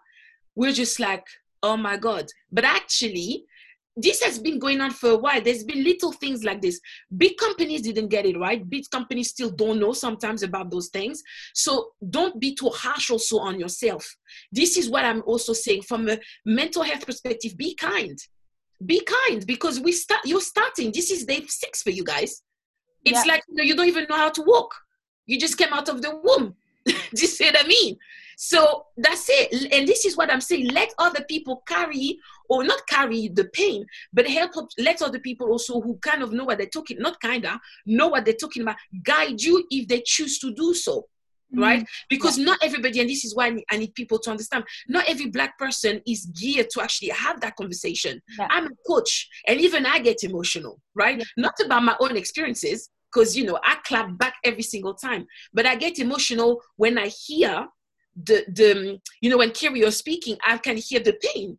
we're 0.54 0.72
just 0.72 1.00
like, 1.00 1.24
oh 1.62 1.76
my 1.76 1.96
God. 1.96 2.26
But 2.50 2.64
actually, 2.64 3.44
this 3.96 4.22
has 4.22 4.38
been 4.38 4.58
going 4.58 4.80
on 4.80 4.90
for 4.90 5.10
a 5.10 5.16
while. 5.16 5.42
There's 5.42 5.64
been 5.64 5.84
little 5.84 6.12
things 6.12 6.44
like 6.44 6.62
this. 6.62 6.80
Big 7.16 7.36
companies 7.36 7.82
didn't 7.82 8.08
get 8.08 8.26
it 8.26 8.38
right. 8.38 8.68
Big 8.68 8.84
companies 8.90 9.30
still 9.30 9.50
don't 9.50 9.80
know 9.80 9.92
sometimes 9.92 10.42
about 10.42 10.70
those 10.70 10.88
things. 10.88 11.22
So 11.54 11.90
don't 12.08 12.40
be 12.40 12.54
too 12.54 12.70
harsh 12.70 13.10
also 13.10 13.38
on 13.38 13.60
yourself. 13.60 14.16
This 14.50 14.76
is 14.78 14.88
what 14.88 15.04
I'm 15.04 15.22
also 15.26 15.52
saying 15.52 15.82
from 15.82 16.08
a 16.08 16.18
mental 16.46 16.82
health 16.82 17.04
perspective. 17.04 17.56
Be 17.56 17.74
kind. 17.74 18.18
Be 18.86 19.06
kind 19.28 19.46
because 19.46 19.80
we 19.80 19.92
start. 19.92 20.22
You're 20.24 20.40
starting. 20.40 20.92
This 20.92 21.10
is 21.10 21.24
day 21.24 21.44
six 21.46 21.82
for 21.82 21.90
you 21.90 22.04
guys. 22.04 22.42
It's 23.04 23.26
yeah. 23.26 23.32
like 23.32 23.42
you, 23.48 23.56
know, 23.56 23.62
you 23.62 23.76
don't 23.76 23.88
even 23.88 24.06
know 24.08 24.16
how 24.16 24.30
to 24.30 24.42
walk. 24.42 24.74
You 25.26 25.38
just 25.38 25.58
came 25.58 25.72
out 25.72 25.88
of 25.88 26.02
the 26.02 26.20
womb. 26.22 26.54
Do 26.84 26.94
you 27.12 27.26
see 27.26 27.44
what 27.46 27.64
I 27.64 27.66
mean? 27.66 27.96
So 28.36 28.86
that's 28.96 29.26
it. 29.28 29.72
And 29.72 29.86
this 29.86 30.04
is 30.04 30.16
what 30.16 30.32
I'm 30.32 30.40
saying. 30.40 30.70
Let 30.70 30.92
other 30.98 31.24
people 31.28 31.62
carry, 31.66 32.18
or 32.48 32.64
not 32.64 32.86
carry 32.88 33.28
the 33.28 33.44
pain, 33.44 33.86
but 34.12 34.26
help 34.26 34.52
let 34.78 35.00
other 35.00 35.20
people 35.20 35.48
also 35.48 35.80
who 35.80 35.96
kind 35.98 36.22
of 36.22 36.32
know 36.32 36.44
what 36.44 36.58
they're 36.58 36.66
talking, 36.66 36.98
not 36.98 37.20
kinda, 37.20 37.60
know 37.86 38.08
what 38.08 38.24
they're 38.24 38.34
talking 38.34 38.62
about, 38.62 38.76
guide 39.04 39.40
you 39.40 39.64
if 39.70 39.86
they 39.86 40.02
choose 40.04 40.38
to 40.40 40.52
do 40.54 40.74
so. 40.74 41.06
Right? 41.54 41.80
Mm-hmm. 41.80 42.06
Because 42.08 42.38
yeah. 42.38 42.46
not 42.46 42.58
everybody, 42.62 43.00
and 43.00 43.10
this 43.10 43.24
is 43.24 43.34
why 43.34 43.46
I 43.46 43.50
need, 43.50 43.64
I 43.70 43.76
need, 43.76 43.94
people 43.94 44.18
to 44.20 44.30
understand, 44.30 44.64
not 44.88 45.08
every 45.08 45.26
black 45.26 45.58
person 45.58 46.00
is 46.06 46.26
geared 46.26 46.68
to 46.70 46.82
actually 46.82 47.10
have 47.10 47.40
that 47.42 47.56
conversation. 47.56 48.22
Yeah. 48.38 48.48
I'm 48.50 48.66
a 48.66 48.70
coach, 48.86 49.28
and 49.46 49.60
even 49.60 49.84
I 49.84 49.98
get 49.98 50.24
emotional, 50.24 50.80
right? 50.94 51.18
Yeah. 51.18 51.24
Not 51.36 51.54
about 51.62 51.82
my 51.82 51.96
own 52.00 52.16
experiences, 52.16 52.88
because 53.12 53.36
you 53.36 53.44
know 53.44 53.58
I 53.62 53.76
clap 53.84 54.16
back 54.18 54.34
every 54.44 54.62
single 54.62 54.94
time. 54.94 55.26
But 55.52 55.66
I 55.66 55.76
get 55.76 55.98
emotional 55.98 56.62
when 56.76 56.98
I 56.98 57.08
hear 57.08 57.66
the 58.16 58.44
the 58.48 58.72
um, 58.72 58.98
you 59.20 59.30
know 59.30 59.38
when 59.38 59.50
Kiri 59.50 59.80
is 59.80 59.96
speaking, 59.96 60.36
I 60.46 60.58
can 60.58 60.76
hear 60.76 61.00
the 61.00 61.16
pain. 61.34 61.58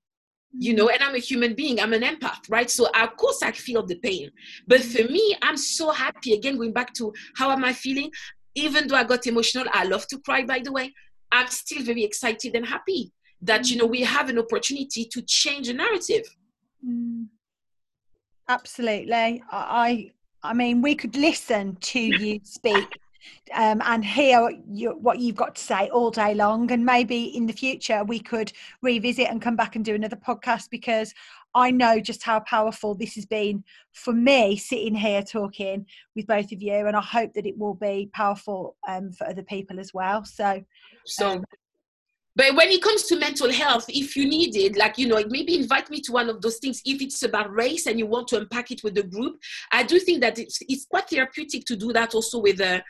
You 0.56 0.76
know, 0.76 0.88
mm. 0.88 0.94
and 0.94 1.04
I'm 1.04 1.16
a 1.16 1.20
human 1.20 1.56
being, 1.56 1.80
I'm 1.80 1.94
an 1.94 2.04
empath, 2.04 2.48
right? 2.48 2.70
So 2.70 2.88
of 2.94 3.18
course 3.18 3.42
I 3.42 3.52
feel 3.52 3.84
the 3.84 3.96
pain. 3.96 4.30
But 4.68 4.82
mm. 4.82 4.96
for 4.96 5.12
me, 5.12 5.36
I'm 5.42 5.58
so 5.58 5.90
happy. 5.90 6.34
Again, 6.34 6.58
going 6.58 6.74
back 6.74 6.94
to 6.96 7.12
how 7.36 7.50
am 7.52 7.66
I 7.66 7.74
feeling? 7.74 8.12
Even 8.56 8.88
though 8.88 8.96
I 8.96 9.04
got 9.04 9.28
emotional, 9.28 9.66
I 9.72 9.86
love 9.86 10.08
to 10.08 10.20
cry, 10.20 10.44
by 10.44 10.60
the 10.60 10.72
way. 10.72 10.94
I'm 11.32 11.48
still 11.48 11.84
very 11.84 12.04
excited 12.04 12.56
and 12.56 12.66
happy 12.66 13.12
that 13.42 13.70
you 13.70 13.78
know 13.78 13.86
we 13.86 14.02
have 14.02 14.30
an 14.30 14.40
opportunity 14.40 15.06
to 15.12 15.22
change 15.24 15.68
the 15.68 15.74
narrative. 15.74 16.24
Mm. 16.88 17.28
Absolutely. 18.48 19.44
I 19.52 20.12
I 20.44 20.54
mean, 20.54 20.82
we 20.82 20.96
could 20.96 21.16
listen 21.16 21.78
to 21.78 22.00
you 22.00 22.40
speak 22.44 22.86
um, 23.54 23.82
and 23.86 24.04
hear 24.04 24.50
you, 24.70 24.92
what 24.92 25.20
you've 25.20 25.36
got 25.36 25.56
to 25.56 25.62
say 25.62 25.90
all 25.90 26.12
day 26.12 26.34
long. 26.34 26.72
And 26.72 26.86
maybe 26.86 27.36
in 27.36 27.46
the 27.46 27.54
future, 27.54 28.04
we 28.04 28.20
could 28.20 28.52
revisit 28.82 29.28
and 29.30 29.42
come 29.42 29.56
back 29.56 29.76
and 29.76 29.86
do 29.86 29.96
another 29.96 30.16
podcast 30.16 30.70
because 30.70 31.14
I 31.56 31.72
know 31.72 32.00
just 32.00 32.24
how 32.24 32.40
powerful 32.42 32.96
this 32.96 33.16
has 33.16 33.26
been 33.26 33.64
for 33.92 34.14
me 34.14 34.58
sitting 34.58 34.96
here 34.96 35.22
talking 35.22 35.86
with 36.16 36.28
both 36.28 36.52
of 36.52 36.62
you. 36.62 36.88
And 36.88 36.96
I 36.96 37.02
hope 37.02 37.34
that 37.34 37.46
it 37.46 37.58
will 37.58 37.76
be 37.76 38.10
powerful 38.14 38.76
um, 38.88 39.12
for 39.12 39.28
other 39.28 39.44
people 39.44 39.80
as 39.80 39.94
well. 39.94 40.26
So, 40.26 40.64
so 41.06 41.30
um, 41.30 41.44
but 42.36 42.56
when 42.56 42.70
it 42.70 42.82
comes 42.82 43.04
to 43.04 43.16
mental 43.16 43.52
health, 43.52 43.86
if 43.90 44.16
you 44.16 44.28
need 44.28 44.56
it, 44.56 44.76
like, 44.76 44.98
you 44.98 45.08
know, 45.08 45.24
maybe 45.30 45.56
invite 45.56 45.92
me 45.92 46.02
to 46.02 46.12
one 46.12 46.30
of 46.30 46.42
those 46.42 46.58
things. 46.58 46.82
If 46.84 47.00
it's 47.02 47.22
about 47.22 47.54
race 47.54 47.86
and 47.86 48.00
you 48.00 48.08
want 48.08 48.28
to 48.30 48.38
unpack 48.38 48.72
it 48.72 48.84
with 48.84 48.96
the 48.96 49.04
group, 49.04 49.38
I 49.72 49.84
do 49.84 50.00
think 50.00 50.22
that 50.22 50.40
it's, 50.40 50.58
it's 50.62 50.86
quite 50.86 51.08
therapeutic 51.10 51.66
to 51.66 51.76
do 51.76 51.94
that 51.94 52.16
also 52.16 52.40
with 52.40 52.60
a 52.60 52.84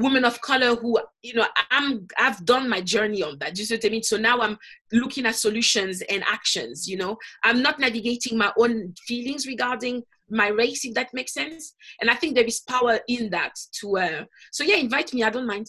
woman 0.00 0.24
of 0.24 0.40
color 0.40 0.74
who, 0.74 0.98
you 1.22 1.34
know, 1.34 1.46
I'm, 1.70 2.06
I've 2.18 2.44
done 2.44 2.68
my 2.68 2.80
journey 2.80 3.22
on 3.22 3.38
that. 3.38 3.54
Do 3.54 3.60
you 3.60 3.66
see 3.66 3.76
what 3.76 3.84
I 3.84 3.88
mean? 3.88 4.02
So 4.02 4.16
now 4.16 4.40
I'm 4.40 4.58
looking 4.92 5.26
at 5.26 5.36
solutions 5.36 6.02
and 6.02 6.24
actions, 6.26 6.88
you 6.88 6.96
know, 6.96 7.16
I'm 7.44 7.62
not 7.62 7.78
navigating 7.78 8.38
my 8.38 8.52
own 8.58 8.94
feelings 9.06 9.46
regarding 9.46 10.02
my 10.28 10.48
race, 10.48 10.84
if 10.84 10.94
that 10.94 11.12
makes 11.12 11.34
sense. 11.34 11.74
And 12.00 12.10
I 12.10 12.14
think 12.14 12.34
there 12.34 12.44
is 12.44 12.60
power 12.60 13.00
in 13.08 13.30
that 13.30 13.52
to, 13.80 13.98
uh, 13.98 14.24
so 14.52 14.64
yeah, 14.64 14.76
invite 14.76 15.12
me. 15.12 15.22
I 15.24 15.30
don't 15.30 15.46
mind. 15.46 15.66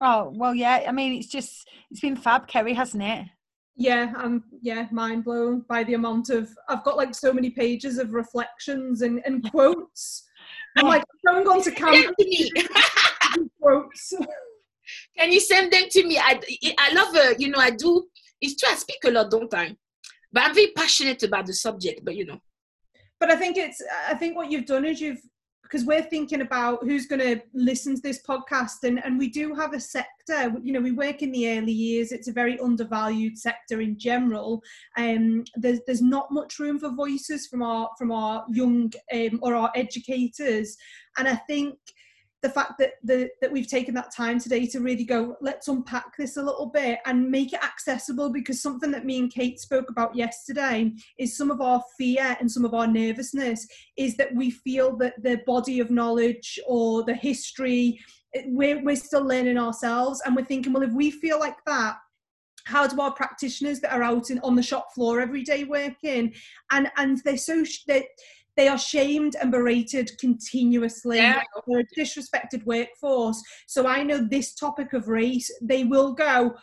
Oh 0.00 0.32
well, 0.34 0.54
yeah. 0.54 0.84
I 0.88 0.92
mean, 0.92 1.14
it's 1.14 1.28
just 1.28 1.68
it's 1.90 2.00
been 2.00 2.16
fab, 2.16 2.48
Kerry, 2.48 2.74
hasn't 2.74 3.02
it? 3.02 3.26
Yeah, 3.76 4.12
I'm 4.16 4.44
yeah 4.60 4.86
mind 4.90 5.24
blown 5.24 5.64
by 5.68 5.84
the 5.84 5.94
amount 5.94 6.28
of 6.28 6.50
I've 6.68 6.84
got 6.84 6.96
like 6.96 7.14
so 7.14 7.32
many 7.32 7.50
pages 7.50 7.98
of 7.98 8.12
reflections 8.12 9.02
and, 9.02 9.22
and 9.24 9.42
quotes. 9.50 10.24
I'm 10.76 10.86
like 10.86 11.04
going 11.26 11.46
on 11.46 11.62
to 11.62 11.70
camp. 11.70 12.14
quotes. 13.62 14.12
Can 15.18 15.30
you 15.32 15.40
send 15.40 15.72
them 15.72 15.84
to 15.90 16.06
me? 16.06 16.18
I 16.18 16.40
I 16.78 16.92
love 16.92 17.14
uh, 17.14 17.34
you 17.38 17.48
know 17.48 17.58
I 17.58 17.70
do. 17.70 18.08
It's 18.40 18.56
true 18.56 18.72
I 18.72 18.76
speak 18.76 18.98
a 19.04 19.10
lot, 19.10 19.30
don't 19.30 19.52
I? 19.54 19.76
But 20.32 20.44
I'm 20.44 20.54
very 20.54 20.72
passionate 20.76 21.22
about 21.22 21.46
the 21.46 21.54
subject. 21.54 22.04
But 22.04 22.16
you 22.16 22.26
know. 22.26 22.40
But 23.20 23.30
I 23.30 23.36
think 23.36 23.56
it's 23.56 23.80
I 24.08 24.14
think 24.14 24.36
what 24.36 24.50
you've 24.50 24.66
done 24.66 24.84
is 24.84 25.00
you've 25.00 25.22
because 25.72 25.86
we're 25.86 26.02
thinking 26.02 26.42
about 26.42 26.82
who's 26.82 27.06
going 27.06 27.20
to 27.20 27.40
listen 27.54 27.94
to 27.94 28.02
this 28.02 28.20
podcast 28.28 28.82
and, 28.82 29.02
and 29.02 29.18
we 29.18 29.30
do 29.30 29.54
have 29.54 29.72
a 29.72 29.80
sector 29.80 30.52
you 30.62 30.72
know 30.72 30.80
we 30.80 30.92
work 30.92 31.22
in 31.22 31.32
the 31.32 31.48
early 31.48 31.72
years 31.72 32.12
it's 32.12 32.28
a 32.28 32.32
very 32.32 32.60
undervalued 32.60 33.38
sector 33.38 33.80
in 33.80 33.98
general 33.98 34.62
um 34.98 35.42
there's 35.56 35.80
there's 35.86 36.02
not 36.02 36.30
much 36.30 36.58
room 36.58 36.78
for 36.78 36.90
voices 36.90 37.46
from 37.46 37.62
our 37.62 37.88
from 37.96 38.12
our 38.12 38.44
young 38.50 38.92
um, 39.14 39.38
or 39.42 39.54
our 39.54 39.72
educators 39.74 40.76
and 41.16 41.26
i 41.26 41.36
think 41.48 41.74
the 42.42 42.50
fact 42.50 42.72
that 42.78 42.94
the, 43.04 43.30
that 43.40 43.50
we've 43.50 43.68
taken 43.68 43.94
that 43.94 44.12
time 44.14 44.38
today 44.38 44.66
to 44.66 44.80
really 44.80 45.04
go 45.04 45.36
let's 45.40 45.68
unpack 45.68 46.16
this 46.16 46.36
a 46.36 46.42
little 46.42 46.66
bit 46.66 46.98
and 47.06 47.30
make 47.30 47.52
it 47.52 47.62
accessible 47.64 48.30
because 48.30 48.60
something 48.60 48.90
that 48.90 49.06
me 49.06 49.18
and 49.18 49.32
kate 49.32 49.60
spoke 49.60 49.88
about 49.88 50.14
yesterday 50.14 50.92
is 51.18 51.36
some 51.36 51.50
of 51.50 51.60
our 51.60 51.82
fear 51.96 52.36
and 52.40 52.50
some 52.50 52.64
of 52.64 52.74
our 52.74 52.86
nervousness 52.86 53.66
is 53.96 54.16
that 54.16 54.34
we 54.34 54.50
feel 54.50 54.96
that 54.96 55.20
the 55.22 55.40
body 55.46 55.80
of 55.80 55.90
knowledge 55.90 56.58
or 56.66 57.04
the 57.04 57.14
history 57.14 57.98
we're, 58.46 58.82
we're 58.82 58.96
still 58.96 59.24
learning 59.24 59.58
ourselves 59.58 60.20
and 60.24 60.34
we're 60.34 60.44
thinking 60.44 60.72
well 60.72 60.82
if 60.82 60.92
we 60.92 61.10
feel 61.10 61.38
like 61.38 61.56
that 61.66 61.96
how 62.64 62.86
do 62.86 63.00
our 63.00 63.12
practitioners 63.12 63.80
that 63.80 63.92
are 63.92 64.02
out 64.02 64.30
in, 64.30 64.38
on 64.40 64.54
the 64.54 64.62
shop 64.62 64.92
floor 64.94 65.20
every 65.20 65.42
day 65.42 65.64
working? 65.64 66.32
And 66.70 66.90
and 66.96 67.20
they're 67.24 67.36
so 67.36 67.64
they 67.86 68.06
they 68.56 68.68
are 68.68 68.78
shamed 68.78 69.36
and 69.40 69.50
berated 69.50 70.10
continuously. 70.18 71.16
Yeah. 71.16 71.42
they're 71.66 71.80
a 71.80 72.00
disrespected 72.00 72.64
workforce. 72.64 73.42
So 73.66 73.86
i 73.86 74.02
know 74.02 74.26
this 74.30 74.54
topic 74.54 74.92
of 74.92 75.08
race 75.08 75.50
they 75.62 75.84
will 75.84 76.12
go 76.14 76.54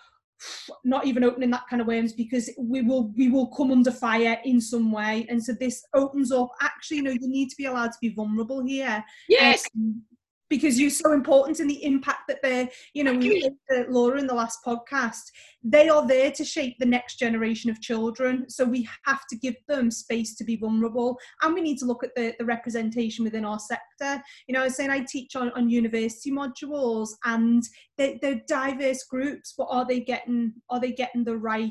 not 0.86 1.06
even 1.06 1.26
opening 1.26 1.50
that 1.50 1.68
kind 1.70 1.82
of 1.82 1.88
worms 1.88 2.14
because 2.14 2.50
we 2.58 2.82
will 2.82 3.12
we 3.18 3.30
will 3.30 3.48
come 3.48 3.72
under 3.72 3.92
fire 3.92 4.38
in 4.46 4.62
some 4.62 4.92
way. 4.92 5.26
And 5.30 5.44
so 5.44 5.54
this 5.54 5.84
opens 5.94 6.32
up. 6.32 6.50
Actually 6.62 6.98
you 6.98 7.04
know 7.04 7.12
you 7.12 7.28
need 7.28 7.50
to 7.50 7.56
be 7.58 7.66
allowed 7.66 7.92
to 7.92 7.98
be 8.02 8.10
vulnerable 8.10 8.64
here. 8.66 9.04
Yes. 9.28 9.66
Um, 9.76 10.02
because 10.50 10.80
you're 10.80 10.90
so 10.90 11.14
important 11.14 11.60
in 11.60 11.68
the 11.68 11.84
impact 11.84 12.22
that 12.28 12.42
they're, 12.42 12.68
you 12.94 13.04
know, 13.04 13.14
we 13.14 13.50
Laura 13.88 14.20
in 14.20 14.28
the 14.28 14.34
last 14.34 14.60
podcast, 14.66 15.22
they 15.64 15.90
are 15.90 16.08
there 16.08 16.32
to 16.32 16.44
shape 16.44 16.76
the 16.80 16.86
next 16.86 17.20
generation 17.20 17.70
of 17.70 17.82
children. 17.82 18.50
So 18.50 18.66
we 18.66 18.88
have 19.06 19.28
to 19.30 19.38
give 19.38 19.56
them 19.68 19.92
space 19.92 20.36
to 20.36 20.44
be 20.44 20.56
vulnerable. 20.56 21.18
And 21.42 21.54
we 21.54 21.62
need 21.62 21.78
to 21.80 21.86
look 21.86 22.04
at 22.04 22.16
the, 22.16 22.34
the 22.40 22.46
representation 22.46 23.24
within 23.24 23.46
our 23.46 23.60
sector. 23.60 24.24
You 24.48 24.54
know, 24.54 24.62
I 24.62 24.66
was 24.66 24.76
saying 24.76 24.90
I 24.90 25.02
teach 25.02 25.36
on, 25.36 25.52
on 25.52 25.70
university 25.70 26.32
modules 26.32 27.10
and 27.26 27.64
they're, 27.98 28.16
they're 28.22 28.42
diverse 28.48 29.04
groups, 29.04 29.54
but 29.58 29.68
are 29.70 29.86
they 29.86 30.00
getting 30.00 30.54
are 30.70 30.80
they 30.80 30.92
getting 30.92 31.24
the 31.24 31.38
right 31.38 31.70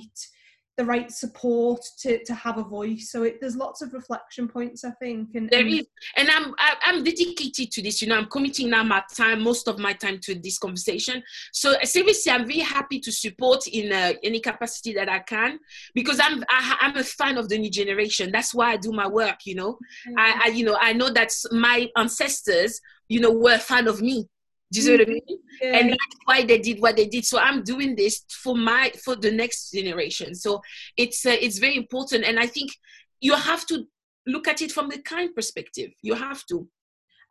the 0.78 0.84
right 0.84 1.10
support 1.10 1.84
to 1.98 2.24
to 2.24 2.32
have 2.32 2.56
a 2.56 2.62
voice. 2.62 3.10
So 3.10 3.24
it, 3.24 3.40
there's 3.40 3.56
lots 3.56 3.82
of 3.82 3.92
reflection 3.92 4.46
points 4.48 4.84
i 4.84 4.92
think 4.92 5.34
and 5.34 5.50
there 5.50 5.66
is. 5.66 5.86
And 6.16 6.30
i'm 6.30 6.54
I, 6.58 6.70
am 6.70 6.76
i 6.84 6.98
am 6.98 7.04
dedicated 7.04 7.72
to 7.72 7.82
this 7.82 8.00
you 8.00 8.08
know 8.08 8.16
i'm 8.16 8.26
committing 8.26 8.70
now 8.70 8.84
my 8.84 9.02
time 9.14 9.42
most 9.42 9.66
of 9.66 9.78
my 9.78 9.92
time 9.92 10.20
to 10.20 10.34
this 10.36 10.58
conversation. 10.58 11.22
So 11.52 11.74
seriously 11.82 12.30
i'm 12.32 12.46
very 12.46 12.60
happy 12.60 13.00
to 13.00 13.10
support 13.10 13.66
in 13.66 13.92
uh, 13.92 14.12
any 14.22 14.40
capacity 14.40 14.94
that 14.94 15.08
i 15.08 15.18
can 15.18 15.58
because 15.94 16.20
i'm 16.20 16.44
I, 16.48 16.58
am 16.58 16.76
i 16.80 16.86
am 16.86 16.96
a 16.96 17.04
fan 17.04 17.36
of 17.36 17.48
the 17.48 17.58
new 17.58 17.70
generation. 17.70 18.30
That's 18.32 18.54
why 18.54 18.72
i 18.72 18.76
do 18.76 18.92
my 18.92 19.08
work 19.08 19.40
you 19.44 19.56
know. 19.56 19.72
Mm-hmm. 19.72 20.14
I, 20.18 20.42
I 20.44 20.48
you 20.48 20.64
know 20.64 20.78
i 20.80 20.92
know 20.92 21.10
that 21.10 21.32
my 21.50 21.88
ancestors 21.96 22.80
you 23.08 23.20
know 23.20 23.32
were 23.32 23.54
a 23.54 23.58
fan 23.58 23.88
of 23.88 24.00
me 24.00 24.28
do 24.70 24.80
you 24.80 24.86
see 24.86 24.92
what 24.92 25.00
I 25.00 25.04
mm-hmm. 25.04 25.12
mean? 25.12 25.38
Yeah. 25.62 25.76
And 25.78 25.90
that's 25.90 26.16
why 26.24 26.44
they 26.44 26.58
did 26.58 26.80
what 26.80 26.96
they 26.96 27.06
did. 27.06 27.24
So 27.24 27.38
I'm 27.38 27.62
doing 27.62 27.96
this 27.96 28.24
for 28.28 28.56
my 28.56 28.92
for 29.02 29.16
the 29.16 29.30
next 29.30 29.70
generation. 29.70 30.34
So 30.34 30.60
it's 30.96 31.24
uh, 31.24 31.36
it's 31.40 31.58
very 31.58 31.76
important, 31.76 32.24
and 32.24 32.38
I 32.38 32.46
think 32.46 32.72
you 33.20 33.34
have 33.34 33.66
to 33.66 33.84
look 34.26 34.46
at 34.46 34.60
it 34.60 34.72
from 34.72 34.88
the 34.88 35.00
kind 35.02 35.34
perspective. 35.34 35.90
You 36.02 36.14
have 36.14 36.44
to. 36.46 36.68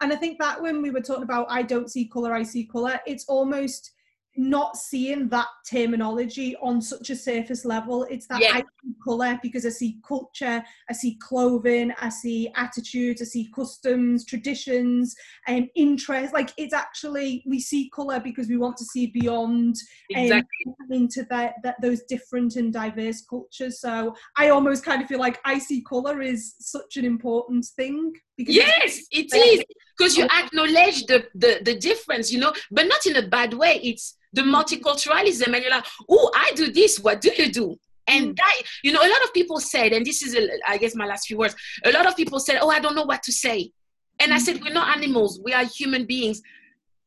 And 0.02 0.14
I 0.14 0.16
think 0.16 0.40
that 0.40 0.62
when 0.62 0.82
we 0.82 0.92
were 0.92 1.02
talking 1.02 1.24
about 1.24 1.48
I 1.50 1.64
don't 1.64 1.90
see 1.90 2.08
color, 2.08 2.34
I 2.34 2.44
see 2.44 2.66
color, 2.66 3.00
it's 3.06 3.26
almost 3.28 3.92
not 4.38 4.78
seeing 4.78 5.28
that 5.30 5.48
terminology 5.70 6.56
on 6.62 6.82
such 6.82 7.10
a 7.10 7.16
surface 7.16 7.66
level. 7.66 8.04
It's 8.10 8.28
that 8.28 8.42
yeah. 8.42 8.52
I 8.54 8.60
see 8.60 8.94
colour 9.04 9.40
because 9.42 9.66
I 9.66 9.70
see 9.70 10.00
culture, 10.08 10.64
I 10.90 10.94
see 10.94 11.18
clothing, 11.22 11.92
I 12.00 12.10
see 12.10 12.52
attitudes, 12.56 13.22
I 13.22 13.26
see 13.26 13.50
customs, 13.54 14.26
traditions, 14.26 15.16
and 15.48 15.64
um, 15.64 15.70
interests. 15.76 16.34
Like 16.34 16.52
it's 16.58 16.74
actually 16.74 17.44
we 17.48 17.60
see 17.60 17.90
colour 17.94 18.20
because 18.20 18.48
we 18.48 18.58
want 18.58 18.78
to 18.78 18.86
see 18.86 19.08
beyond 19.08 19.76
um, 20.16 20.24
exactly. 20.24 20.74
into 20.92 21.26
that, 21.30 21.56
that 21.64 21.82
those 21.82 22.04
different 22.04 22.56
and 22.56 22.72
diverse 22.72 23.22
cultures. 23.22 23.82
So 23.82 24.16
I 24.38 24.50
almost 24.50 24.86
kind 24.86 25.02
of 25.02 25.08
feel 25.08 25.20
like 25.20 25.40
I 25.46 25.58
see 25.58 25.82
colour 25.82 26.22
is 26.22 26.56
such 26.60 26.98
an 26.98 27.06
important 27.06 27.66
thing. 27.76 28.14
Because 28.38 28.56
yes, 28.56 29.00
it 29.12 29.34
is 29.34 29.64
because 29.98 30.18
you 30.18 30.26
acknowledge 30.26 31.06
the, 31.06 31.26
the 31.34 31.60
the 31.64 31.76
difference, 31.76 32.32
you 32.32 32.40
know, 32.40 32.54
but 32.72 32.88
not 32.88 33.06
in 33.06 33.16
a 33.16 33.28
bad 33.28 33.54
way. 33.54 33.80
It's 33.84 34.18
the 34.34 34.42
multiculturalism 34.42 35.48
and 35.48 35.62
you're 35.62 35.72
like 35.72 35.86
oh 36.10 36.32
i 36.36 36.52
do 36.56 36.72
this. 36.72 37.00
What 37.00 37.22
do 37.22 37.32
you 37.36 37.52
do? 37.52 37.78
And 38.08 38.30
mm. 38.30 38.38
that 38.38 38.62
you 38.84 38.92
know 38.92 39.02
a 39.02 39.10
lot 39.10 39.24
of 39.24 39.34
people 39.34 39.60
said 39.60 39.94
and 39.94 40.06
this 40.06 40.22
is 40.22 40.36
a, 40.36 40.50
I 40.68 40.78
guess 40.78 40.96
my 40.96 41.06
last 41.06 41.28
few 41.28 41.38
words 41.38 41.56
a 41.84 41.92
lot 41.92 42.06
of 42.06 42.16
people 42.16 42.40
said 42.40 42.60
oh 42.62 42.70
i 42.70 42.80
don't 42.80 42.96
know 42.96 43.04
what 43.06 43.24
to 43.24 43.32
say. 43.32 43.72
And 44.20 44.34
i 44.34 44.38
said 44.38 44.62
we're 44.62 44.74
not 44.74 44.96
animals. 44.96 45.40
We 45.44 45.54
are 45.54 45.64
human 45.64 46.06
beings. 46.06 46.42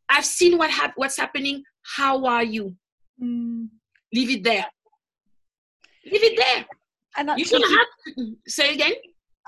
I've 0.08 0.24
seen 0.24 0.58
what 0.58 0.70
hap- 0.70 0.96
what's 0.96 1.16
happening. 1.16 1.62
How 1.82 2.24
are 2.26 2.44
you? 2.44 2.76
Mm. 3.22 3.68
leave 4.12 4.30
it 4.30 4.42
there. 4.44 4.66
Leave 6.10 6.22
it 6.22 6.36
there. 6.36 6.64
And 7.16 7.38
you 7.38 7.44
don't 7.44 7.70
have 7.70 8.26
say 8.46 8.74
again 8.74 8.94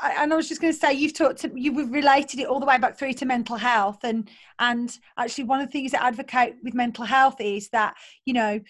and 0.03 0.33
I 0.33 0.37
was 0.37 0.49
just 0.49 0.61
going 0.61 0.73
to 0.73 0.79
say, 0.79 0.93
you've 0.93 1.15
talked, 1.15 1.41
to, 1.41 1.53
you've 1.55 1.93
related 1.93 2.41
it 2.41 2.47
all 2.47 2.61
the 2.61 2.67
way 2.67 2.79
back 2.79 2.99
through 2.99 3.13
to 3.15 3.27
mental 3.27 3.57
health, 3.57 3.99
and 4.03 4.29
and 4.59 4.97
actually 5.17 5.45
one 5.45 5.61
of 5.61 5.67
the 5.67 5.73
things 5.73 5.93
that 5.93 6.03
I 6.03 6.09
advocate 6.09 6.55
with 6.63 6.75
mental 6.75 7.05
health 7.05 7.41
is 7.41 7.69
that 7.71 7.95
you 8.25 8.35
know 8.35 8.61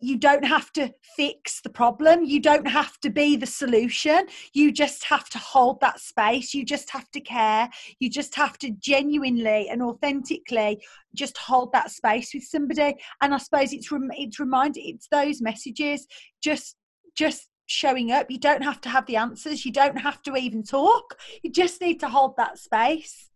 you 0.00 0.16
don't 0.16 0.44
have 0.44 0.72
to 0.72 0.92
fix 1.16 1.60
the 1.60 1.68
problem, 1.68 2.24
you 2.24 2.40
don't 2.40 2.68
have 2.68 2.98
to 3.00 3.10
be 3.10 3.36
the 3.36 3.46
solution. 3.46 4.26
You 4.52 4.70
just 4.70 5.04
have 5.04 5.28
to 5.30 5.38
hold 5.38 5.80
that 5.80 6.00
space. 6.00 6.54
You 6.54 6.64
just 6.64 6.90
have 6.90 7.10
to 7.10 7.20
care. 7.20 7.68
You 7.98 8.08
just 8.08 8.34
have 8.36 8.58
to 8.58 8.70
genuinely 8.70 9.68
and 9.68 9.82
authentically 9.82 10.84
just 11.14 11.36
hold 11.36 11.72
that 11.72 11.90
space 11.90 12.32
with 12.32 12.44
somebody. 12.44 12.94
And 13.20 13.34
I 13.34 13.38
suppose 13.38 13.72
it's 13.72 13.88
it's 13.92 14.38
reminded 14.38 14.82
it's 14.82 15.08
those 15.10 15.42
messages. 15.42 16.06
Just 16.40 16.76
just 17.16 17.48
showing 17.68 18.10
up. 18.10 18.30
You 18.30 18.38
don't 18.38 18.62
have 18.62 18.80
to 18.80 18.88
have 18.88 19.06
the 19.06 19.16
answers. 19.16 19.64
You 19.64 19.72
don't 19.72 19.98
have 19.98 20.22
to 20.22 20.36
even 20.36 20.64
talk. 20.64 21.16
You 21.42 21.52
just 21.52 21.80
need 21.80 22.00
to 22.00 22.08
hold 22.08 22.36
that 22.36 22.58
space. 22.58 23.30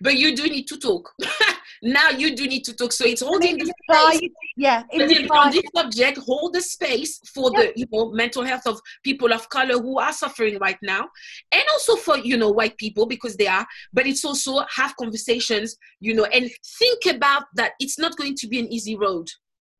But 0.00 0.16
you 0.16 0.34
do 0.34 0.44
need 0.44 0.66
to 0.68 0.78
talk. 0.78 1.12
now 1.82 2.08
you 2.08 2.34
do 2.34 2.46
need 2.46 2.64
to 2.64 2.74
talk. 2.74 2.90
So 2.90 3.04
it's 3.04 3.20
holding 3.20 3.58
the 3.58 3.66
space. 3.90 4.30
Yeah. 4.56 4.82
The 4.90 5.28
on 5.30 5.50
this 5.50 5.62
subject, 5.76 6.18
hold 6.18 6.54
the 6.54 6.62
space 6.62 7.20
for 7.34 7.50
yeah. 7.52 7.60
the 7.60 7.72
you 7.76 7.86
know 7.92 8.10
mental 8.10 8.42
health 8.42 8.66
of 8.66 8.80
people 9.02 9.34
of 9.34 9.46
color 9.50 9.74
who 9.74 9.98
are 9.98 10.12
suffering 10.14 10.58
right 10.58 10.78
now, 10.82 11.10
and 11.52 11.62
also 11.74 11.96
for 11.96 12.16
you 12.16 12.38
know 12.38 12.50
white 12.50 12.78
people 12.78 13.04
because 13.04 13.36
they 13.36 13.46
are. 13.46 13.66
But 13.92 14.06
it's 14.06 14.24
also 14.24 14.64
have 14.74 14.96
conversations, 14.96 15.76
you 16.00 16.14
know, 16.14 16.24
and 16.24 16.50
think 16.78 17.04
about 17.04 17.44
that. 17.56 17.72
It's 17.78 17.98
not 17.98 18.16
going 18.16 18.36
to 18.36 18.46
be 18.48 18.60
an 18.60 18.72
easy 18.72 18.96
road. 18.96 19.28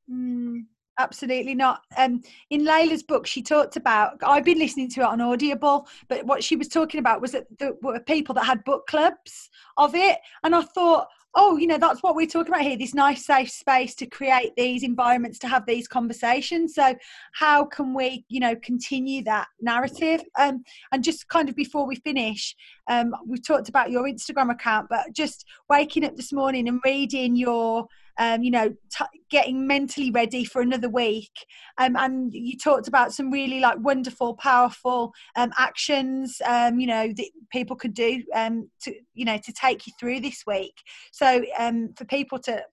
Mm 0.07 0.65
absolutely 0.99 1.55
not. 1.55 1.81
Um, 1.97 2.21
in 2.49 2.65
Layla's 2.65 3.03
book, 3.03 3.27
she 3.27 3.41
talked 3.41 3.75
about. 3.75 4.17
I've 4.23 4.45
been 4.45 4.59
listening 4.59 4.89
to 4.91 5.01
it 5.01 5.07
on 5.07 5.21
Audible, 5.21 5.87
but 6.07 6.25
what 6.25 6.43
she 6.43 6.55
was 6.55 6.67
talking 6.67 6.99
about 6.99 7.21
was 7.21 7.31
that 7.31 7.45
there 7.59 7.73
were 7.81 7.99
people 7.99 8.35
that 8.35 8.45
had 8.45 8.63
book 8.63 8.87
clubs 8.87 9.49
of 9.77 9.95
it, 9.95 10.19
and 10.43 10.55
I 10.55 10.61
thought, 10.61 11.07
oh, 11.35 11.57
you 11.57 11.67
know, 11.67 11.77
that's 11.77 12.01
what 12.01 12.15
we're 12.15 12.25
talking 12.25 12.53
about 12.53 12.63
here. 12.63 12.77
This 12.77 12.93
nice, 12.93 13.25
safe 13.25 13.51
space 13.51 13.93
to 13.95 14.05
create 14.05 14.53
these 14.55 14.83
environments 14.83 15.37
to 15.39 15.47
have 15.47 15.65
these 15.65 15.87
conversations. 15.87 16.73
So, 16.73 16.95
how 17.33 17.65
can 17.65 17.93
we, 17.93 18.25
you 18.29 18.39
know, 18.39 18.55
continue 18.55 19.23
that 19.25 19.47
narrative? 19.59 20.23
Um, 20.39 20.63
and 20.91 21.03
just 21.03 21.27
kind 21.27 21.49
of 21.49 21.55
before 21.55 21.85
we 21.85 21.97
finish, 21.97 22.55
um, 22.87 23.13
we've 23.27 23.45
talked 23.45 23.69
about 23.69 23.91
your 23.91 24.03
Instagram 24.03 24.51
account, 24.51 24.87
but 24.89 25.11
just 25.11 25.45
waking 25.69 26.05
up 26.05 26.15
this 26.15 26.31
morning 26.31 26.67
and 26.67 26.79
reading 26.85 27.35
your 27.35 27.87
um, 28.17 28.43
you 28.43 28.51
know, 28.51 28.69
t- 28.69 29.21
getting 29.29 29.67
mentally 29.67 30.11
ready 30.11 30.45
for 30.45 30.61
another 30.61 30.89
week. 30.89 31.31
Um, 31.77 31.95
and 31.95 32.33
you 32.33 32.57
talked 32.57 32.87
about 32.87 33.13
some 33.13 33.31
really 33.31 33.59
like 33.59 33.77
wonderful, 33.79 34.35
powerful 34.35 35.13
um, 35.35 35.51
actions, 35.57 36.41
um, 36.45 36.79
you 36.79 36.87
know, 36.87 37.07
that 37.07 37.29
people 37.51 37.75
could 37.75 37.93
do 37.93 38.23
um, 38.33 38.69
to, 38.81 38.93
you 39.13 39.25
know, 39.25 39.37
to 39.37 39.53
take 39.53 39.87
you 39.87 39.93
through 39.99 40.21
this 40.21 40.43
week. 40.47 40.75
So 41.11 41.43
um, 41.57 41.93
for 41.97 42.05
people 42.05 42.39
to 42.39 42.63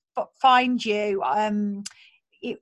find 0.40 0.84
you, 0.84 1.22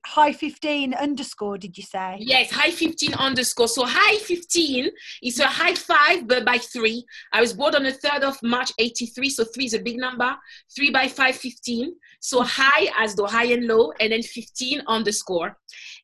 high 0.04 0.32
15 0.32 0.94
underscore 0.94 1.58
did 1.58 1.76
you 1.76 1.84
say? 1.84 2.16
Yes 2.20 2.50
high 2.50 2.70
15 2.70 3.14
underscore. 3.14 3.68
So 3.68 3.84
high 3.86 4.16
15 4.18 4.90
is 5.22 5.40
a 5.40 5.46
high 5.46 5.74
five 5.74 6.26
but 6.26 6.44
by 6.44 6.58
three. 6.58 7.04
I 7.32 7.40
was 7.40 7.52
born 7.52 7.74
on 7.74 7.84
the 7.84 7.92
3rd 7.92 8.22
of 8.22 8.42
march 8.42 8.72
83 8.78 9.30
so 9.30 9.44
three 9.44 9.66
is 9.66 9.74
a 9.74 9.80
big 9.80 9.98
number. 9.98 10.36
Three 10.74 10.90
by 10.90 11.08
five 11.08 11.36
15 11.36 11.94
so 12.20 12.42
high 12.42 12.90
as 12.98 13.14
the 13.14 13.26
high 13.26 13.52
and 13.52 13.66
low 13.66 13.92
and 14.00 14.12
then 14.12 14.22
15 14.22 14.82
underscore. 14.86 15.56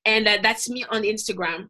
And 0.04 0.26
uh, 0.26 0.38
that's 0.42 0.68
me 0.68 0.84
on 0.90 1.02
instagram 1.02 1.68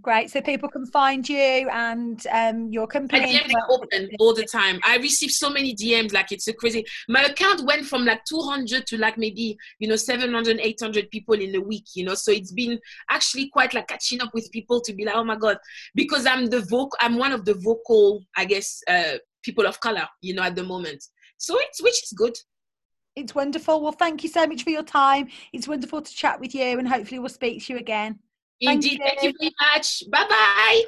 Great. 0.00 0.30
So 0.30 0.40
people 0.40 0.68
can 0.68 0.86
find 0.86 1.28
you 1.28 1.68
and 1.68 2.24
um, 2.30 2.68
your 2.70 2.86
company. 2.86 3.34
My 3.34 3.40
DMs 3.40 3.54
are 3.56 3.72
open 3.72 4.08
all 4.20 4.32
the 4.32 4.46
time. 4.46 4.78
I 4.84 4.98
receive 4.98 5.32
so 5.32 5.50
many 5.50 5.74
DMs, 5.74 6.12
like 6.12 6.30
it's 6.30 6.46
a 6.46 6.52
crazy. 6.52 6.84
My 7.08 7.24
account 7.24 7.64
went 7.64 7.86
from 7.86 8.04
like 8.04 8.24
200 8.24 8.86
to 8.86 8.98
like 8.98 9.18
maybe, 9.18 9.58
you 9.80 9.88
know, 9.88 9.96
700, 9.96 10.60
800 10.60 11.10
people 11.10 11.34
in 11.34 11.56
a 11.56 11.60
week, 11.60 11.86
you 11.96 12.04
know. 12.04 12.14
So 12.14 12.30
it's 12.30 12.52
been 12.52 12.78
actually 13.10 13.48
quite 13.48 13.74
like 13.74 13.88
catching 13.88 14.22
up 14.22 14.32
with 14.32 14.48
people 14.52 14.80
to 14.80 14.92
be 14.92 15.04
like, 15.04 15.16
oh 15.16 15.24
my 15.24 15.36
God, 15.36 15.58
because 15.96 16.24
I'm 16.24 16.46
the 16.46 16.60
vocal, 16.60 16.96
I'm 17.00 17.18
one 17.18 17.32
of 17.32 17.44
the 17.44 17.54
vocal, 17.54 18.24
I 18.36 18.44
guess, 18.44 18.80
uh, 18.86 19.18
people 19.42 19.66
of 19.66 19.80
color, 19.80 20.06
you 20.22 20.34
know, 20.34 20.42
at 20.42 20.54
the 20.54 20.62
moment. 20.62 21.02
So 21.36 21.56
it's, 21.58 21.82
which 21.82 22.04
is 22.04 22.12
good 22.16 22.36
It's 23.16 23.34
wonderful. 23.34 23.80
Well, 23.80 23.90
thank 23.90 24.22
you 24.22 24.28
so 24.28 24.46
much 24.46 24.62
for 24.62 24.70
your 24.70 24.84
time. 24.84 25.30
It's 25.52 25.66
wonderful 25.66 26.00
to 26.00 26.14
chat 26.14 26.38
with 26.38 26.54
you, 26.54 26.78
and 26.78 26.86
hopefully, 26.86 27.18
we'll 27.18 27.28
speak 27.28 27.66
to 27.66 27.72
you 27.72 27.78
again. 27.80 28.20
Indeed. 28.60 29.00
Thank 29.02 29.22
you 29.22 29.32
very 29.38 29.54
much. 29.74 30.04
Bye 30.10 30.26
bye. 30.28 30.82